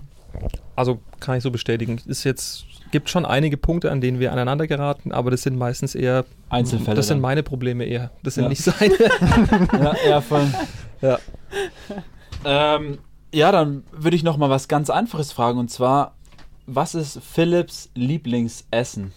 also 0.74 1.00
kann 1.20 1.36
ich 1.36 1.42
so 1.42 1.50
bestätigen. 1.50 2.00
Ist 2.06 2.24
jetzt 2.24 2.64
gibt 2.92 3.10
schon 3.10 3.26
einige 3.26 3.56
Punkte, 3.58 3.90
an 3.90 4.00
denen 4.00 4.20
wir 4.20 4.32
aneinander 4.32 4.66
geraten, 4.66 5.12
aber 5.12 5.30
das 5.30 5.42
sind 5.42 5.56
meistens 5.58 5.94
eher 5.94 6.24
Einzelfälle. 6.48 6.96
Das 6.96 7.08
sind 7.08 7.16
dann. 7.18 7.22
meine 7.22 7.42
Probleme 7.42 7.84
eher. 7.84 8.10
Das 8.22 8.34
sind 8.34 8.44
Ja. 8.44 8.48
nicht 8.48 8.62
seine. 8.62 8.94
Ja, 9.72 9.94
ja, 10.08 10.20
voll. 10.22 10.46
Ja. 11.02 11.18
Ähm, 12.44 12.98
ja, 13.32 13.52
dann 13.52 13.84
würde 13.92 14.16
ich 14.16 14.22
noch 14.22 14.36
mal 14.36 14.50
was 14.50 14.68
ganz 14.68 14.90
Einfaches 14.90 15.32
fragen 15.32 15.58
und 15.58 15.70
zwar, 15.70 16.14
was 16.66 16.94
ist 16.94 17.20
Philips 17.22 17.90
Lieblingsessen? 17.94 19.12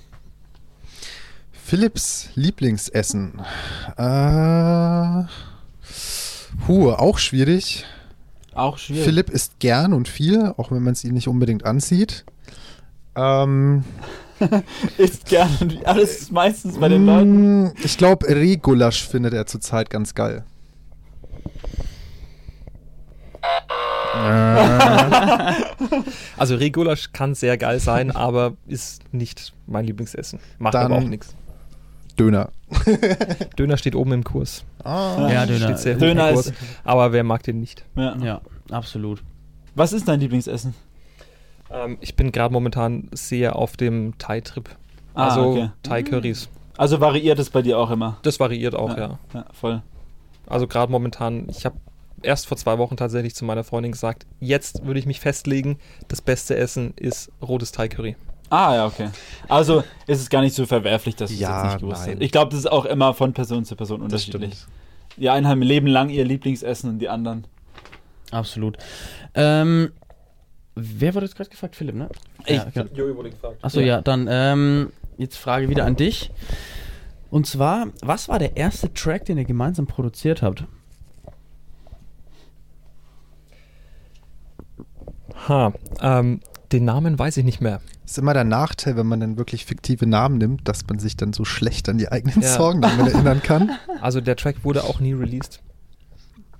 Philips 1.51 2.29
Lieblingsessen. 2.35 3.41
Äh, 3.97 5.23
Huh, 6.67 6.91
auch 6.91 7.17
schwierig. 7.17 7.85
Auch 8.53 8.77
schwierig. 8.77 9.03
Philipp 9.03 9.29
isst 9.29 9.59
gern 9.59 9.93
und 9.93 10.07
viel, 10.07 10.53
auch 10.57 10.71
wenn 10.71 10.83
man 10.83 10.93
es 10.93 11.03
ihm 11.03 11.13
nicht 11.13 11.27
unbedingt 11.27 11.65
ansieht. 11.65 12.23
Ähm, 13.15 13.83
isst 14.97 15.25
gerne 15.25 15.51
und 15.61 15.85
alles 15.85 16.31
meistens 16.31 16.77
bei 16.79 16.89
den 16.89 17.05
Leuten. 17.05 17.63
mm, 17.63 17.73
ich 17.83 17.97
glaube, 17.97 18.27
Regulasch 18.27 19.07
findet 19.07 19.33
er 19.33 19.45
zurzeit 19.45 19.89
ganz 19.89 20.13
geil. 20.13 20.45
Also 26.37 26.55
Rehgulasch 26.55 27.11
kann 27.13 27.35
sehr 27.35 27.57
geil 27.57 27.79
sein, 27.79 28.11
aber 28.11 28.53
ist 28.67 29.01
nicht 29.13 29.53
mein 29.67 29.85
Lieblingsessen. 29.85 30.39
Macht 30.59 30.73
Dann- 30.75 30.91
aber 30.91 30.97
auch 31.03 31.07
nichts. 31.07 31.35
Döner. 32.19 32.49
Döner 33.57 33.77
steht 33.77 33.95
oben 33.95 34.11
im 34.11 34.23
Kurs. 34.23 34.65
Ah. 34.83 35.29
Ja, 35.31 35.45
Döner. 35.47 35.65
Steht 35.65 35.79
sehr 35.79 35.95
hoch 35.95 35.99
Döner 35.99 36.29
im 36.29 36.35
Kurs. 36.35 36.47
ist- 36.47 36.55
Aber 36.83 37.11
wer 37.11 37.23
mag 37.23 37.41
den 37.43 37.59
nicht? 37.59 37.85
Ja. 37.95 38.15
Ja, 38.17 38.41
absolut. 38.69 39.23
Was 39.73 39.93
ist 39.93 40.07
dein 40.07 40.19
Lieblingsessen? 40.19 40.75
Ähm, 41.71 41.97
ich 42.01 42.15
bin 42.15 42.31
gerade 42.31 42.53
momentan 42.53 43.09
sehr 43.13 43.55
auf 43.55 43.77
dem 43.77 44.15
Thai-Trip. 44.19 44.69
Ah, 45.15 45.29
Also 45.29 45.41
okay. 45.51 45.69
Thai-Curries. 45.81 46.49
Also 46.77 47.01
variiert 47.01 47.39
es 47.39 47.49
bei 47.49 47.63
dir 47.63 47.79
auch 47.79 47.89
immer? 47.89 48.17
Das 48.21 48.39
variiert 48.39 48.75
auch, 48.75 48.95
ja. 48.95 49.17
Ja, 49.33 49.45
voll. 49.51 49.81
Also 50.45 50.67
gerade 50.67 50.91
momentan, 50.91 51.47
ich 51.49 51.65
habe 51.65 51.77
erst 52.23 52.47
vor 52.47 52.57
zwei 52.57 52.77
Wochen 52.77 52.97
tatsächlich 52.97 53.35
zu 53.35 53.45
meiner 53.45 53.63
Freundin 53.63 53.91
gesagt, 53.91 54.25
jetzt 54.39 54.85
würde 54.85 54.99
ich 54.99 55.05
mich 55.05 55.19
festlegen, 55.19 55.77
das 56.07 56.21
beste 56.21 56.55
Essen 56.55 56.93
ist 56.95 57.31
rotes 57.41 57.71
Thai-Curry. 57.71 58.15
Ah, 58.49 58.75
ja, 58.75 58.85
okay. 58.85 59.09
Also 59.49 59.83
ist 60.05 60.21
es 60.21 60.29
gar 60.29 60.41
nicht 60.41 60.53
so 60.53 60.65
verwerflich, 60.65 61.15
dass 61.15 61.29
du 61.29 61.35
es 61.35 61.39
Ja, 61.39 61.63
jetzt 61.63 61.73
nicht 61.73 61.81
gewusst 61.81 62.05
nein. 62.05 62.15
hast. 62.15 62.21
Ich 62.21 62.31
glaube, 62.31 62.51
das 62.51 62.59
ist 62.59 62.71
auch 62.71 62.85
immer 62.85 63.13
von 63.13 63.33
Person 63.33 63.65
zu 63.65 63.75
Person 63.75 64.01
unterschiedlich. 64.01 64.65
Die 65.17 65.29
einen 65.29 65.47
haben 65.47 65.61
ihr 65.61 65.67
Leben 65.67 65.87
lang 65.87 66.09
ihr 66.09 66.25
Lieblingsessen 66.25 66.89
und 66.89 66.99
die 66.99 67.09
anderen. 67.09 67.45
Absolut. 68.31 68.77
Ähm, 69.35 69.91
wer 70.75 71.13
wurde 71.15 71.25
jetzt 71.25 71.35
gerade 71.35 71.49
gefragt? 71.49 71.75
Philipp, 71.75 71.95
ne? 71.95 72.09
Ich. 72.45 72.57
Ja, 72.57 72.67
ja. 72.73 72.85
Joey 72.93 73.15
wurde 73.15 73.29
gefragt. 73.29 73.57
Achso, 73.61 73.79
ja. 73.79 74.01
dann 74.01 74.27
ähm, 74.29 74.91
jetzt 75.17 75.37
Frage 75.37 75.69
wieder 75.69 75.85
an 75.85 75.95
dich. 75.95 76.31
Und 77.29 77.47
zwar, 77.47 77.87
was 78.01 78.29
war 78.29 78.37
der 78.37 78.57
erste 78.57 78.93
Track, 78.93 79.25
den 79.25 79.37
ihr 79.39 79.45
gemeinsam 79.45 79.87
produziert 79.87 80.43
habt? 80.43 80.65
Ha, 85.47 85.73
ähm, 86.01 86.39
den 86.71 86.85
Namen 86.85 87.17
weiß 87.17 87.37
ich 87.37 87.45
nicht 87.45 87.61
mehr. 87.61 87.81
Ist 88.05 88.17
immer 88.17 88.33
der 88.33 88.43
Nachteil, 88.43 88.97
wenn 88.97 89.07
man 89.07 89.19
dann 89.19 89.37
wirklich 89.37 89.65
fiktive 89.65 90.05
Namen 90.07 90.37
nimmt, 90.37 90.67
dass 90.67 90.85
man 90.87 90.99
sich 90.99 91.15
dann 91.15 91.33
so 91.33 91.45
schlecht 91.45 91.87
an 91.87 91.97
die 91.97 92.11
eigenen 92.11 92.41
Ja. 92.41 92.49
Songnamen 92.49 93.07
erinnern 93.07 93.41
kann. 93.41 93.71
Also 94.01 94.19
der 94.19 94.35
Track 94.35 94.65
wurde 94.65 94.83
auch 94.83 94.99
nie 94.99 95.13
released. 95.13 95.61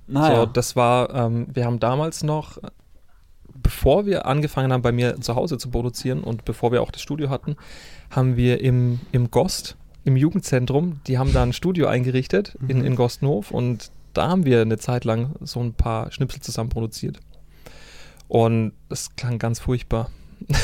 Naja. 0.06 0.36
So, 0.36 0.46
das 0.46 0.76
war, 0.76 1.14
ähm, 1.14 1.46
wir 1.52 1.66
haben 1.66 1.78
damals 1.78 2.22
noch, 2.22 2.58
bevor 3.54 4.06
wir 4.06 4.24
angefangen 4.24 4.72
haben, 4.72 4.80
bei 4.82 4.92
mir 4.92 5.20
zu 5.20 5.34
Hause 5.34 5.58
zu 5.58 5.70
produzieren 5.70 6.22
und 6.24 6.44
bevor 6.46 6.72
wir 6.72 6.80
auch 6.80 6.90
das 6.90 7.02
Studio 7.02 7.28
hatten, 7.28 7.56
haben 8.10 8.36
wir 8.36 8.62
im, 8.62 9.00
im 9.12 9.30
Gost, 9.30 9.76
im 10.04 10.16
Jugendzentrum, 10.16 11.00
die 11.06 11.18
haben 11.18 11.32
da 11.32 11.42
ein 11.42 11.52
Studio 11.52 11.86
eingerichtet 11.86 12.56
in, 12.68 12.84
in 12.84 12.96
Gostenhof 12.96 13.50
und 13.50 13.90
da 14.14 14.28
haben 14.28 14.44
wir 14.46 14.62
eine 14.62 14.78
Zeit 14.78 15.04
lang 15.04 15.34
so 15.40 15.60
ein 15.60 15.74
paar 15.74 16.10
Schnipsel 16.12 16.40
zusammen 16.40 16.70
produziert. 16.70 17.20
Und 18.28 18.72
das 18.88 19.14
klang 19.16 19.38
ganz 19.38 19.60
furchtbar. 19.60 20.10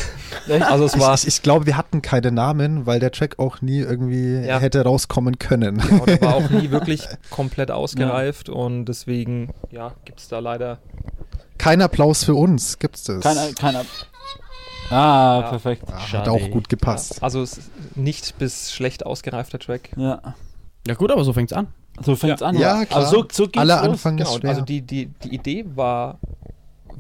Also 0.49 0.85
es 0.85 0.99
war, 0.99 1.15
Ich, 1.15 1.27
ich, 1.27 1.43
glaube, 1.43 1.67
wir 1.67 1.77
hatten 1.77 2.03
keine 2.03 2.31
Namen, 2.31 2.87
weil 2.87 3.01
der 3.01 3.11
Track 3.13 3.39
auch 3.39 3.61
nie 3.63 3.79
irgendwie 3.81 4.37
Ja. 4.47 4.59
hätte 4.59 4.83
rauskommen 4.85 5.39
können. 5.39 5.79
genau, 5.79 6.05
der 6.07 6.21
war 6.21 6.35
auch 6.37 6.51
nie 6.51 6.71
wirklich 6.71 7.03
komplett 7.31 7.71
ausgereift 7.71 8.49
und 8.49 8.85
deswegen, 8.87 9.53
ja, 9.71 9.93
gibt 10.05 10.21
es 10.21 10.29
da 10.29 10.39
leider 10.39 10.79
Kein 11.59 11.83
Applaus 11.83 12.25
für 12.25 12.35
uns, 12.35 12.79
gibt's 12.79 13.05
das? 13.05 13.23
keiner. 13.23 13.53
keiner 13.55 13.85
ah, 14.91 15.41
Ja. 15.43 15.49
perfekt. 15.51 15.85
Ah, 15.91 16.13
hat 16.13 16.29
auch 16.29 16.51
gut 16.51 16.69
gepasst. 16.69 17.23
Also 17.23 17.43
es 17.43 17.59
ist 17.59 17.71
nicht 17.97 18.39
bis 18.39 18.73
schlecht 18.73 19.05
ausgereifter 19.05 19.59
Track. 19.59 19.91
Ja. 19.97 20.35
Ja 20.87 20.95
gut, 20.95 21.11
aber 21.11 21.25
so 21.25 21.33
fängt's 21.33 21.53
an. 21.53 21.69
So 22.03 22.17
fängt's 22.17 22.41
Ja. 22.41 22.47
an. 22.47 22.57
Ja, 22.59 22.85
klar. 22.85 23.01
Also 23.01 23.23
so, 23.23 23.29
so 23.33 23.45
geht's 23.45 23.59
Aller 23.59 23.77
los. 23.83 23.89
Anfang 23.93 24.19
ist 24.19 24.27
Genau, 24.29 24.39
schwer. 24.39 24.51
also 24.51 24.63
die, 24.63 24.83
die, 24.83 25.07
die 25.07 25.35
Idee 25.35 25.65
war, 25.75 26.19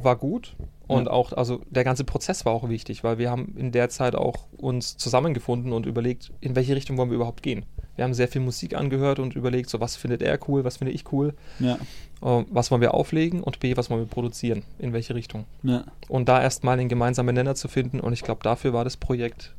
war 0.02 0.16
gut 0.16 0.56
und 0.86 1.06
Ja. 1.06 1.10
auch, 1.12 1.32
also 1.32 1.60
der 1.70 1.84
ganze 1.84 2.04
Prozess 2.04 2.44
war 2.44 2.52
auch 2.52 2.68
wichtig, 2.68 3.04
weil 3.04 3.18
wir 3.18 3.30
haben 3.30 3.54
in 3.56 3.72
der 3.72 3.88
Zeit 3.88 4.14
auch 4.14 4.36
uns 4.56 4.96
zusammengefunden 4.96 5.72
und 5.72 5.86
überlegt, 5.86 6.32
in 6.40 6.56
welche 6.56 6.74
Richtung 6.76 6.96
wollen 6.98 7.10
wir 7.10 7.16
überhaupt 7.16 7.42
gehen. 7.42 7.64
Wir 7.96 8.04
haben 8.04 8.14
sehr 8.14 8.28
viel 8.28 8.40
Musik 8.40 8.74
angehört 8.74 9.18
und 9.18 9.34
überlegt, 9.36 9.68
so 9.68 9.78
was 9.80 9.96
findet 9.96 10.22
er 10.22 10.38
cool, 10.48 10.64
was 10.64 10.78
finde 10.78 10.92
ich 10.92 11.12
cool, 11.12 11.34
Ja. 11.58 11.74
äh, 12.22 12.44
was 12.50 12.70
wollen 12.70 12.80
wir 12.80 12.94
auflegen 12.94 13.42
und 13.42 13.60
B, 13.60 13.76
was 13.76 13.90
wollen 13.90 14.00
wir 14.00 14.06
produzieren, 14.08 14.62
in 14.78 14.92
welche 14.92 15.14
Richtung. 15.14 15.44
Ja. 15.62 15.84
Und 16.08 16.28
da 16.28 16.40
erstmal 16.42 16.76
den 16.78 16.88
gemeinsamen 16.88 17.34
Nenner 17.34 17.54
zu 17.54 17.68
finden 17.68 18.00
und 18.00 18.12
ich 18.12 18.22
glaube, 18.22 18.42
dafür 18.42 18.72
war 18.72 18.84
das 18.84 18.96
Projekt 18.96 19.54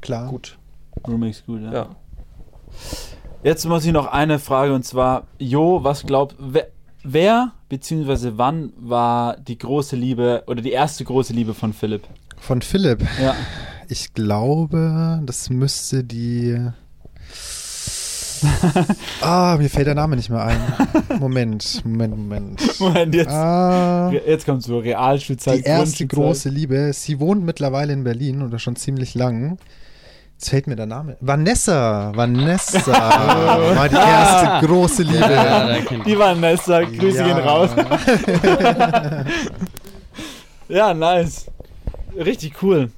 Klar. 0.00 0.28
gut. 0.28 0.58
Remix 1.06 1.44
gut, 1.46 1.62
ja. 1.62 1.72
Ja. 1.72 1.88
Jetzt 3.42 3.64
muss 3.66 3.84
ich 3.84 3.92
noch 3.92 4.06
eine 4.06 4.38
Frage 4.38 4.74
und 4.74 4.84
zwar, 4.84 5.24
Jo, 5.38 5.84
was 5.84 6.04
glaubt, 6.04 6.34
wer, 6.38 6.66
wer 7.06 7.52
beziehungsweise 7.68 8.38
wann 8.38 8.72
war 8.76 9.36
die 9.36 9.58
große 9.58 9.96
Liebe 9.96 10.44
oder 10.46 10.62
die 10.62 10.72
erste 10.72 11.04
große 11.04 11.32
Liebe 11.32 11.54
von 11.54 11.72
Philipp? 11.72 12.02
Von 12.38 12.62
Philipp. 12.62 13.02
Ja. 13.22 13.34
Ich 13.88 14.14
glaube, 14.14 15.20
das 15.24 15.48
müsste 15.50 16.04
die. 16.04 16.58
ah, 19.22 19.56
mir 19.58 19.70
fällt 19.70 19.86
der 19.86 19.94
Name 19.94 20.16
nicht 20.16 20.28
mehr 20.28 20.44
ein. 20.44 20.60
Moment, 21.18 21.82
Moment, 21.84 22.16
Moment. 22.16 22.80
Moment, 22.80 23.14
jetzt, 23.14 23.30
Ah, 23.30 24.10
jetzt 24.12 24.44
kommt 24.44 24.62
so 24.62 24.78
Realschulzeit. 24.78 25.60
die 25.60 25.62
erste 25.62 26.06
große 26.06 26.48
Liebe. 26.50 26.92
Sie 26.92 27.18
wohnt 27.18 27.44
mittlerweile 27.44 27.92
in 27.92 28.04
Berlin 28.04 28.42
oder 28.42 28.58
schon 28.58 28.76
ziemlich 28.76 29.14
lang. 29.14 29.58
Jetzt 30.38 30.50
fällt 30.50 30.66
mir 30.66 30.76
der 30.76 30.84
Name. 30.86 31.16
Vanessa. 31.20 32.12
Vanessa 32.14 32.82
war 33.76 33.88
die 33.88 33.94
erste 33.96 34.66
große 34.66 35.02
Liebe. 35.02 36.02
Die 36.04 36.18
Vanessa, 36.18 36.82
Grüße 36.82 37.18
Ja. 37.18 37.24
gehen 37.26 37.38
raus. 37.38 37.70
ja, 40.68 40.92
nice. 40.94 41.46
Richtig 42.16 42.62
cool. 42.62 42.90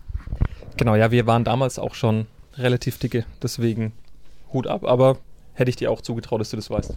Genau, 0.76 0.96
ja, 0.96 1.10
wir 1.10 1.26
waren 1.26 1.44
damals 1.44 1.78
auch 1.78 1.94
schon 1.94 2.26
relativ 2.56 2.98
dicke, 2.98 3.24
deswegen 3.42 3.92
Hut 4.52 4.66
ab, 4.66 4.84
aber 4.84 5.18
hätte 5.54 5.70
ich 5.70 5.76
dir 5.76 5.90
auch 5.90 6.00
zugetraut, 6.00 6.40
dass 6.40 6.50
du 6.50 6.56
das 6.56 6.70
weißt. 6.70 6.94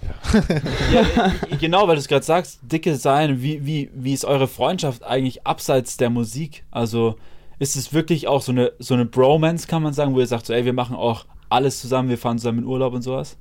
Ja, 0.93 1.33
genau, 1.59 1.87
weil 1.87 1.95
du 1.95 1.99
es 2.01 2.07
gerade 2.07 2.25
sagst, 2.25 2.59
dicke 2.63 2.95
sein, 2.95 3.41
wie, 3.41 3.65
wie, 3.65 3.89
wie 3.93 4.13
ist 4.13 4.25
eure 4.25 4.47
Freundschaft 4.47 5.03
eigentlich 5.03 5.45
abseits 5.45 5.97
der 5.97 6.09
Musik? 6.11 6.63
Also 6.71 7.15
ist 7.61 7.75
es 7.75 7.93
wirklich 7.93 8.27
auch 8.27 8.41
so 8.41 8.51
eine, 8.51 8.71
so 8.79 8.95
eine 8.95 9.05
Bromance, 9.05 9.67
kann 9.67 9.83
man 9.83 9.93
sagen, 9.93 10.15
wo 10.15 10.19
ihr 10.19 10.25
sagt, 10.25 10.47
so, 10.47 10.53
ey, 10.53 10.65
wir 10.65 10.73
machen 10.73 10.95
auch 10.95 11.25
alles 11.47 11.79
zusammen, 11.79 12.09
wir 12.09 12.17
fahren 12.17 12.39
zusammen 12.39 12.59
in 12.59 12.65
Urlaub 12.65 12.91
und 12.91 13.03
sowas? 13.03 13.37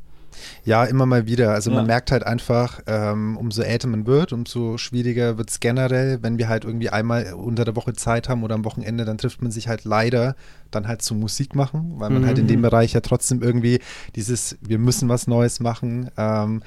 Ja, 0.63 0.85
immer 0.85 1.07
mal 1.07 1.27
wieder. 1.27 1.53
Also 1.53 1.71
Ja. 1.71 1.77
man 1.77 1.87
merkt 1.87 2.13
halt 2.13 2.25
einfach, 2.25 2.81
ähm, 2.87 3.39
umso 3.39 3.63
älter 3.63 3.89
man 3.89 4.07
wird, 4.07 4.35
umso 4.35 4.77
schwieriger 4.77 5.39
wird 5.39 5.49
es 5.49 5.59
generell. 5.59 6.19
Wenn 6.23 6.37
wir 6.37 6.51
halt 6.51 6.67
irgendwie 6.67 6.91
einmal 6.91 7.33
unter 7.33 7.65
der 7.65 7.75
Woche 7.77 7.95
Zeit 7.95 8.29
haben 8.29 8.43
oder 8.43 8.57
am 8.57 8.67
Wochenende, 8.67 9.07
dann 9.07 9.17
trifft 9.17 9.41
man 9.41 9.51
sich 9.53 9.69
halt 9.69 9.85
leider 9.85 10.37
dann 10.71 10.87
halt 10.87 11.01
zu 11.01 11.15
Musik 11.15 11.55
machen, 11.55 11.95
weil 11.97 12.11
man 12.11 12.27
halt 12.27 12.39
in 12.39 12.47
dem 12.47 12.61
Bereich 12.61 12.93
ja 12.93 13.01
trotzdem 13.01 13.41
irgendwie 13.41 13.81
dieses, 14.17 14.59
wir 14.61 14.79
müssen 14.79 15.09
was 15.09 15.29
Neues 15.29 15.61
machen. 15.61 16.11
Ähm, 16.19 16.63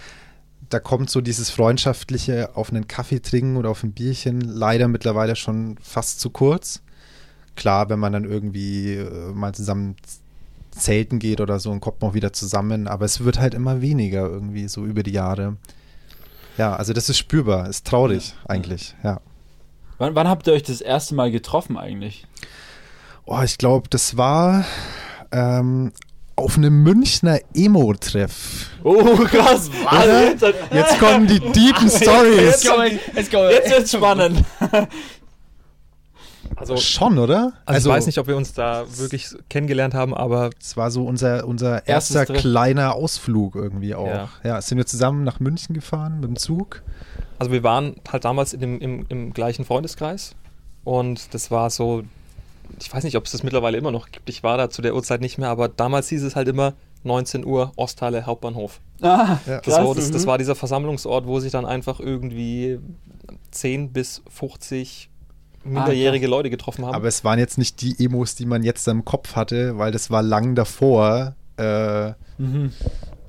da 0.69 0.79
kommt 0.79 1.11
so 1.11 1.21
dieses 1.21 1.51
freundschaftliche 1.51 2.55
auf 2.57 2.71
einen 2.71 2.87
Kaffee 2.87 3.19
trinken 3.19 3.57
oder 3.57 3.69
auf 3.69 3.83
ein 3.83 3.91
Bierchen 3.91 4.41
leider 4.41 4.87
mittlerweile 4.87 5.35
schon 5.35 5.77
fast 5.83 6.19
zu 6.19 6.31
kurz. 6.31 6.81
Klar, 7.55 7.89
wenn 7.89 7.99
man 7.99 8.13
dann 8.13 8.23
irgendwie 8.25 8.95
äh, 8.95 9.31
mal 9.33 9.53
zusammen 9.53 9.95
zelten 10.71 11.19
geht 11.19 11.39
oder 11.39 11.59
so 11.59 11.69
und 11.71 11.81
kommt 11.81 12.01
man 12.01 12.11
auch 12.11 12.13
wieder 12.15 12.33
zusammen, 12.33 12.87
aber 12.87 13.05
es 13.05 13.23
wird 13.23 13.39
halt 13.39 13.53
immer 13.53 13.81
weniger 13.81 14.27
irgendwie 14.27 14.67
so 14.67 14.85
über 14.85 15.03
die 15.03 15.11
Jahre. 15.11 15.57
Ja, 16.57 16.75
also 16.75 16.93
das 16.93 17.09
ist 17.09 17.17
spürbar, 17.17 17.69
ist 17.69 17.85
traurig 17.85 18.33
eigentlich, 18.47 18.95
ja. 19.03 19.19
Wann, 19.97 20.15
wann 20.15 20.27
habt 20.27 20.47
ihr 20.47 20.53
euch 20.53 20.63
das 20.63 20.81
erste 20.81 21.15
Mal 21.15 21.31
getroffen 21.31 21.77
eigentlich? 21.77 22.25
Oh, 23.25 23.39
ich 23.43 23.57
glaube, 23.57 23.87
das 23.89 24.17
war 24.17 24.65
ähm, 25.31 25.93
auf 26.35 26.57
einem 26.57 26.83
Münchner 26.83 27.39
Emo-Treff. 27.53 28.69
Oh, 28.83 29.15
krass. 29.25 29.69
Oder? 29.69 30.31
Jetzt, 30.31 30.41
jetzt, 30.41 30.59
Jetzt 30.73 30.99
kommen 30.99 31.27
die 31.27 31.39
deepen 31.39 31.89
Stories. 31.89 32.63
Let's 33.13 33.29
go. 33.29 33.49
jetzt 33.49 33.69
wird's 33.71 33.91
spannend. 33.91 34.43
Also, 36.55 36.77
Schon, 36.77 37.17
oder? 37.17 37.53
also, 37.65 37.89
ich 37.89 37.95
weiß 37.95 38.05
nicht, 38.05 38.17
ob 38.19 38.27
wir 38.27 38.37
uns 38.37 38.53
da 38.53 38.85
wirklich 38.97 39.29
kennengelernt 39.49 39.93
haben, 39.93 40.13
aber 40.13 40.49
Es 40.61 40.77
war 40.77 40.91
so 40.91 41.05
unser, 41.05 41.45
unser 41.47 41.87
erster 41.87 42.25
Treff. 42.25 42.39
kleiner 42.41 42.95
Ausflug 42.95 43.55
irgendwie 43.55 43.95
auch. 43.95 44.07
Ja. 44.07 44.29
Ja. 44.43 44.61
sind 44.61 44.77
wir 44.77 44.85
zusammen 44.85 45.23
nach 45.23 45.39
München 45.39 45.73
gefahren 45.73 46.15
mit 46.21 46.29
dem 46.29 46.35
Zug. 46.35 46.81
also 47.39 47.51
wir 47.51 47.63
waren 47.63 47.95
halt 48.11 48.25
damals 48.25 48.53
in 48.53 48.59
dem, 48.59 48.79
im, 48.79 49.05
im 49.09 49.33
gleichen 49.33 49.65
Freundeskreis 49.65 50.35
und 50.83 51.33
das 51.33 51.49
war 51.51 51.69
so, 51.69 52.03
ich 52.79 52.93
weiß 52.93 53.03
nicht, 53.03 53.17
ob 53.17 53.25
es 53.25 53.31
das 53.31 53.43
mittlerweile 53.43 53.77
immer 53.77 53.91
noch 53.91 54.11
gibt, 54.11 54.29
ich 54.29 54.43
war 54.43 54.57
da 54.57 54.69
zu 54.69 54.81
der 54.81 54.95
Uhrzeit 54.95 55.21
nicht 55.21 55.37
mehr, 55.37 55.49
aber 55.49 55.67
damals 55.69 56.09
hieß 56.09 56.23
es 56.23 56.35
halt 56.35 56.47
immer 56.47 56.73
19 57.03 57.45
Uhr 57.45 57.71
Osthalle 57.75 58.25
Hauptbahnhof. 58.25 58.79
Ah, 59.01 59.37
Ja. 59.45 59.59
Das, 59.61 59.73
war, 59.75 59.93
das, 59.95 60.11
das 60.11 60.23
Mhm. 60.23 60.27
war 60.27 60.37
dieser 60.37 60.55
Versammlungsort, 60.55 61.25
wo 61.27 61.39
sich 61.41 61.51
dann 61.51 61.65
einfach 61.65 61.99
irgendwie 61.99 62.79
10 63.51 63.91
bis 63.91 64.21
50 64.29 65.09
minderjährige 65.63 66.27
Leute 66.27 66.49
getroffen 66.49 66.85
haben. 66.85 66.95
Aber 66.95 67.07
es 67.07 67.23
waren 67.23 67.39
jetzt 67.39 67.57
nicht 67.57 67.81
die 67.81 68.03
Emos, 68.03 68.35
die 68.35 68.45
man 68.45 68.63
jetzt 68.63 68.87
im 68.87 69.05
Kopf 69.05 69.35
hatte, 69.35 69.77
weil 69.77 69.91
das 69.91 70.09
war 70.11 70.21
lang 70.21 70.55
davor. 70.55 71.35
Äh, 71.57 72.13
Mhm. 72.37 72.71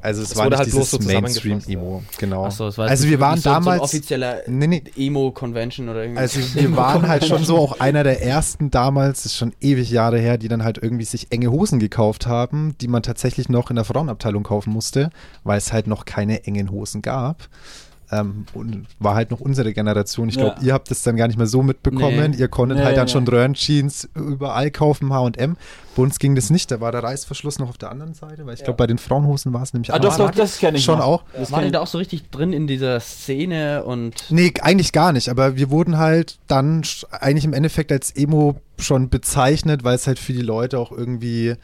Also 0.00 0.20
es, 0.20 0.32
Es 0.32 0.36
war 0.36 0.50
nicht 0.50 0.58
halt 0.58 0.70
bloß 0.70 0.90
dieses 0.90 1.06
so 1.06 1.20
Mainstream-Emo, 1.20 2.02
genau. 2.18 2.44
Achso, 2.44 2.68
es 2.68 2.76
war 2.76 2.88
also 2.88 3.08
wir 3.08 3.20
waren 3.20 3.38
so, 3.38 3.48
so 3.48 3.54
damals, 3.54 3.80
offizieller 3.80 4.42
nee, 4.46 4.66
nee, 4.66 4.82
Emo-Convention 4.98 5.88
oder 5.88 6.02
irgendwie. 6.02 6.20
also 6.20 6.40
wir 6.54 6.76
waren 6.76 7.08
halt 7.08 7.24
schon 7.24 7.42
so 7.42 7.56
auch 7.56 7.80
einer 7.80 8.04
der 8.04 8.22
ersten 8.22 8.70
damals, 8.70 9.22
das 9.22 9.32
ist 9.32 9.38
schon 9.38 9.54
ewig 9.62 9.90
Jahre 9.90 10.18
her, 10.18 10.36
die 10.36 10.48
dann 10.48 10.62
halt 10.62 10.76
irgendwie 10.76 11.06
sich 11.06 11.32
enge 11.32 11.50
Hosen 11.50 11.78
gekauft 11.78 12.26
haben, 12.26 12.76
die 12.82 12.88
man 12.88 13.02
tatsächlich 13.02 13.48
noch 13.48 13.70
in 13.70 13.76
der 13.76 13.86
Frauenabteilung 13.86 14.42
kaufen 14.42 14.74
musste, 14.74 15.08
weil 15.42 15.56
es 15.56 15.72
halt 15.72 15.86
noch 15.86 16.04
keine 16.04 16.44
engen 16.44 16.70
Hosen 16.70 17.00
gab. 17.00 17.48
Ähm, 18.12 18.44
und 18.54 18.86
war 18.98 19.14
halt 19.14 19.30
noch 19.30 19.40
unsere 19.40 19.72
Generation. 19.72 20.28
Ich 20.28 20.36
glaube, 20.36 20.56
Ja. 20.60 20.66
ihr 20.66 20.72
habt 20.74 20.90
es 20.90 21.02
dann 21.02 21.16
gar 21.16 21.26
nicht 21.26 21.36
mehr 21.38 21.46
so 21.46 21.62
mitbekommen. 21.62 22.32
Nee. 22.32 22.36
Ihr 22.36 22.48
konntet 22.48 22.78
Nee, 22.78 22.84
halt 22.84 22.96
dann 22.96 23.06
nee. 23.06 23.12
schon 23.12 23.26
Röhrenjeans 23.26 24.08
überall 24.14 24.70
kaufen, 24.70 25.12
H&M. 25.12 25.56
Bei 25.96 26.02
uns 26.02 26.18
ging 26.18 26.34
das 26.34 26.50
nicht, 26.50 26.70
da 26.70 26.80
war 26.80 26.90
der 26.92 27.02
Reißverschluss 27.04 27.58
noch 27.60 27.68
auf 27.68 27.78
der 27.78 27.90
anderen 27.90 28.14
Seite, 28.14 28.44
weil 28.46 28.54
ich 28.54 28.64
glaube, 28.64 28.76
bei 28.76 28.86
den 28.86 28.98
Frauenhosen 28.98 29.52
war 29.52 29.62
es 29.62 29.72
nämlich 29.72 29.92
Ah, 29.92 29.98
doch, 29.98 30.12
anders. 30.12 30.32
doch, 30.32 30.36
das 30.36 30.58
kenne 30.58 30.76
ich 30.78 30.84
Schon 30.84 30.98
noch. 30.98 31.04
auch. 31.06 31.24
Das 31.38 31.52
war 31.52 31.64
ich. 31.64 31.70
da 31.72 31.80
auch 31.80 31.86
so 31.86 31.98
richtig 31.98 32.30
drin 32.30 32.52
in 32.52 32.66
dieser 32.66 32.98
Szene 33.00 33.84
und. 33.84 34.14
Nee, 34.30 34.52
eigentlich 34.60 34.92
gar 34.92 35.12
nicht, 35.12 35.28
aber 35.28 35.56
wir 35.56 35.70
wurden 35.70 35.96
halt 35.98 36.38
dann 36.48 36.82
eigentlich 37.10 37.44
im 37.44 37.52
Endeffekt 37.52 37.92
als 37.92 38.10
Emo 38.16 38.56
schon 38.78 39.08
bezeichnet, 39.08 39.84
weil 39.84 39.94
es 39.94 40.06
halt 40.06 40.18
für 40.18 40.32
die 40.32 40.42
Leute 40.42 40.78
auch 40.80 40.90
irgendwie, 40.90 41.54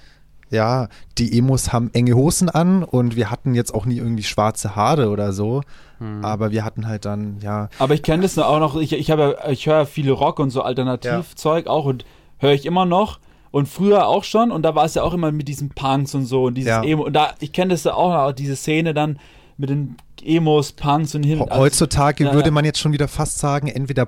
ja, 0.50 0.88
die 1.18 1.38
Emos 1.38 1.72
haben 1.72 1.90
enge 1.92 2.14
Hosen 2.14 2.48
an 2.48 2.82
und 2.84 3.16
wir 3.16 3.30
hatten 3.30 3.54
jetzt 3.54 3.72
auch 3.74 3.86
nie 3.86 3.96
irgendwie 3.98 4.22
schwarze 4.24 4.74
Haare 4.76 5.08
oder 5.10 5.32
so, 5.32 5.62
Hm. 5.98 6.24
aber 6.24 6.50
wir 6.50 6.64
hatten 6.64 6.86
halt 6.86 7.04
dann, 7.04 7.38
ja, 7.40 7.68
Aber 7.78 7.94
ich 7.94 8.02
kenne 8.02 8.22
das 8.22 8.38
auch 8.38 8.58
noch, 8.58 8.76
ich, 8.76 8.92
ich, 8.92 9.08
ja- 9.08 9.48
ich 9.48 9.66
höre 9.66 9.86
viele 9.86 10.12
Rock 10.12 10.38
und 10.38 10.50
so 10.50 10.62
Alternativzeug 10.62 11.66
auch 11.66 11.84
und 11.84 12.04
höre 12.38 12.52
ich 12.52 12.66
immer 12.66 12.84
noch. 12.86 13.20
Und 13.52 13.68
früher 13.68 14.06
auch 14.06 14.22
schon, 14.22 14.52
und 14.52 14.62
da 14.62 14.76
war 14.76 14.84
es 14.84 14.94
ja 14.94 15.02
auch 15.02 15.12
immer 15.12 15.32
mit 15.32 15.48
diesen 15.48 15.70
Punks 15.70 16.14
und 16.14 16.24
so 16.24 16.44
und 16.44 16.54
dieses 16.54 16.68
Ja. 16.70 16.84
Emo. 16.84 17.04
Und 17.04 17.14
da, 17.14 17.34
ich 17.40 17.52
kenne 17.52 17.72
das 17.74 17.82
ja 17.84 17.94
auch 17.94 18.12
noch, 18.12 18.32
diese 18.32 18.54
Szene 18.54 18.94
dann 18.94 19.18
mit 19.58 19.70
den 19.70 19.96
Emos, 20.22 20.70
Punks 20.72 21.14
und 21.16 21.24
hin. 21.24 21.38
He- 21.40 21.46
heutzutage 21.50 22.24
ja, 22.24 22.32
würde 22.32 22.48
ja. 22.50 22.52
man 22.52 22.64
jetzt 22.64 22.78
schon 22.78 22.92
wieder 22.92 23.08
fast 23.08 23.40
sagen, 23.40 23.66
entweder 23.66 24.06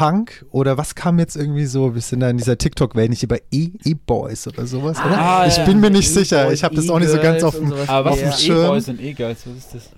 Punk 0.00 0.46
oder 0.50 0.78
was 0.78 0.94
kam 0.94 1.18
jetzt 1.18 1.36
irgendwie 1.36 1.66
so, 1.66 1.94
wir 1.94 2.00
sind 2.00 2.20
da 2.20 2.30
in 2.30 2.38
dieser 2.38 2.56
TikTok-Welt 2.56 3.10
nicht 3.10 3.22
über 3.22 3.36
E- 3.52 3.68
E-Boys 3.84 4.46
oder 4.48 4.66
sowas, 4.66 4.96
oder? 4.98 5.18
Ah, 5.18 5.46
ich 5.46 5.58
ja. 5.58 5.64
bin 5.66 5.78
mir 5.78 5.90
nicht 5.90 6.10
E-Boys, 6.10 6.28
sicher, 6.30 6.50
ich 6.50 6.64
habe 6.64 6.74
das 6.74 6.88
auch 6.88 6.98
nicht 6.98 7.10
so 7.10 7.18
ganz 7.18 7.42
auf 7.42 7.54
dem 7.54 7.68
sowas. 7.68 7.86
Aber 7.86 8.06
was 8.06 8.12
auf 8.14 8.18
dem 8.20 8.30
sind 8.32 8.40
Schirm. 8.40 8.64
E-Boys 8.64 8.88
und 8.88 8.98
E-Girls? 9.02 9.40
Was 9.46 9.56
ist 9.58 9.74
das? 9.74 9.90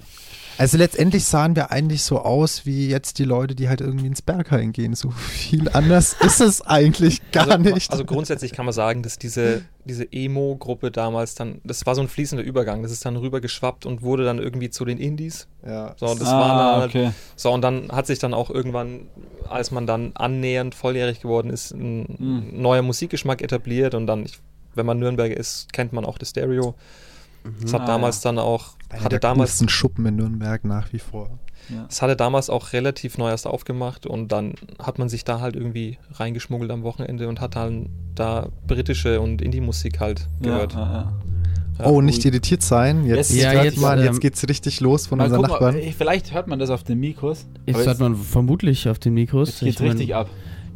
Also 0.63 0.79
letztendlich 0.79 1.25
sahen 1.25 1.57
wir 1.57 1.73
eigentlich 1.73 2.05
so 2.05 2.21
aus 2.21 2.67
wie 2.67 2.89
jetzt 2.89 3.19
die 3.19 3.25
Leute, 3.25 3.57
die 3.57 3.69
halt 3.69 3.81
irgendwie 3.81 4.07
ins 4.07 4.23
Berghain 4.23 4.71
gehen. 4.71 4.95
So 4.95 5.11
viel 5.11 5.69
anders 5.69 6.13
ist 6.21 6.41
es 6.41 6.63
eigentlich 6.63 7.21
gar 7.33 7.51
also, 7.51 7.59
nicht. 7.75 7.91
Also 7.91 8.05
grundsätzlich 8.05 8.53
kann 8.53 8.65
man 8.67 8.73
sagen, 8.73 9.03
dass 9.03 9.19
diese, 9.19 9.63
diese 9.87 10.13
Emo-Gruppe 10.13 10.93
damals 10.93 11.35
dann, 11.35 11.61
das 11.65 11.85
war 11.85 11.97
so 11.97 12.01
ein 12.03 12.07
fließender 12.07 12.45
Übergang. 12.45 12.85
Das 12.85 12.93
ist 12.93 13.05
dann 13.05 13.17
rübergeschwappt 13.17 13.87
und 13.87 14.03
wurde 14.03 14.25
dann 14.25 14.39
irgendwie 14.39 14.71
zu 14.71 14.85
den 14.85 14.99
Indies. 14.99 15.49
ja. 15.67 15.97
So, 15.99 16.07
das 16.15 16.29
ah, 16.29 16.39
war 16.41 16.79
dann, 16.79 16.89
okay. 16.89 17.11
so, 17.35 17.51
und 17.51 17.63
dann 17.63 17.91
hat 17.91 18.07
sich 18.07 18.21
dann 18.21 18.33
auch 18.33 18.49
irgendwann, 18.49 19.09
als 19.49 19.73
man 19.73 19.89
dann 19.89 20.13
annähernd 20.15 20.77
volljährig 20.77 21.21
geworden 21.21 21.51
ist, 21.51 21.73
ein 21.73 22.07
Mhm. 22.21 22.63
neuer 22.63 22.83
Musikgeschmack 22.83 23.43
etabliert 23.43 23.97
und 23.97 24.07
dann, 24.07 24.25
ich, 24.27 24.39
wenn 24.77 24.87
man 24.87 25.01
Nürnberger 25.01 25.37
ist, 25.37 25.73
kennt 25.73 25.93
man 25.93 26.05
auch 26.05 26.19
das 26.19 26.31
Stereo. 26.31 26.77
Das 27.61 27.73
hat 27.75 27.81
Ah, 27.81 27.87
damals 27.87 28.21
dann 28.21 28.39
auch, 28.39 28.75
Einer 28.93 29.01
hatte 29.05 29.09
der 29.11 29.21
damals, 29.21 29.51
coolsten 29.51 29.69
Schuppen 29.69 30.07
in 30.07 30.17
Nürnberg 30.17 30.65
nach 30.65 30.93
wie 30.93 30.99
vor. 30.99 31.39
Ja. 31.69 31.87
es 31.89 32.03
hatte 32.03 32.17
damals 32.17 32.51
auch 32.51 32.73
relativ 32.73 33.19
neu 33.19 33.29
erst 33.31 33.47
aufgemacht 33.47 34.05
und 34.05 34.33
dann 34.33 34.55
hat 34.81 34.99
man 34.99 35.09
sich 35.09 35.23
da 35.25 35.41
halt 35.41 35.55
irgendwie 35.55 35.97
reingeschmuggelt 36.15 36.71
am 36.73 36.83
Wochenende 36.83 37.29
und 37.29 37.41
hat 37.41 37.55
dann 37.55 37.89
da 38.17 38.49
britische 38.67 39.21
und 39.21 39.41
Indie-Musik 39.41 40.01
halt 40.01 40.27
gehört. 40.41 40.73
Ja, 40.75 40.81
ja, 40.81 41.13
Ja. 41.79 41.87
oh, 41.87 42.01
nicht 42.01 42.25
irritiert 42.25 42.63
sein. 42.63 43.05
Jetzt, 43.07 43.31
Jetzt- 43.31 43.43
Ja, 43.45 43.53
hört 43.53 43.65
jetzt, 43.65 43.79
man, 43.79 43.99
ähm, 44.01 44.05
jetzt 44.07 44.21
geht's 44.21 44.47
richtig 44.49 44.81
los 44.81 45.07
von 45.07 45.19
Mal 45.19 45.25
unseren 45.27 45.43
gucken, 45.45 45.67
Nachbarn. 45.67 45.93
vielleicht 45.97 46.35
hört 46.35 46.49
man 46.49 46.59
das 46.59 46.69
auf 46.71 46.83
den 46.83 46.99
Mikros. 46.99 47.47
Jetzt 47.65 47.77
aber 47.77 47.85
hört 47.87 48.01
man 48.01 48.17
vermutlich 48.17 48.89
auf 48.89 48.99
den 48.99 49.15
Mikros. 49.15 49.49
Jetzt 49.51 49.61
geht's 49.61 49.75
Ich 49.77 49.81
mein- 49.81 49.91
richtig 49.93 50.15
ab. 50.17 50.29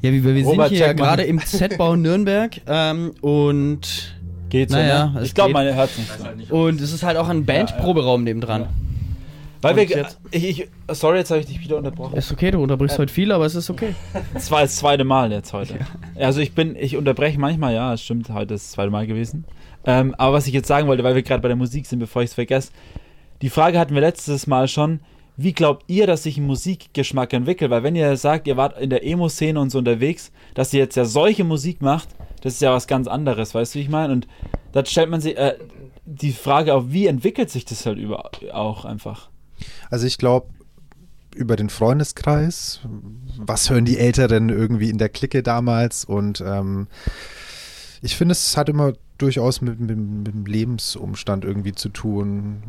Ja, 0.02 0.12
wir, 0.12 0.22
wir 0.22 0.44
Robert, 0.44 0.68
sind 0.68 0.76
hier 0.78 0.94
gerade 0.94 1.24
im 1.24 1.40
Z-Bau 1.44 1.96
Nürnberg 1.96 2.60
ähm, 2.68 3.12
und, 3.22 4.15
Geht's 4.50 4.72
Naja, 4.72 5.06
so, 5.08 5.12
ne? 5.14 5.20
es 5.20 5.28
Ich 5.28 5.34
glaube, 5.34 5.48
geht. 5.48 5.54
meine 5.54 5.74
hört 5.74 5.90
nicht. 6.36 6.50
und 6.52 6.80
es 6.80 6.92
ist 6.92 7.02
halt 7.02 7.16
auch 7.16 7.28
ein 7.28 7.44
Bandproberaum 7.44 8.24
nebendran. 8.24 8.62
Ja. 8.62 8.68
Weil 9.62 9.72
Und 9.72 9.88
wir, 9.88 9.96
jetzt- 9.96 10.18
ich, 10.30 10.44
ich, 10.60 10.68
sorry, 10.92 11.18
jetzt 11.18 11.30
habe 11.30 11.40
ich 11.40 11.46
dich 11.46 11.60
wieder 11.60 11.76
unterbrochen. 11.78 12.14
Ist 12.16 12.30
okay, 12.30 12.50
du 12.50 12.62
unterbrichst 12.62 12.98
heute 12.98 13.12
viel, 13.12 13.32
aber 13.32 13.46
es 13.46 13.54
ist 13.54 13.70
okay. 13.70 13.94
Das 14.34 14.50
war 14.50 14.60
das 14.62 14.76
zweite 14.76 15.04
Mal 15.04 15.32
jetzt 15.32 15.52
heute. 15.52 15.74
Also 16.14 16.40
ich 16.40 16.52
bin, 16.52 16.76
ich 16.76 16.96
unterbreche 16.96 17.40
manchmal, 17.40 17.74
ja, 17.74 17.92
es 17.94 18.02
stimmt, 18.02 18.28
heute 18.30 18.54
ist 18.54 18.66
das 18.66 18.72
zweite 18.72 18.90
Mal 18.90 19.06
gewesen. 19.06 19.44
Ähm, 19.84 20.14
aber 20.18 20.34
was 20.34 20.46
ich 20.46 20.52
jetzt 20.52 20.68
sagen 20.68 20.86
wollte, 20.88 21.02
weil 21.04 21.14
wir 21.14 21.22
gerade 21.22 21.40
bei 21.42 21.48
der 21.48 21.56
Musik 21.56 21.86
sind, 21.86 21.98
bevor 21.98 22.22
ich 22.22 22.30
es 22.30 22.34
vergesse, 22.34 22.70
die 23.42 23.50
Frage 23.50 23.78
hatten 23.78 23.94
wir 23.94 24.00
letztes 24.00 24.46
Mal 24.46 24.68
schon, 24.68 25.00
wie 25.36 25.52
glaubt 25.52 25.84
ihr, 25.88 26.06
dass 26.06 26.22
sich 26.22 26.38
ein 26.38 26.46
Musikgeschmack 26.46 27.32
entwickelt? 27.32 27.70
Weil 27.70 27.82
wenn 27.82 27.94
ihr 27.96 28.16
sagt, 28.16 28.46
ihr 28.46 28.56
wart 28.56 28.78
in 28.80 28.90
der 28.90 29.04
Emo-Szene 29.06 29.58
und 29.60 29.70
so 29.70 29.78
unterwegs, 29.78 30.32
dass 30.54 30.72
ihr 30.72 30.80
jetzt 30.80 30.96
ja 30.96 31.04
solche 31.04 31.44
Musik 31.44 31.82
macht, 31.82 32.08
das 32.42 32.54
ist 32.54 32.62
ja 32.62 32.72
was 32.72 32.86
ganz 32.86 33.08
anderes, 33.08 33.54
weißt 33.54 33.74
du, 33.74 33.78
wie 33.78 33.82
ich 33.82 33.88
meine? 33.88 34.12
Und 34.12 34.26
da 34.72 34.84
stellt 34.84 35.10
man 35.10 35.20
sich 35.20 35.36
äh, 35.36 35.56
die 36.04 36.32
Frage 36.32 36.74
auf, 36.74 36.84
wie 36.88 37.06
entwickelt 37.06 37.50
sich 37.50 37.64
das 37.64 37.86
halt 37.86 37.98
über 37.98 38.30
auch 38.52 38.84
einfach? 38.84 39.30
Also 39.90 40.06
ich 40.06 40.18
glaube, 40.18 40.48
über 41.34 41.56
den 41.56 41.70
Freundeskreis, 41.70 42.80
was 43.36 43.70
hören 43.70 43.84
die 43.84 43.98
Älteren 43.98 44.48
irgendwie 44.48 44.90
in 44.90 44.98
der 44.98 45.08
Clique 45.08 45.42
damals 45.42 46.04
und 46.04 46.40
ähm, 46.40 46.88
ich 48.02 48.16
finde, 48.16 48.32
es 48.32 48.56
hat 48.56 48.68
immer 48.68 48.92
durchaus 49.18 49.60
mit, 49.60 49.80
mit, 49.80 49.96
mit 49.96 50.34
dem 50.34 50.46
Lebensumstand 50.46 51.44
irgendwie 51.44 51.72
zu 51.72 51.88
tun. 51.88 52.62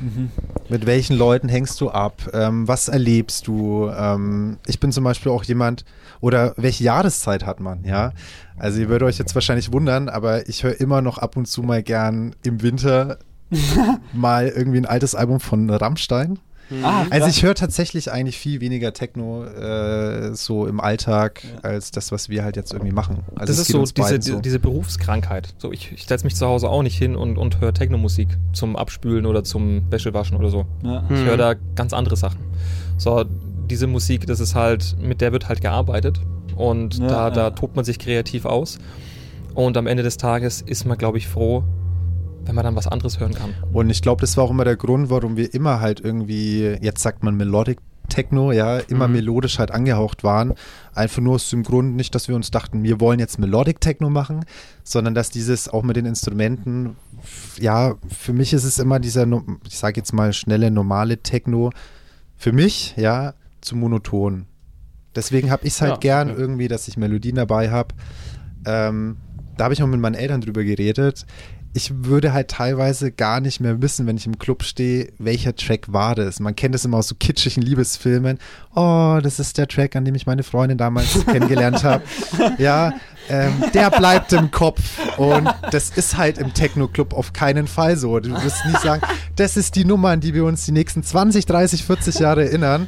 Mhm. 0.00 0.30
Mit 0.68 0.86
welchen 0.86 1.16
Leuten 1.16 1.48
hängst 1.48 1.80
du 1.80 1.90
ab? 1.90 2.30
Ähm, 2.32 2.66
was 2.66 2.88
erlebst 2.88 3.46
du? 3.46 3.88
Ähm, 3.88 4.58
ich 4.66 4.80
bin 4.80 4.92
zum 4.92 5.04
Beispiel 5.04 5.32
auch 5.32 5.44
jemand, 5.44 5.84
oder 6.20 6.54
welche 6.56 6.84
Jahreszeit 6.84 7.44
hat 7.44 7.60
man, 7.60 7.84
ja? 7.84 8.12
Also 8.56 8.80
ihr 8.80 8.88
würdet 8.88 9.08
euch 9.08 9.18
jetzt 9.18 9.34
wahrscheinlich 9.34 9.72
wundern, 9.72 10.08
aber 10.08 10.48
ich 10.48 10.62
höre 10.64 10.80
immer 10.80 11.02
noch 11.02 11.18
ab 11.18 11.36
und 11.36 11.46
zu 11.46 11.62
mal 11.62 11.82
gern 11.82 12.34
im 12.42 12.62
Winter 12.62 13.18
mal 14.12 14.48
irgendwie 14.48 14.78
ein 14.78 14.86
altes 14.86 15.14
Album 15.14 15.40
von 15.40 15.68
Rammstein. 15.70 16.38
Ah, 16.82 17.04
Also 17.10 17.28
ich 17.28 17.42
höre 17.42 17.54
tatsächlich 17.54 18.10
eigentlich 18.10 18.38
viel 18.38 18.60
weniger 18.60 18.92
Techno 18.92 19.44
äh, 19.44 20.34
so 20.34 20.66
im 20.66 20.80
Alltag 20.80 21.42
als 21.62 21.90
das, 21.92 22.10
was 22.12 22.28
wir 22.28 22.42
halt 22.42 22.56
jetzt 22.56 22.72
irgendwie 22.72 22.92
machen. 22.92 23.18
Also 23.34 23.46
das 23.52 23.58
es 23.58 23.58
ist 23.62 23.72
so 23.72 23.82
diese, 23.84 24.18
beiden 24.18 24.42
diese, 24.42 24.58
Berufskrankheit. 24.58 25.54
So, 25.58 25.72
ich 25.72 25.92
ich 25.92 26.04
setze 26.06 26.24
mich 26.24 26.34
zu 26.34 26.46
Hause 26.46 26.68
auch 26.68 26.82
nicht 26.82 26.96
hin 26.98 27.14
und, 27.16 27.38
und 27.38 27.60
höre 27.60 27.72
Techno-Musik 27.72 28.28
zum 28.52 28.74
Abspülen 28.76 29.26
oder 29.26 29.44
zum 29.44 29.82
Wäschewaschen 29.90 30.36
oder 30.36 30.48
so. 30.50 30.66
Ja. 30.82 31.04
Ich 31.08 31.16
Hm. 31.20 31.24
höre 31.26 31.36
da 31.36 31.54
ganz 31.74 31.92
andere 31.92 32.16
Sachen. 32.16 32.40
So, 32.98 33.24
diese 33.70 33.86
Musik, 33.86 34.26
das 34.26 34.40
ist 34.40 34.54
halt, 34.54 34.96
mit 35.00 35.20
der 35.20 35.32
wird 35.32 35.48
halt 35.48 35.60
gearbeitet 35.60 36.20
und 36.56 36.98
Ja, 36.98 37.06
da, 37.08 37.30
da 37.30 37.40
ja. 37.44 37.50
tobt 37.50 37.76
man 37.76 37.84
sich 37.84 37.98
kreativ 37.98 38.44
aus. 38.44 38.78
Und 39.54 39.76
am 39.76 39.86
Ende 39.86 40.02
des 40.02 40.16
Tages 40.16 40.60
ist 40.62 40.84
man, 40.84 40.98
glaube 40.98 41.18
ich, 41.18 41.28
froh, 41.28 41.62
wenn 42.46 42.54
man 42.54 42.64
dann 42.64 42.76
was 42.76 42.86
anderes 42.86 43.20
hören 43.20 43.34
kann. 43.34 43.54
Und 43.72 43.90
ich 43.90 44.02
glaube, 44.02 44.20
das 44.20 44.36
war 44.36 44.44
auch 44.44 44.50
immer 44.50 44.64
der 44.64 44.76
Grund, 44.76 45.10
warum 45.10 45.36
wir 45.36 45.52
immer 45.52 45.80
halt 45.80 46.00
irgendwie, 46.00 46.76
jetzt 46.80 47.02
sagt 47.02 47.22
man 47.22 47.36
Melodic 47.36 47.78
Techno, 48.08 48.52
ja, 48.52 48.78
immer 48.78 49.08
Mhm. 49.08 49.14
melodisch 49.14 49.58
halt 49.58 49.72
angehaucht 49.72 50.22
waren. 50.22 50.54
Einfach 50.94 51.20
nur 51.20 51.34
aus 51.34 51.50
dem 51.50 51.64
Grund 51.64 51.96
nicht, 51.96 52.14
dass 52.14 52.28
wir 52.28 52.36
uns 52.36 52.52
dachten, 52.52 52.84
wir 52.84 53.00
wollen 53.00 53.18
jetzt 53.18 53.40
Melodic 53.40 53.80
Techno 53.80 54.10
machen, 54.10 54.44
sondern 54.84 55.12
dass 55.14 55.30
dieses 55.30 55.68
auch 55.68 55.82
mit 55.82 55.96
den 55.96 56.06
Instrumenten, 56.06 56.94
ja, 57.58 57.96
für 58.08 58.32
mich 58.32 58.52
ist 58.52 58.62
es 58.62 58.78
immer 58.78 59.00
dieser, 59.00 59.26
ich 59.66 59.76
sage 59.76 59.96
jetzt 60.00 60.12
mal 60.12 60.32
schnelle, 60.32 60.70
normale 60.70 61.18
Techno, 61.18 61.70
für 62.36 62.52
mich, 62.52 62.94
ja, 62.96 63.34
zu 63.60 63.74
monoton. 63.74 64.46
Deswegen 65.16 65.50
habe 65.50 65.66
ich 65.66 65.72
es 65.72 65.80
halt 65.80 65.92
Ja, 65.94 65.98
gern 65.98 66.28
ja. 66.28 66.34
irgendwie, 66.36 66.68
dass 66.68 66.86
ich 66.86 66.96
Melodien 66.96 67.34
dabei 67.34 67.70
habe. 67.70 67.94
Ähm, 68.66 69.16
da 69.56 69.64
habe 69.64 69.74
ich 69.74 69.82
auch 69.82 69.86
mit 69.88 69.98
meinen 70.00 70.14
Eltern 70.14 70.42
drüber 70.42 70.62
geredet. 70.62 71.26
Ich 71.76 71.92
würde 71.94 72.32
halt 72.32 72.48
teilweise 72.48 73.12
gar 73.12 73.40
nicht 73.40 73.60
mehr 73.60 73.82
wissen, 73.82 74.06
wenn 74.06 74.16
ich 74.16 74.24
im 74.24 74.38
Club 74.38 74.62
stehe, 74.62 75.12
welcher 75.18 75.54
Track 75.54 75.92
war 75.92 76.14
das. 76.14 76.40
Man 76.40 76.56
kennt 76.56 76.74
es 76.74 76.86
immer 76.86 76.96
aus 76.96 77.08
so 77.08 77.14
kitschigen 77.14 77.62
Liebesfilmen. 77.62 78.38
Oh, 78.74 79.18
das 79.22 79.38
ist 79.38 79.58
der 79.58 79.68
Track, 79.68 79.94
an 79.94 80.06
dem 80.06 80.14
ich 80.14 80.24
meine 80.24 80.42
Freundin 80.42 80.78
damals 80.78 81.26
kennengelernt 81.26 81.84
habe. 81.84 82.02
Ja, 82.56 82.94
ähm, 83.28 83.62
der 83.74 83.90
bleibt 83.90 84.32
im 84.32 84.50
Kopf. 84.50 84.80
Und 85.18 85.52
das 85.70 85.90
ist 85.90 86.16
halt 86.16 86.38
im 86.38 86.54
Techno-Club 86.54 87.12
auf 87.12 87.34
keinen 87.34 87.66
Fall 87.66 87.98
so. 87.98 88.20
Du 88.20 88.30
wirst 88.42 88.64
nicht 88.64 88.80
sagen, 88.80 89.02
das 89.36 89.58
ist 89.58 89.76
die 89.76 89.84
Nummer, 89.84 90.08
an 90.08 90.20
die 90.20 90.32
wir 90.32 90.46
uns 90.46 90.64
die 90.64 90.72
nächsten 90.72 91.02
20, 91.02 91.44
30, 91.44 91.84
40 91.84 92.18
Jahre 92.20 92.46
erinnern. 92.46 92.86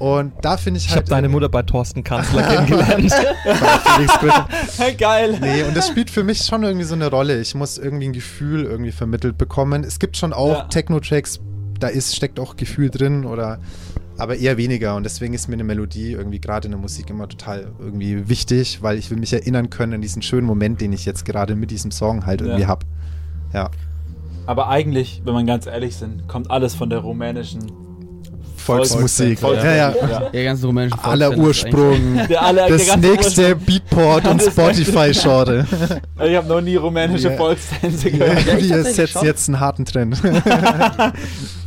Und 0.00 0.32
da 0.42 0.56
finde 0.56 0.78
ich 0.78 0.86
Ich 0.86 0.90
halt. 0.92 1.02
habe 1.02 1.10
deine 1.10 1.28
Mutter 1.28 1.48
bei 1.48 1.62
Thorsten 1.62 2.02
Kanzler 2.02 2.42
kennengelernt. 2.48 3.12
Geil. 4.98 5.38
Nee, 5.40 5.62
und 5.64 5.76
das 5.76 5.88
spielt 5.88 6.10
für 6.10 6.24
mich 6.24 6.38
schon 6.44 6.62
irgendwie 6.62 6.86
so 6.86 6.94
eine 6.94 7.08
Rolle. 7.10 7.40
Ich 7.40 7.54
muss 7.54 7.78
irgendwie 7.78 8.06
ein 8.08 8.12
Gefühl 8.12 8.64
irgendwie 8.64 8.92
vermittelt 8.92 9.36
bekommen. 9.38 9.84
Es 9.84 9.98
gibt 9.98 10.16
schon 10.16 10.32
auch 10.32 10.52
Ja. 10.54 10.62
Techno-Tracks, 10.64 11.40
da 11.78 11.88
ist, 11.88 12.16
steckt 12.16 12.40
auch 12.40 12.56
Gefühl 12.56 12.90
drin 12.90 13.24
oder 13.24 13.60
aber 14.18 14.36
eher 14.36 14.56
weniger. 14.56 14.96
Und 14.96 15.04
deswegen 15.04 15.34
ist 15.34 15.48
mir 15.48 15.54
eine 15.54 15.64
Melodie 15.64 16.12
irgendwie 16.12 16.40
gerade 16.40 16.66
in 16.66 16.72
der 16.72 16.80
Musik 16.80 17.08
immer 17.10 17.28
total 17.28 17.72
irgendwie 17.78 18.28
wichtig, 18.28 18.82
weil 18.82 18.98
ich 18.98 19.10
will 19.10 19.18
mich 19.18 19.32
erinnern 19.32 19.70
können 19.70 19.94
an 19.94 20.00
diesen 20.02 20.22
schönen 20.22 20.46
Moment, 20.46 20.80
den 20.80 20.92
ich 20.92 21.04
jetzt 21.06 21.24
gerade 21.24 21.54
mit 21.56 21.70
diesem 21.70 21.90
Song 21.90 22.26
halt 22.26 22.40
irgendwie 22.40 22.62
Ja. 22.62 22.68
hab. 22.68 22.84
Ja. 23.52 23.70
Aber 24.46 24.68
eigentlich, 24.68 25.22
wenn 25.24 25.34
man 25.34 25.46
ganz 25.46 25.66
ehrlich 25.66 25.96
sind, 25.96 26.26
kommt 26.26 26.50
alles 26.50 26.74
von 26.74 26.88
der 26.90 27.00
rumänischen 27.00 27.70
Volksmusik. 28.76 29.38
Volksmusik. 29.38 29.70
Ja, 29.70 29.76
ja. 29.76 29.94
Ja. 30.10 30.20
Der 30.30 30.44
ganzen 30.44 30.66
rumänischen 30.66 30.98
Aller 31.00 31.36
Ursprung. 31.36 32.20
Der 32.28 32.42
alle- 32.42 32.66
der 32.66 32.68
Das 32.78 32.86
ganze 32.86 33.08
nächste 33.08 33.56
Beatport 33.56 34.26
und 34.26 34.42
Spotify-Schorte. 34.52 35.66
Ich 36.26 36.36
habe 36.36 36.48
noch 36.48 36.60
nie 36.60 36.76
rumänische 36.76 37.30
Ja. 37.30 37.36
Volkstänze 37.36 38.08
Ja, 38.10 38.18
gehört. 38.18 38.38
ich 38.38 38.44
die 38.44 38.68
tatsächlich 38.68 38.94
setzt 39.12 39.22
jetzt 39.22 39.48
einen 39.48 39.60
harten 39.60 39.84
Trend. 39.84 40.20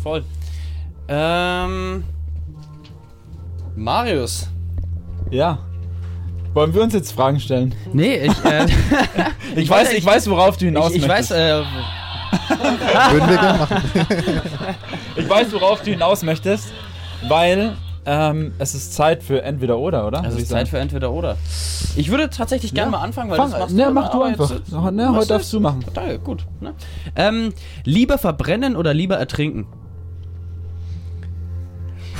Voll. 0.03 0.23
Ähm. 1.07 2.03
Marius. 3.75 4.47
Ja. 5.31 5.57
Wollen 6.53 6.73
wir 6.73 6.83
uns 6.83 6.93
jetzt 6.93 7.11
Fragen 7.13 7.39
stellen? 7.39 7.73
Nee, 7.93 8.27
ich, 8.27 8.45
äh, 8.45 8.65
Ich, 9.55 9.67
weiß, 9.69 9.91
ich 9.93 10.05
weiß, 10.05 10.29
worauf 10.29 10.55
du 10.57 10.65
hinaus 10.65 10.91
ich, 10.91 10.97
ich 11.01 11.09
weiß, 11.09 11.31
möchtest. 11.31 11.39
äh, 11.39 11.63
Würden 13.11 13.29
wir 13.29 13.37
gerne 13.37 13.57
machen. 13.59 13.77
Ich 15.15 15.27
weiß, 15.29 15.51
worauf 15.53 15.81
du 15.81 15.89
hinaus 15.91 16.21
möchtest, 16.23 16.65
weil 17.27 17.73
ähm, 18.05 18.53
es 18.59 18.75
ist 18.75 18.93
Zeit 18.93 19.23
für 19.23 19.43
entweder 19.43 19.77
oder, 19.77 20.05
oder? 20.07 20.23
es 20.27 20.35
ist 20.35 20.41
ich 20.43 20.47
Zeit 20.49 20.67
für 20.67 20.77
entweder 20.79 21.11
oder. 21.11 21.37
Ich 21.95 22.09
würde 22.11 22.29
tatsächlich 22.29 22.73
gerne 22.73 22.91
Ja. 22.91 22.97
mal 22.97 23.03
anfangen, 23.03 23.29
weil 23.29 23.37
Fang, 23.37 23.51
das 23.51 23.59
machst 23.59 23.75
ne, 23.75 23.83
immer, 23.83 23.91
mach 24.01 24.11
du 24.11 24.23
einfach. 24.23 24.51
jetzt- 24.51 24.71
ne, 24.71 25.09
heute 25.15 25.27
darfst 25.27 25.53
du 25.53 25.59
machen. 25.59 25.85
Danke, 25.93 26.19
gut. 26.19 26.45
Ne? 26.59 26.73
Ähm, 27.15 27.53
lieber 27.85 28.17
verbrennen 28.17 28.75
oder 28.75 28.93
lieber 28.93 29.15
ertrinken? 29.17 29.67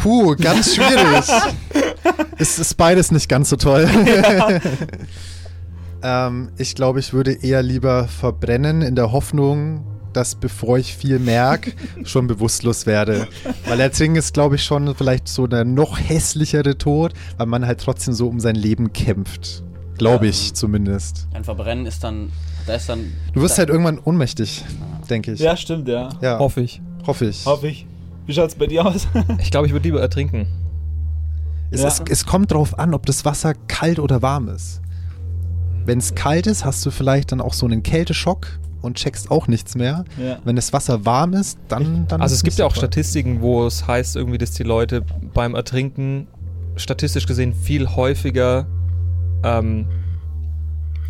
Puh, 0.02 0.36
ganz 0.36 0.76
schwierig. 0.76 1.26
es 2.38 2.60
ist 2.60 2.76
beides 2.76 3.12
nicht 3.12 3.30
ganz 3.30 3.50
so 3.50 3.56
toll. 3.56 3.88
ähm, 6.04 6.50
ich 6.58 6.76
glaube, 6.76 7.00
ich 7.00 7.14
würde 7.14 7.32
eher 7.34 7.64
lieber 7.64 8.08
verbrennen 8.08 8.82
in 8.82 8.96
der 8.96 9.12
Hoffnung, 9.12 9.86
dass 10.14 10.36
bevor 10.36 10.78
ich 10.78 10.96
viel 10.96 11.20
merke, 11.20 11.72
schon 12.04 12.28
bewusstlos 12.28 12.86
werde. 12.86 13.28
Weil 13.68 13.80
ertrinken 13.80 14.18
ist, 14.18 14.34
glaube 14.34 14.56
ich, 14.56 14.64
schon 14.64 14.94
vielleicht 14.96 15.28
so 15.28 15.48
der 15.48 15.66
noch 15.66 16.00
hässlichere 16.00 16.78
Tod, 16.78 17.14
weil 17.38 17.48
man 17.48 17.66
halt 17.66 17.82
trotzdem 17.82 18.14
so 18.14 18.28
um 18.28 18.40
sein 18.40 18.56
Leben 18.56 18.94
kämpft. 18.94 19.64
Glaube 19.98 20.28
ich 20.28 20.54
zumindest. 20.54 21.28
Ein 21.34 21.44
Verbrennen 21.44 21.86
ist 21.86 22.04
dann, 22.04 22.32
da 22.66 22.74
ist 22.76 22.90
dann. 22.90 23.12
Du 23.34 23.42
wirst 23.42 23.58
halt 23.58 23.70
irgendwann 23.70 24.00
ohnmächtig, 24.00 24.64
denke 25.10 25.32
ich. 25.34 25.40
Ja, 25.40 25.56
stimmt, 25.56 25.88
ja. 25.88 26.10
Ja, 26.22 26.40
Hoffe 26.40 26.62
ich. 26.62 26.82
hoffe 27.06 27.26
ich. 27.26 27.46
Hoffe 27.46 27.68
ich. 27.68 27.86
Wie 28.26 28.34
schaut's 28.34 28.56
bei 28.56 28.68
dir 28.68 28.86
aus? 28.86 29.08
Ich 29.40 29.52
glaube, 29.52 29.68
ich 29.68 29.74
würde 29.74 29.84
lieber 29.88 30.02
ertrinken. 30.02 30.48
Es, 31.72 31.82
Ja. 31.82 31.88
es, 31.88 32.02
es 32.10 32.26
kommt 32.26 32.52
drauf 32.52 32.78
an, 32.80 32.94
ob 32.94 33.06
das 33.06 33.26
Wasser 33.26 33.54
kalt 33.68 34.00
oder 34.00 34.22
warm 34.22 34.48
ist. 34.50 34.82
Wenn 35.86 35.98
es 36.00 36.16
kalt 36.16 36.48
ist, 36.48 36.64
hast 36.66 36.86
du 36.86 36.92
vielleicht 36.92 37.32
dann 37.32 37.42
auch 37.42 37.54
so 37.54 37.66
einen 37.66 37.84
Kälteschock 37.84 38.48
und 38.84 38.98
checkst 38.98 39.32
auch 39.32 39.48
nichts 39.48 39.76
mehr. 39.76 40.06
Ja. 40.24 40.38
Wenn 40.44 40.56
das 40.56 40.72
Wasser 40.74 41.06
warm 41.06 41.34
ist, 41.34 41.58
dann. 41.70 42.06
dann 42.08 42.22
Also 42.22 42.34
ist 42.34 42.40
es 42.40 42.44
gibt 42.44 42.58
ja 42.58 42.66
auch 42.66 42.70
so 42.76 42.82
toll. 42.82 42.90
Statistiken, 42.90 43.42
wo 43.42 43.66
es 43.66 43.88
heißt 43.88 44.16
irgendwie, 44.16 44.38
dass 44.38 44.52
die 44.52 44.64
Leute 44.64 45.04
beim 45.34 45.56
Ertrinken 45.56 46.28
statistisch 46.76 47.26
gesehen 47.28 47.54
viel 47.54 47.88
häufiger 47.96 48.66
ähm, 49.44 49.86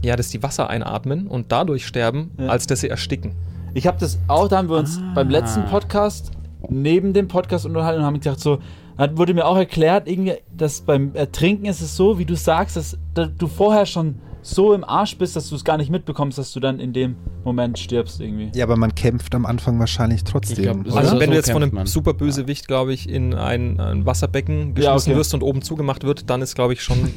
ja, 0.04 0.16
dass 0.16 0.30
die 0.30 0.44
Wasser 0.44 0.70
einatmen 0.70 1.28
und 1.28 1.52
dadurch 1.52 1.86
sterben, 1.86 2.32
Ja. 2.38 2.48
als 2.48 2.68
dass 2.68 2.82
sie 2.82 2.90
ersticken. 2.90 3.34
Ich 3.74 3.88
habe 3.88 3.98
das 4.00 4.20
auch, 4.28 4.48
da 4.50 4.58
haben 4.58 4.70
wir 4.70 4.78
uns 4.78 5.00
Ah. 5.00 5.12
beim 5.16 5.30
letzten 5.30 5.66
Podcast 5.66 6.32
neben 6.70 7.14
dem 7.14 7.28
Podcast 7.28 7.66
unterhalten 7.66 8.02
und 8.02 8.06
haben 8.06 8.20
gedacht, 8.20 8.40
so, 8.40 8.60
dann 8.98 9.18
wurde 9.18 9.34
mir 9.34 9.46
auch 9.46 9.56
erklärt, 9.58 10.08
irgendwie, 10.08 10.34
dass 10.56 10.82
beim 10.82 11.16
Ertrinken 11.16 11.66
ist 11.66 11.82
es 11.82 11.96
so, 11.96 12.20
wie 12.20 12.26
du 12.26 12.36
sagst, 12.36 12.76
dass, 12.76 12.98
da- 13.14 13.26
du 13.28 13.48
vorher 13.48 13.86
schon 13.86 14.16
so 14.44 14.74
im 14.74 14.84
Arsch 14.84 15.18
bist, 15.18 15.36
dass 15.36 15.50
du 15.50 15.56
es 15.56 15.64
gar 15.64 15.78
nicht 15.78 15.90
mitbekommst, 15.90 16.38
dass 16.38 16.52
du 16.52 16.60
dann 16.60 16.80
in 16.80 16.94
dem 16.94 17.16
Moment 17.44 17.80
stirbst 17.80 18.20
irgendwie. 18.20 18.52
Ja, 18.54 18.66
aber 18.66 18.76
man 18.76 18.94
kämpft 18.94 19.34
am 19.34 19.46
Anfang 19.46 19.80
wahrscheinlich 19.80 20.24
trotzdem. 20.24 20.64
Glaub, 20.64 20.80
oder? 20.82 20.88
Also 20.88 20.98
Also 21.00 21.12
so 21.16 21.20
wenn 21.20 21.32
du 21.32 21.36
jetzt 21.36 21.52
von 21.52 21.64
einem 21.64 21.74
man. 21.74 21.88
Superbösewicht, 21.88 22.68
glaube 22.68 22.94
ich, 22.94 23.10
in 23.10 23.34
ein, 23.34 23.80
ein 23.80 24.06
Wasserbecken 24.06 24.76
geschmissen 24.76 25.14
okay. 25.14 25.20
wirst 25.20 25.34
und 25.34 25.42
oben 25.42 25.62
zugemacht 25.62 26.04
wird, 26.04 26.30
dann 26.30 26.42
ist, 26.42 26.56
glaube 26.56 26.74
ich, 26.74 26.84
schon 26.84 27.12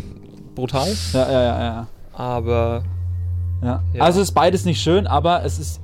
brutal. 0.54 0.88
Ja, 1.12 1.30
ja, 1.30 1.42
ja, 1.42 1.62
ja. 1.62 1.86
Aber 2.12 2.84
ja. 3.62 3.82
Ja. 3.92 4.02
Also 4.02 4.20
ist 4.20 4.32
beides 4.32 4.64
nicht 4.64 4.80
schön, 4.80 5.06
aber 5.06 5.44
es 5.44 5.58
ist 5.58 5.80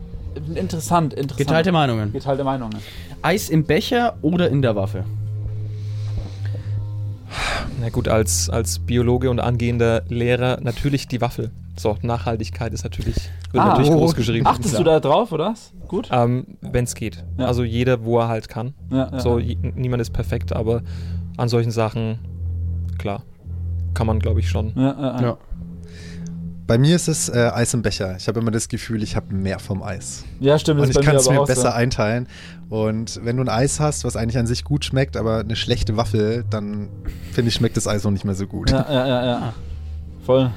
interessant. 0.55 1.12
interessant. 1.14 1.38
Geteilte 1.38 1.72
Meinungen. 1.72 2.12
Geteilte 2.12 2.45
Meinungen. 2.45 2.78
Eis 3.22 3.51
im 3.51 3.64
Becher 3.64 4.16
oder 4.22 4.49
in 4.49 4.62
der 4.62 4.76
Waffe? 4.76 5.05
Na 7.80 7.89
gut, 7.91 8.09
als, 8.09 8.49
als 8.51 8.78
Biologe 8.80 9.30
und 9.30 9.41
angehender 9.41 10.03
Lehrer 10.09 10.59
natürlich 10.61 11.09
die 11.09 11.20
Waffe. 11.20 11.51
So, 11.76 11.97
Nachhaltigkeit 12.03 12.72
ist 12.74 12.85
natürlich, 12.85 13.16
wird 13.53 13.64
Ah. 13.64 13.68
natürlich 13.68 13.91
Oh. 13.91 13.97
groß 13.97 14.14
geschrieben. 14.14 14.47
Achtest 14.47 14.78
du 14.78 14.83
da 14.85 15.01
drauf, 15.01 15.33
oder? 15.33 15.47
was? 15.53 15.72
Gut? 15.89 16.09
Ähm, 16.12 16.47
wenn 16.61 16.85
es 16.85 16.95
geht. 16.95 17.24
Ja. 17.39 17.47
Also 17.47 17.64
jeder, 17.64 18.05
wo 18.05 18.18
er 18.18 18.28
halt 18.28 18.49
kann. 18.49 18.74
Ja, 18.91 19.09
ja. 19.11 19.20
So, 19.20 19.39
niemand 19.39 20.01
ist 20.03 20.11
perfekt, 20.12 20.53
aber 20.53 20.83
an 21.39 21.49
solchen 21.49 21.70
Sachen, 21.70 22.18
klar, 22.99 23.22
kann 23.95 24.07
man, 24.07 24.18
glaube 24.18 24.41
ich, 24.41 24.49
schon. 24.51 24.72
ja, 24.76 24.95
ja, 25.01 25.20
ja. 25.22 25.37
Bei 26.73 26.79
mir 26.79 26.97
ist 26.97 27.07
es 27.07 27.29
äh, 27.29 27.51
Eis 27.53 27.75
im 27.75 27.83
Becher. 27.83 28.16
Ich 28.16 28.27
habe 28.29 28.41
immer 28.41 28.51
das 28.51 28.66
Gefühl, 28.66 29.03
ich 29.03 29.14
habe 29.14 29.35
mehr 29.35 29.59
vom 29.59 29.83
Eis. 29.83 30.25
ja, 30.41 30.59
stimmt. 30.59 30.81
das 30.81 30.87
Und 30.89 30.97
ich 31.01 31.05
kann 31.05 31.14
mir 31.16 31.20
es 31.20 31.29
mir 31.29 31.39
auch 31.39 31.47
besser 31.47 31.61
so. 31.73 31.77
einteilen. 31.77 32.27
Und 32.70 33.20
wenn 33.23 33.37
du 33.37 33.43
ein 33.43 33.51
Eis 33.51 33.79
hast, 33.79 34.07
was 34.07 34.16
eigentlich 34.16 34.39
an 34.39 34.47
sich 34.47 34.64
gut 34.64 34.83
schmeckt, 34.83 35.18
aber 35.18 35.41
eine 35.41 35.55
schlechte 35.55 35.99
Waffel, 35.99 36.47
dann 36.49 36.89
finde 37.33 37.51
ich, 37.51 37.55
schmeckt 37.57 37.77
das 37.77 37.87
Eis 37.87 38.07
auch 38.07 38.11
nicht 38.11 38.25
mehr 38.25 38.35
so 38.35 38.47
gut. 38.47 38.70
Ja, 38.70 38.87
ja, 38.91 39.07
ja, 39.07 39.25
ja. 39.27 39.53
Voll. 40.25 40.51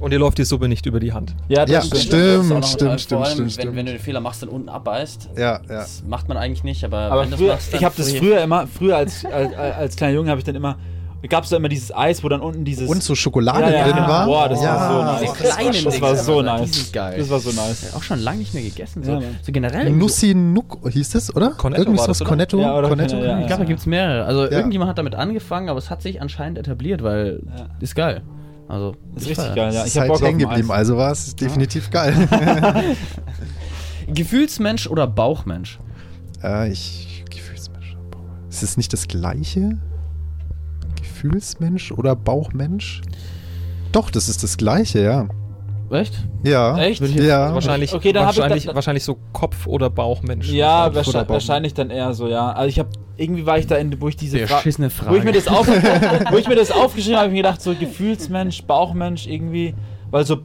Und 0.00 0.10
dir 0.12 0.18
läuft 0.18 0.38
die 0.38 0.44
Suppe 0.44 0.66
nicht 0.66 0.84
über 0.86 0.98
die 0.98 1.12
Hand. 1.12 1.36
Ja, 1.46 1.64
das 1.64 1.70
Ja, 1.74 1.82
stimmt. 1.82 2.02
stimmt. 2.02 2.22
Das 2.40 2.48
noch- 2.48 2.64
stimmt, 2.66 2.90
vor 2.90 2.98
stimmt, 2.98 3.22
allem, 3.22 3.30
stimmt, 3.30 3.38
wenn, 3.38 3.50
stimmt. 3.50 3.76
wenn 3.76 3.86
du 3.86 3.92
den 3.92 4.00
Fehler 4.00 4.18
machst, 4.20 4.42
dann 4.42 4.48
unten 4.48 4.68
abbeißt. 4.68 5.28
Ja, 5.36 5.42
ja. 5.42 5.60
Das 5.68 6.02
macht 6.08 6.26
man 6.26 6.38
eigentlich 6.38 6.64
nicht, 6.64 6.82
aber, 6.84 6.98
Aber 7.02 7.22
wenn 7.22 7.38
früher, 7.38 7.52
machst, 7.52 7.72
ich 7.72 7.84
habe 7.84 7.94
das 7.96 8.10
früher 8.12 8.42
immer, 8.42 8.66
früher 8.66 8.96
als, 8.96 9.24
als, 9.26 9.54
als 9.54 9.94
kleiner 9.94 10.14
Junge 10.14 10.30
habe 10.30 10.40
ich 10.40 10.44
dann 10.44 10.56
immer, 10.56 10.76
gab 11.28 11.44
es 11.44 11.50
da 11.50 11.56
immer 11.58 11.68
dieses 11.68 11.94
Eis, 11.94 12.24
wo 12.24 12.28
dann 12.30 12.40
unten 12.40 12.64
dieses... 12.64 12.88
Und 12.88 13.02
so 13.02 13.14
Schokolade 13.14 13.64
ja, 13.70 13.70
ja, 13.70 13.84
drin 13.92 13.96
war. 13.96 14.26
Boah, 14.26 14.48
das 14.48 14.62
ja. 14.62 14.74
war 14.74 14.90
so 14.90 15.04
nice. 15.04 15.20
Diese 15.20 15.52
kleinen 15.52 15.84
das 15.84 16.00
war 16.00 16.16
so 16.16 16.42
nice. 16.42 16.92
Das 16.92 17.30
war 17.30 17.40
so 17.40 17.50
nice. 17.50 17.94
Auch 17.94 18.02
schon 18.02 18.20
lange 18.20 18.38
nicht 18.38 18.54
mehr 18.54 18.62
gegessen. 18.62 19.02
So, 19.04 19.12
Ja, 19.12 19.20
so 19.42 19.52
generell. 19.52 19.90
Nussi 19.90 20.34
Nuck 20.34 20.78
hieß 20.88 21.14
es, 21.16 21.34
oder? 21.36 21.50
Cornetto 21.50 21.82
Irgendwie 21.82 21.98
war 21.98 22.04
so 22.06 22.10
das, 22.12 22.20
oder? 22.22 22.28
Cornetto. 22.28 22.58
Ja, 22.60 22.74
oder- 22.78 22.88
Cornetto. 22.88 23.16
ja, 23.16 23.22
ja, 23.24 23.40
Ich 23.40 23.46
glaube, 23.48 23.62
da 23.62 23.68
gibt 23.68 23.80
es 23.80 23.86
mehrere. 23.86 24.24
Also 24.24 24.44
Ja. 24.44 24.50
irgendjemand 24.52 24.88
hat 24.88 24.98
damit 24.98 25.14
angefangen, 25.14 25.68
aber 25.68 25.78
es 25.78 25.90
hat 25.90 26.00
sich 26.00 26.22
anscheinend 26.22 26.56
etabliert, 26.58 27.02
weil 27.02 27.40
Ja. 27.56 27.66
ist 27.80 27.94
geil. 27.94 28.22
Also 28.68 28.94
Das 29.14 29.22
ist 29.24 29.30
ich 29.30 29.30
richtig 29.30 29.44
feier. 29.46 29.54
geil, 29.56 29.72
ja. 29.74 29.80
Das 29.80 29.88
Ich 29.88 29.94
ist 29.96 30.00
halt 30.00 30.08
Bock 30.08 30.16
auf 30.22 30.26
hängen 30.26 30.38
geblieben, 30.38 30.70
also 30.70 30.96
war 30.96 31.10
es 31.12 31.34
definitiv 31.36 31.90
geil. 31.90 32.14
Gefühlsmensch 34.06 34.86
oder 34.86 35.06
Bauchmensch? 35.06 35.78
äh, 36.42 36.70
ich, 36.70 37.24
Gefühlsmensch. 37.30 37.96
Ist 38.48 38.62
es 38.62 38.76
nicht 38.76 38.92
das 38.92 39.08
gleiche? 39.08 39.78
Gefühlsmensch 41.24 41.92
oder 41.92 42.16
Bauchmensch? 42.16 43.02
Doch, 43.92 44.10
das 44.10 44.28
ist 44.28 44.42
das 44.42 44.56
gleiche, 44.56 45.02
ja. 45.02 45.28
Echt? 45.90 46.14
Ja. 46.44 46.78
Echt? 46.78 47.00
Ja. 47.02 47.52
Wahrscheinlich, 47.52 47.92
Okay, 47.92 48.12
dann 48.12 48.24
hab 48.26 48.32
ich 48.32 48.38
wahrscheinlich, 48.38 48.66
da- 48.66 48.74
wahrscheinlich 48.76 49.04
so 49.04 49.18
Kopf- 49.32 49.66
oder 49.66 49.90
Bauchmensch. 49.90 50.48
Ja, 50.50 50.84
Kopf 50.84 50.86
oder 50.86 50.96
wahrscheinlich, 50.96 51.26
Bauch? 51.26 51.34
wahrscheinlich 51.34 51.74
dann 51.74 51.90
eher 51.90 52.14
so, 52.14 52.28
ja. 52.28 52.52
Also 52.52 52.68
ich 52.68 52.78
habe 52.78 52.90
irgendwie 53.16 53.44
war 53.44 53.58
ich 53.58 53.66
da 53.66 53.74
in, 53.76 54.00
wo 54.00 54.08
ich 54.08 54.16
diese 54.16 54.38
Fra- 54.46 54.56
Beschissene 54.58 54.88
wo 55.08 55.16
ich 55.16 55.24
mir 55.24 55.32
Frage. 55.32 55.32
das 55.32 55.48
auf, 55.48 55.66
wo 56.30 56.36
ich 56.38 56.48
mir 56.48 56.54
das 56.54 56.70
aufgeschrieben 56.70 57.16
habe, 57.16 57.24
habe 57.26 57.36
ich 57.36 57.42
mir 57.42 57.42
gedacht 57.42 57.60
so 57.60 57.74
Gefühlsmensch, 57.74 58.62
Bauchmensch 58.62 59.26
irgendwie, 59.26 59.74
weil 60.12 60.24
so 60.24 60.38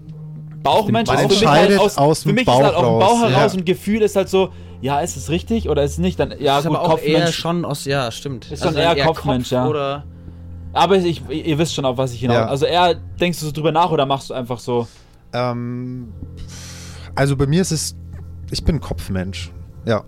Bauchmensch 0.64 1.10
ist 1.12 1.22
für 1.22 1.28
mich 1.28 1.48
halt 1.48 1.78
aus, 1.80 1.98
aus 1.98 2.24
für 2.24 2.30
dem 2.30 2.36
mich 2.36 2.42
ist 2.42 2.46
Bauch 2.48 2.64
halt 2.64 2.74
aus 2.74 2.82
dem 2.82 3.00
Bauch 3.00 3.22
raus, 3.24 3.30
heraus 3.32 3.54
ja. 3.54 3.60
und 3.60 3.66
Gefühl 3.68 4.02
ist 4.02 4.16
halt 4.16 4.30
so, 4.30 4.50
ja, 4.82 5.00
ist 5.00 5.16
es 5.16 5.30
richtig 5.30 5.70
oder 5.70 5.84
ist 5.84 5.92
es 5.92 5.98
nicht? 6.00 6.20
Dann 6.20 6.34
ja, 6.40 6.58
ist 6.58 6.66
gut, 6.66 6.76
aber 6.76 6.86
auch 6.86 6.98
eher 7.00 7.14
Kopfmensch. 7.20 7.36
schon 7.36 7.66
aus, 7.66 7.86
ja, 7.86 8.10
stimmt. 8.12 8.52
Ist 8.52 8.60
schon 8.64 8.70
Also 8.70 8.80
eher 8.80 8.96
dann 8.96 9.06
Kopfmensch, 9.06 9.50
Kopf 9.50 9.52
ja. 9.52 9.68
Oder 9.68 10.04
Aber 10.76 10.98
ich, 10.98 11.28
ihr 11.30 11.58
wisst 11.58 11.74
schon, 11.74 11.86
auf 11.86 11.98
was 11.98 12.14
ich 12.14 12.20
hinaus. 12.20 12.36
Ja. 12.36 12.46
Also 12.48 12.66
eher 12.66 12.96
denkst 12.96 13.40
du 13.40 13.46
so 13.46 13.52
drüber 13.54 13.72
nach 13.72 13.92
oder 13.92 14.06
machst 14.06 14.30
du 14.30 14.34
einfach 14.34 14.60
so? 14.60 14.88
Ähm, 15.34 16.10
also 17.16 17.38
bei 17.38 17.48
mir 17.48 17.62
ist 17.62 17.72
es, 17.72 17.96
ich 18.52 18.64
bin 18.64 18.82
Kopfmensch. 18.82 19.52
Ja. 19.86 20.04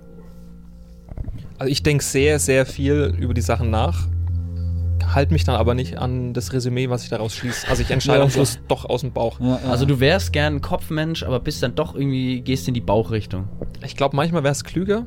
Also 1.57 1.71
ich 1.71 1.83
denke 1.83 2.03
sehr, 2.03 2.37
sehr 2.39 2.65
viel 2.65 3.15
über 3.17 3.33
die 3.33 3.41
Sachen 3.41 3.69
nach, 3.69 4.07
halte 5.13 5.31
mich 5.31 5.45
dann 5.45 5.55
aber 5.55 5.73
nicht 5.73 5.97
an 5.97 6.33
das 6.33 6.51
Resümee, 6.51 6.89
was 6.89 7.03
ich 7.03 7.09
daraus 7.09 7.33
schließe. 7.33 7.67
Also 7.69 7.81
ich 7.81 7.89
entscheide 7.89 8.19
Ja, 8.19 8.23
am. 8.25 8.29
Schluss 8.29 8.59
doch 8.67 8.83
aus 8.85 9.01
dem 9.01 9.13
Bauch. 9.13 9.39
Ja, 9.39 9.59
ja. 9.63 9.71
Also 9.71 9.85
du 9.85 10.01
wärst 10.01 10.33
gern 10.33 10.55
ein 10.57 10.61
Kopfmensch, 10.61 11.23
aber 11.23 11.39
bist 11.39 11.63
dann 11.63 11.75
doch 11.75 11.95
irgendwie, 11.95 12.41
gehst 12.41 12.67
in 12.67 12.73
die 12.73 12.81
Bauchrichtung. 12.81 13.47
Ich 13.85 13.95
glaube, 13.95 14.17
manchmal 14.17 14.43
wäre 14.43 14.51
es 14.51 14.65
klüger, 14.65 15.05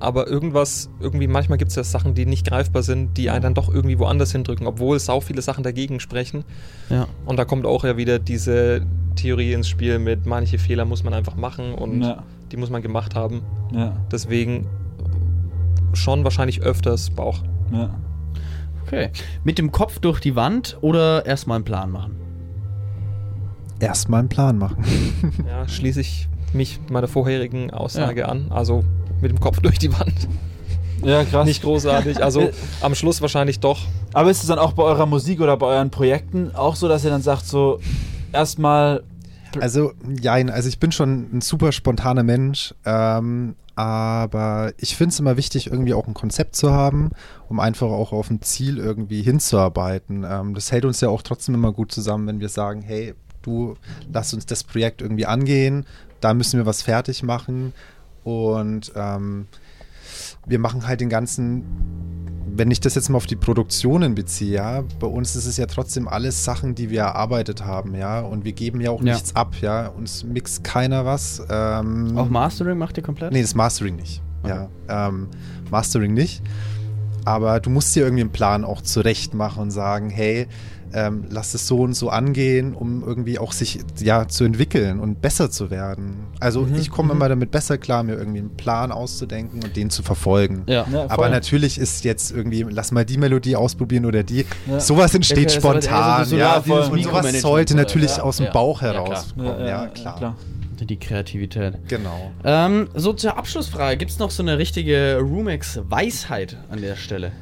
aber 0.00 0.26
irgendwas, 0.28 0.90
irgendwie, 0.98 1.26
manchmal 1.28 1.58
gibt 1.58 1.70
es 1.70 1.76
ja 1.76 1.84
Sachen, 1.84 2.14
die 2.14 2.26
nicht 2.26 2.46
greifbar 2.46 2.82
sind, 2.82 3.16
die 3.16 3.30
einen 3.30 3.42
dann 3.42 3.54
doch 3.54 3.72
irgendwie 3.72 3.98
woanders 3.98 4.32
hindrücken, 4.32 4.66
obwohl 4.66 4.98
sau 4.98 5.20
viele 5.20 5.42
Sachen 5.42 5.62
dagegen 5.62 6.00
sprechen. 6.00 6.44
Ja. 6.88 7.06
Und 7.26 7.38
da 7.38 7.44
kommt 7.44 7.66
auch 7.66 7.84
ja 7.84 7.96
wieder 7.96 8.18
diese 8.18 8.84
Theorie 9.16 9.52
ins 9.52 9.68
Spiel 9.68 9.98
mit, 9.98 10.26
manche 10.26 10.58
Fehler 10.58 10.84
muss 10.84 11.04
man 11.04 11.12
einfach 11.14 11.36
machen 11.36 11.74
und 11.74 12.02
Ja. 12.02 12.22
die 12.50 12.56
muss 12.56 12.70
man 12.70 12.80
gemacht 12.82 13.14
haben. 13.14 13.42
ja, 13.72 13.92
Deswegen 14.10 14.66
schon 15.92 16.24
wahrscheinlich 16.24 16.62
öfters 16.62 17.10
Bauch. 17.10 17.38
ja. 17.72 17.90
Okay. 18.86 19.10
Mit 19.44 19.58
dem 19.58 19.70
Kopf 19.70 20.00
durch 20.00 20.18
die 20.18 20.34
Wand 20.34 20.76
oder 20.80 21.24
erstmal 21.24 21.56
einen 21.56 21.64
Plan 21.64 21.92
machen? 21.92 22.16
Erstmal 23.78 24.20
einen 24.20 24.28
Plan 24.28 24.58
machen. 24.58 24.82
Ja, 25.46 25.68
schließe 25.68 26.00
ich, 26.00 26.28
mich 26.52 26.80
meiner 26.90 27.06
vorherigen 27.06 27.70
Aussage 27.70 28.28
an. 28.28 28.46
Also 28.50 28.82
mit 29.22 29.30
dem 29.30 29.40
Kopf 29.40 29.60
durch 29.62 29.78
die 29.78 29.92
Wand. 29.92 30.28
Ja, 31.02 31.24
krass. 31.24 31.46
Nicht 31.46 31.62
großartig. 31.62 32.22
Also 32.22 32.50
am 32.80 32.94
Schluss 32.94 33.20
wahrscheinlich 33.22 33.60
doch. 33.60 33.80
Aber 34.12 34.30
ist 34.30 34.42
es 34.42 34.48
dann 34.48 34.58
auch 34.58 34.72
bei 34.72 34.82
eurer 34.82 35.06
Musik 35.06 35.40
oder 35.40 35.56
bei 35.56 35.66
euren 35.66 35.90
Projekten 35.90 36.54
auch 36.54 36.76
so, 36.76 36.88
dass 36.88 37.04
ihr 37.04 37.10
dann 37.10 37.22
sagt, 37.22 37.46
so 37.46 37.80
erstmal. 38.32 39.02
Also, 39.58 39.92
jein, 40.20 40.50
also 40.50 40.68
ich 40.68 40.78
bin 40.78 40.92
schon 40.92 41.28
ein 41.32 41.40
super 41.40 41.72
spontaner 41.72 42.22
Mensch, 42.22 42.72
ähm, 42.84 43.56
aber 43.74 44.72
ich 44.76 44.96
finde 44.96 45.12
es 45.12 45.18
immer 45.18 45.36
wichtig, 45.36 45.68
irgendwie 45.68 45.94
auch 45.94 46.06
ein 46.06 46.14
Konzept 46.14 46.54
zu 46.54 46.70
haben, 46.70 47.10
um 47.48 47.58
einfach 47.58 47.88
auch 47.88 48.12
auf 48.12 48.30
ein 48.30 48.42
Ziel 48.42 48.78
irgendwie 48.78 49.22
hinzuarbeiten. 49.22 50.24
Ähm, 50.28 50.54
das 50.54 50.70
hält 50.70 50.84
uns 50.84 51.00
ja 51.00 51.08
auch 51.08 51.22
trotzdem 51.22 51.56
immer 51.56 51.72
gut 51.72 51.90
zusammen, 51.90 52.28
wenn 52.28 52.40
wir 52.40 52.48
sagen, 52.48 52.82
hey, 52.82 53.14
du, 53.42 53.74
lass 54.12 54.34
uns 54.34 54.46
das 54.46 54.62
Projekt 54.62 55.02
irgendwie 55.02 55.26
angehen, 55.26 55.84
da 56.20 56.32
müssen 56.34 56.58
wir 56.58 56.66
was 56.66 56.82
fertig 56.82 57.24
machen 57.24 57.72
und 58.24 58.92
ähm, 58.96 59.46
wir 60.46 60.58
machen 60.58 60.86
halt 60.86 61.00
den 61.00 61.08
ganzen, 61.08 61.64
wenn 62.56 62.70
ich 62.70 62.80
das 62.80 62.94
jetzt 62.94 63.08
mal 63.10 63.16
auf 63.16 63.26
die 63.26 63.36
Produktionen 63.36 64.14
beziehe, 64.14 64.54
ja, 64.54 64.82
bei 64.98 65.06
uns 65.06 65.36
ist 65.36 65.46
es 65.46 65.56
ja 65.56 65.66
trotzdem 65.66 66.08
alles 66.08 66.44
Sachen, 66.44 66.74
die 66.74 66.90
wir 66.90 67.00
erarbeitet 67.02 67.64
haben, 67.64 67.94
ja, 67.94 68.20
und 68.20 68.44
wir 68.44 68.52
geben 68.52 68.80
ja 68.80 68.90
auch 68.90 69.02
Ja. 69.02 69.14
nichts 69.14 69.36
ab, 69.36 69.54
ja, 69.60 69.86
uns 69.88 70.24
mixt 70.24 70.64
keiner 70.64 71.04
was. 71.04 71.42
Ähm, 71.48 72.16
Auch 72.16 72.28
Mastering 72.28 72.78
macht 72.78 72.96
ihr 72.96 73.02
komplett? 73.02 73.32
Nee, 73.32 73.42
das 73.42 73.54
Mastering 73.54 73.96
nicht. 73.96 74.22
Ja, 74.46 74.68
ähm, 74.88 75.28
Mastering 75.70 76.14
nicht. 76.14 76.42
Aber 77.26 77.60
du 77.60 77.68
musst 77.68 77.94
dir 77.94 78.04
irgendwie 78.04 78.22
einen 78.22 78.32
Plan 78.32 78.64
auch 78.64 78.80
zurecht 78.80 79.34
machen 79.34 79.62
und 79.62 79.70
sagen, 79.70 80.08
hey, 80.08 80.48
ähm, 80.92 81.24
lass 81.30 81.54
es 81.54 81.66
so 81.66 81.80
und 81.80 81.94
so 81.94 82.08
angehen, 82.10 82.74
um 82.74 83.02
irgendwie 83.04 83.38
auch 83.38 83.52
sich 83.52 83.80
ja 84.00 84.26
zu 84.28 84.44
entwickeln 84.44 85.00
und 85.00 85.20
besser 85.22 85.50
zu 85.50 85.70
werden. 85.70 86.26
Also 86.40 86.62
Mhm, 86.62 86.74
ich 86.76 86.90
komme 86.90 87.12
immer 87.12 87.28
damit 87.28 87.50
besser 87.50 87.78
klar, 87.78 88.02
mir 88.02 88.14
irgendwie 88.14 88.40
einen 88.40 88.56
Plan 88.56 88.92
auszudenken 88.92 89.62
und 89.62 89.76
den 89.76 89.90
zu 89.90 90.02
verfolgen. 90.02 90.64
Ja. 90.66 90.86
Ja, 90.92 91.06
Aber 91.08 91.28
natürlich 91.28 91.78
ist 91.78 92.04
jetzt 92.04 92.30
irgendwie, 92.32 92.66
lass 92.68 92.92
mal 92.92 93.04
die 93.04 93.18
Melodie 93.18 93.56
ausprobieren 93.56 94.06
oder 94.06 94.22
die. 94.22 94.46
Ja. 94.68 94.80
Sowas 94.80 95.14
entsteht 95.14 95.50
Ja, 95.52 95.58
spontan. 95.60 96.24
so- 96.24 96.30
so 96.30 96.36
ja, 96.36 96.56
und 96.58 97.02
sowas 97.02 97.40
sollte 97.40 97.76
natürlich 97.76 98.16
ja, 98.16 98.22
aus 98.22 98.38
dem 98.38 98.46
ja. 98.46 98.52
Bauch 98.52 98.82
Ja, 98.82 98.90
klar. 98.92 99.04
herauskommen. 99.06 99.66
Ja, 99.66 99.86
klar. 99.86 100.36
Die 100.82 100.98
Kreativität. 100.98 101.74
Genau. 101.88 102.30
Ähm, 102.42 102.88
so 102.94 103.12
zur 103.12 103.36
Abschlussfrage. 103.36 103.98
Gibt 103.98 104.12
es 104.12 104.18
noch 104.18 104.30
so 104.30 104.42
eine 104.42 104.56
richtige 104.56 105.18
Rumex-Weisheit 105.20 106.56
an 106.70 106.80
der 106.80 106.96
Stelle? 106.96 107.32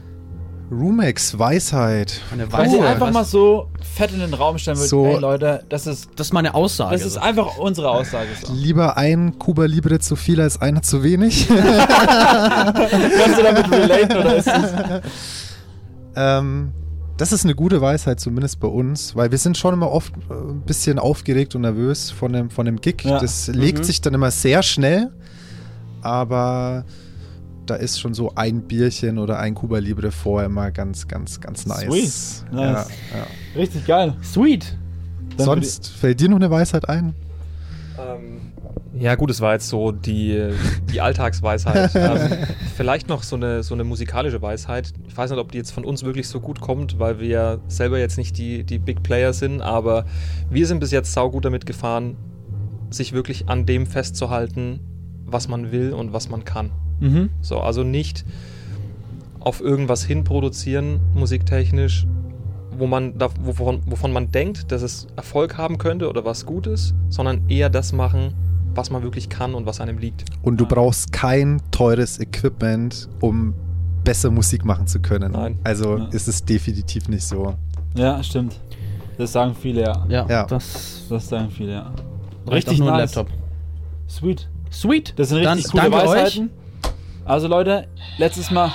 Rumex 0.71 1.39
Weisheit. 1.39 2.21
Eine 2.31 2.51
Weisheit, 2.53 2.81
einfach 2.83 3.07
was- 3.09 3.15
mal 3.15 3.25
so 3.25 3.69
fett 3.95 4.13
in 4.13 4.21
den 4.21 4.35
Raum 4.35 4.59
stellen 4.59 4.77
würde, 4.77 4.89
So- 4.89 5.07
ey 5.07 5.19
Leute, 5.19 5.65
das 5.71 5.87
ist, 5.87 6.11
Das 6.17 6.27
ist 6.29 6.33
meine 6.33 6.55
Aussage. 6.55 6.93
das 6.95 7.07
ist 7.07 7.15
so. 7.15 7.21
einfach 7.21 7.57
unsere 7.59 7.89
Aussage. 7.91 8.29
So. 8.45 8.53
Lieber 8.53 8.97
ein 8.99 9.39
Kuba 9.39 9.65
Libre 9.65 9.99
zu 9.99 10.15
viel 10.15 10.41
als 10.41 10.61
einer 10.61 10.83
zu 10.83 11.03
wenig. 11.03 11.49
Kannst 11.49 13.39
du 13.39 13.43
damit 13.43 13.71
relaten 13.71 14.17
oder 14.19 14.37
ist 14.37 14.47
das? 14.47 14.73
ähm, 16.17 16.73
das 17.17 17.33
ist 17.33 17.45
eine 17.45 17.55
gute 17.55 17.81
Weisheit, 17.81 18.21
zumindest 18.21 18.61
bei 18.61 18.69
uns, 18.69 19.17
weil 19.17 19.31
wir 19.31 19.39
sind 19.39 19.57
schon 19.57 19.75
immer 19.75 19.91
oft 19.91 20.13
äh, 20.31 20.35
ein 20.35 20.61
bisschen 20.67 20.99
aufgeregt 20.99 21.55
und 21.55 21.63
nervös 21.63 22.11
von 22.11 22.33
dem, 22.33 22.51
von 22.51 22.67
dem 22.67 22.81
Gig. 22.81 23.03
Ja. 23.05 23.19
Das 23.19 23.49
legt 23.49 23.79
Mhm. 23.79 23.85
sich 23.85 24.01
dann 24.03 24.15
immer 24.15 24.31
sehr 24.31 24.63
schnell, 24.63 25.11
aber 26.03 26.85
da 27.71 27.77
ist 27.77 28.01
schon 28.01 28.15
so 28.15 28.33
ein 28.35 28.63
Bierchen 28.63 29.19
oder 29.19 29.39
ein 29.39 29.55
Kuba 29.55 29.79
Libre 29.79 30.11
vorher 30.11 30.47
immer 30.47 30.71
ganz, 30.71 31.09
ganz, 31.09 31.41
ganz 31.41 31.67
nice. 31.67 31.83
Sweet. 31.83 32.53
Nice. 32.53 32.91
Ja, 33.13 33.19
ja. 33.19 33.27
Richtig 33.57 33.87
geil. 33.87 34.15
Sweet. 34.23 34.77
Dann 35.37 35.47
Sonst 35.47 35.89
fällt 35.89 36.21
dir 36.21 36.29
noch 36.29 36.37
eine 36.37 36.51
Weisheit 36.51 36.89
ein? 36.89 37.15
Ja, 38.99 39.15
gut, 39.15 39.31
es 39.31 39.41
war 39.41 39.53
jetzt 39.53 39.69
so 39.69 39.93
die, 39.93 40.51
die 40.93 41.01
Alltagsweisheit. 41.01 41.93
ähm, 41.95 42.47
vielleicht 42.77 43.09
noch 43.09 43.23
so 43.23 43.37
eine, 43.37 43.63
so 43.63 43.75
eine 43.75 43.85
musikalische 43.85 44.43
Weisheit. 44.43 44.93
Ich 45.07 45.17
weiß 45.17 45.31
nicht, 45.31 45.39
ob 45.39 45.53
die 45.53 45.59
jetzt 45.59 45.71
von 45.71 45.85
uns 45.85 46.03
wirklich 46.03 46.29
so 46.29 46.41
gut 46.41 46.61
kommt, 46.61 46.99
weil 46.99 47.21
wir 47.21 47.29
ja 47.29 47.59
selber 47.69 47.99
jetzt 47.99 48.19
nicht 48.19 48.39
die, 48.39 48.65
die 48.65 48.79
Big 48.79 49.03
Player 49.03 49.33
sind, 49.33 49.61
aber 49.61 50.05
wir 50.51 50.67
sind 50.67 50.81
bis 50.81 50.91
jetzt 50.91 51.13
saugut 51.13 51.45
damit 51.45 51.65
gefahren, 51.65 52.17
sich 52.91 53.13
wirklich 53.13 53.49
an 53.49 53.67
dem 53.67 53.87
festzuhalten, 53.87 54.81
was 55.27 55.47
man 55.49 55.71
will 55.71 55.93
und 55.93 56.13
was 56.13 56.29
man 56.29 56.45
kann. 56.45 56.73
Mhm. 57.01 57.31
So, 57.41 57.59
also 57.61 57.83
nicht 57.85 58.25
auf 59.41 59.61
irgendwas 59.61 60.05
hin 60.05 60.25
produzieren, 60.25 61.01
musiktechnisch, 61.15 62.07
wo 62.77 62.87
man 62.87 63.19
da, 63.19 63.29
wovon, 63.43 63.81
wovon 63.87 64.13
man 64.13 64.31
denkt, 64.31 64.71
dass 64.73 64.83
es 64.83 65.07
Erfolg 65.17 65.57
haben 65.59 65.79
könnte 65.79 66.09
oder 66.09 66.25
was 66.25 66.45
Gutes, 66.47 66.95
sondern 67.09 67.49
eher 67.49 67.71
das 67.71 67.93
machen, 67.93 68.35
was 68.75 68.91
man 68.91 69.03
wirklich 69.03 69.29
kann 69.29 69.55
und 69.55 69.67
was 69.67 69.81
einem 69.81 69.99
liegt. 69.99 70.25
Und 70.43 70.59
du 70.61 70.65
Ja. 70.65 70.69
brauchst 70.71 71.13
kein 71.13 71.61
teures 71.71 72.21
Equipment, 72.21 73.09
um 73.21 73.55
besser 74.05 74.31
Musik 74.31 74.65
machen 74.65 74.87
zu 74.87 75.01
können. 75.01 75.33
Nein. 75.33 75.59
Also 75.65 75.99
Ja. 75.99 76.05
ist 76.13 76.29
es 76.29 76.45
definitiv 76.45 77.09
nicht 77.09 77.25
so. 77.25 77.55
Ja, 77.97 78.23
stimmt. 78.23 78.61
Das 79.17 79.33
sagen 79.33 79.55
viele, 79.61 79.83
ja. 79.83 80.07
Ja, 80.09 80.27
Ja. 80.29 80.45
das 80.47 81.07
Das 81.09 81.29
sagen 81.29 81.51
viele, 81.51 81.73
ja. 81.73 81.93
Richtig 82.49 82.79
nur 82.79 82.93
ein 82.93 82.99
nice. 82.99 83.15
Laptop. 83.15 83.35
Sweet. 84.09 84.49
Sweet. 84.71 85.15
Das 85.17 85.31
sind 85.31 85.39
richtig 85.39 85.65
Dann 85.73 85.91
coole 85.91 85.91
danke 86.03 86.09
Weisheiten. 86.11 86.51
Also 87.29 87.47
Leute, 87.47 87.87
letztes 88.17 88.51
Mal 88.51 88.73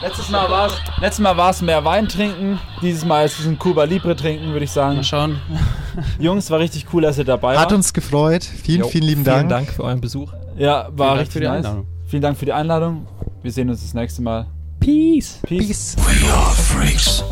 letztes 0.00 0.30
Mal 0.30 0.48
war 0.48 0.68
es 0.68 0.74
letztes 1.00 1.18
Mal 1.18 1.36
war's 1.36 1.60
mehr 1.60 1.84
Wein 1.84 2.08
trinken, 2.08 2.58
dieses 2.80 3.04
Mal 3.04 3.26
ist 3.26 3.38
es 3.40 3.46
ein 3.46 3.58
Cuba 3.58 3.84
Libre 3.84 4.14
trinken, 4.16 4.52
würde 4.52 4.64
ich 4.64 4.70
sagen. 4.70 4.96
Mal 4.96 5.04
schauen. 5.04 5.40
Jungs, 6.20 6.50
war 6.50 6.60
richtig 6.60 6.86
cool, 6.92 7.02
dass 7.02 7.18
ihr 7.18 7.24
dabei 7.24 7.54
Hat 7.56 7.64
wart. 7.64 7.72
uns 7.72 7.92
gefreut. 7.92 8.44
Vielen, 8.44 8.80
Jo, 8.82 8.88
vielen 8.88 9.04
lieben 9.04 9.24
Vielen 9.24 9.48
Dank. 9.48 9.66
Dank 9.66 9.70
für 9.72 9.82
euren 9.84 10.00
Besuch. 10.00 10.32
ja, 10.56 10.88
war 10.88 10.88
Vielen 10.88 10.96
Dank 10.98 11.18
richtig 11.20 11.32
für 11.32 11.40
die 11.40 11.46
nice. 11.46 11.56
Einladung. 11.56 11.86
Vielen 12.06 12.22
Dank 12.22 12.38
für 12.38 12.44
die 12.46 12.52
Einladung. 12.52 13.06
Wir 13.42 13.52
sehen 13.52 13.68
uns 13.68 13.82
das 13.82 13.92
nächste 13.94 14.22
Mal. 14.22 14.46
Peace. 14.78 15.40
Peace. 15.42 15.66
Peace. 15.66 15.96
We 15.98 16.32
are 16.32 16.54
freaks. 16.54 17.24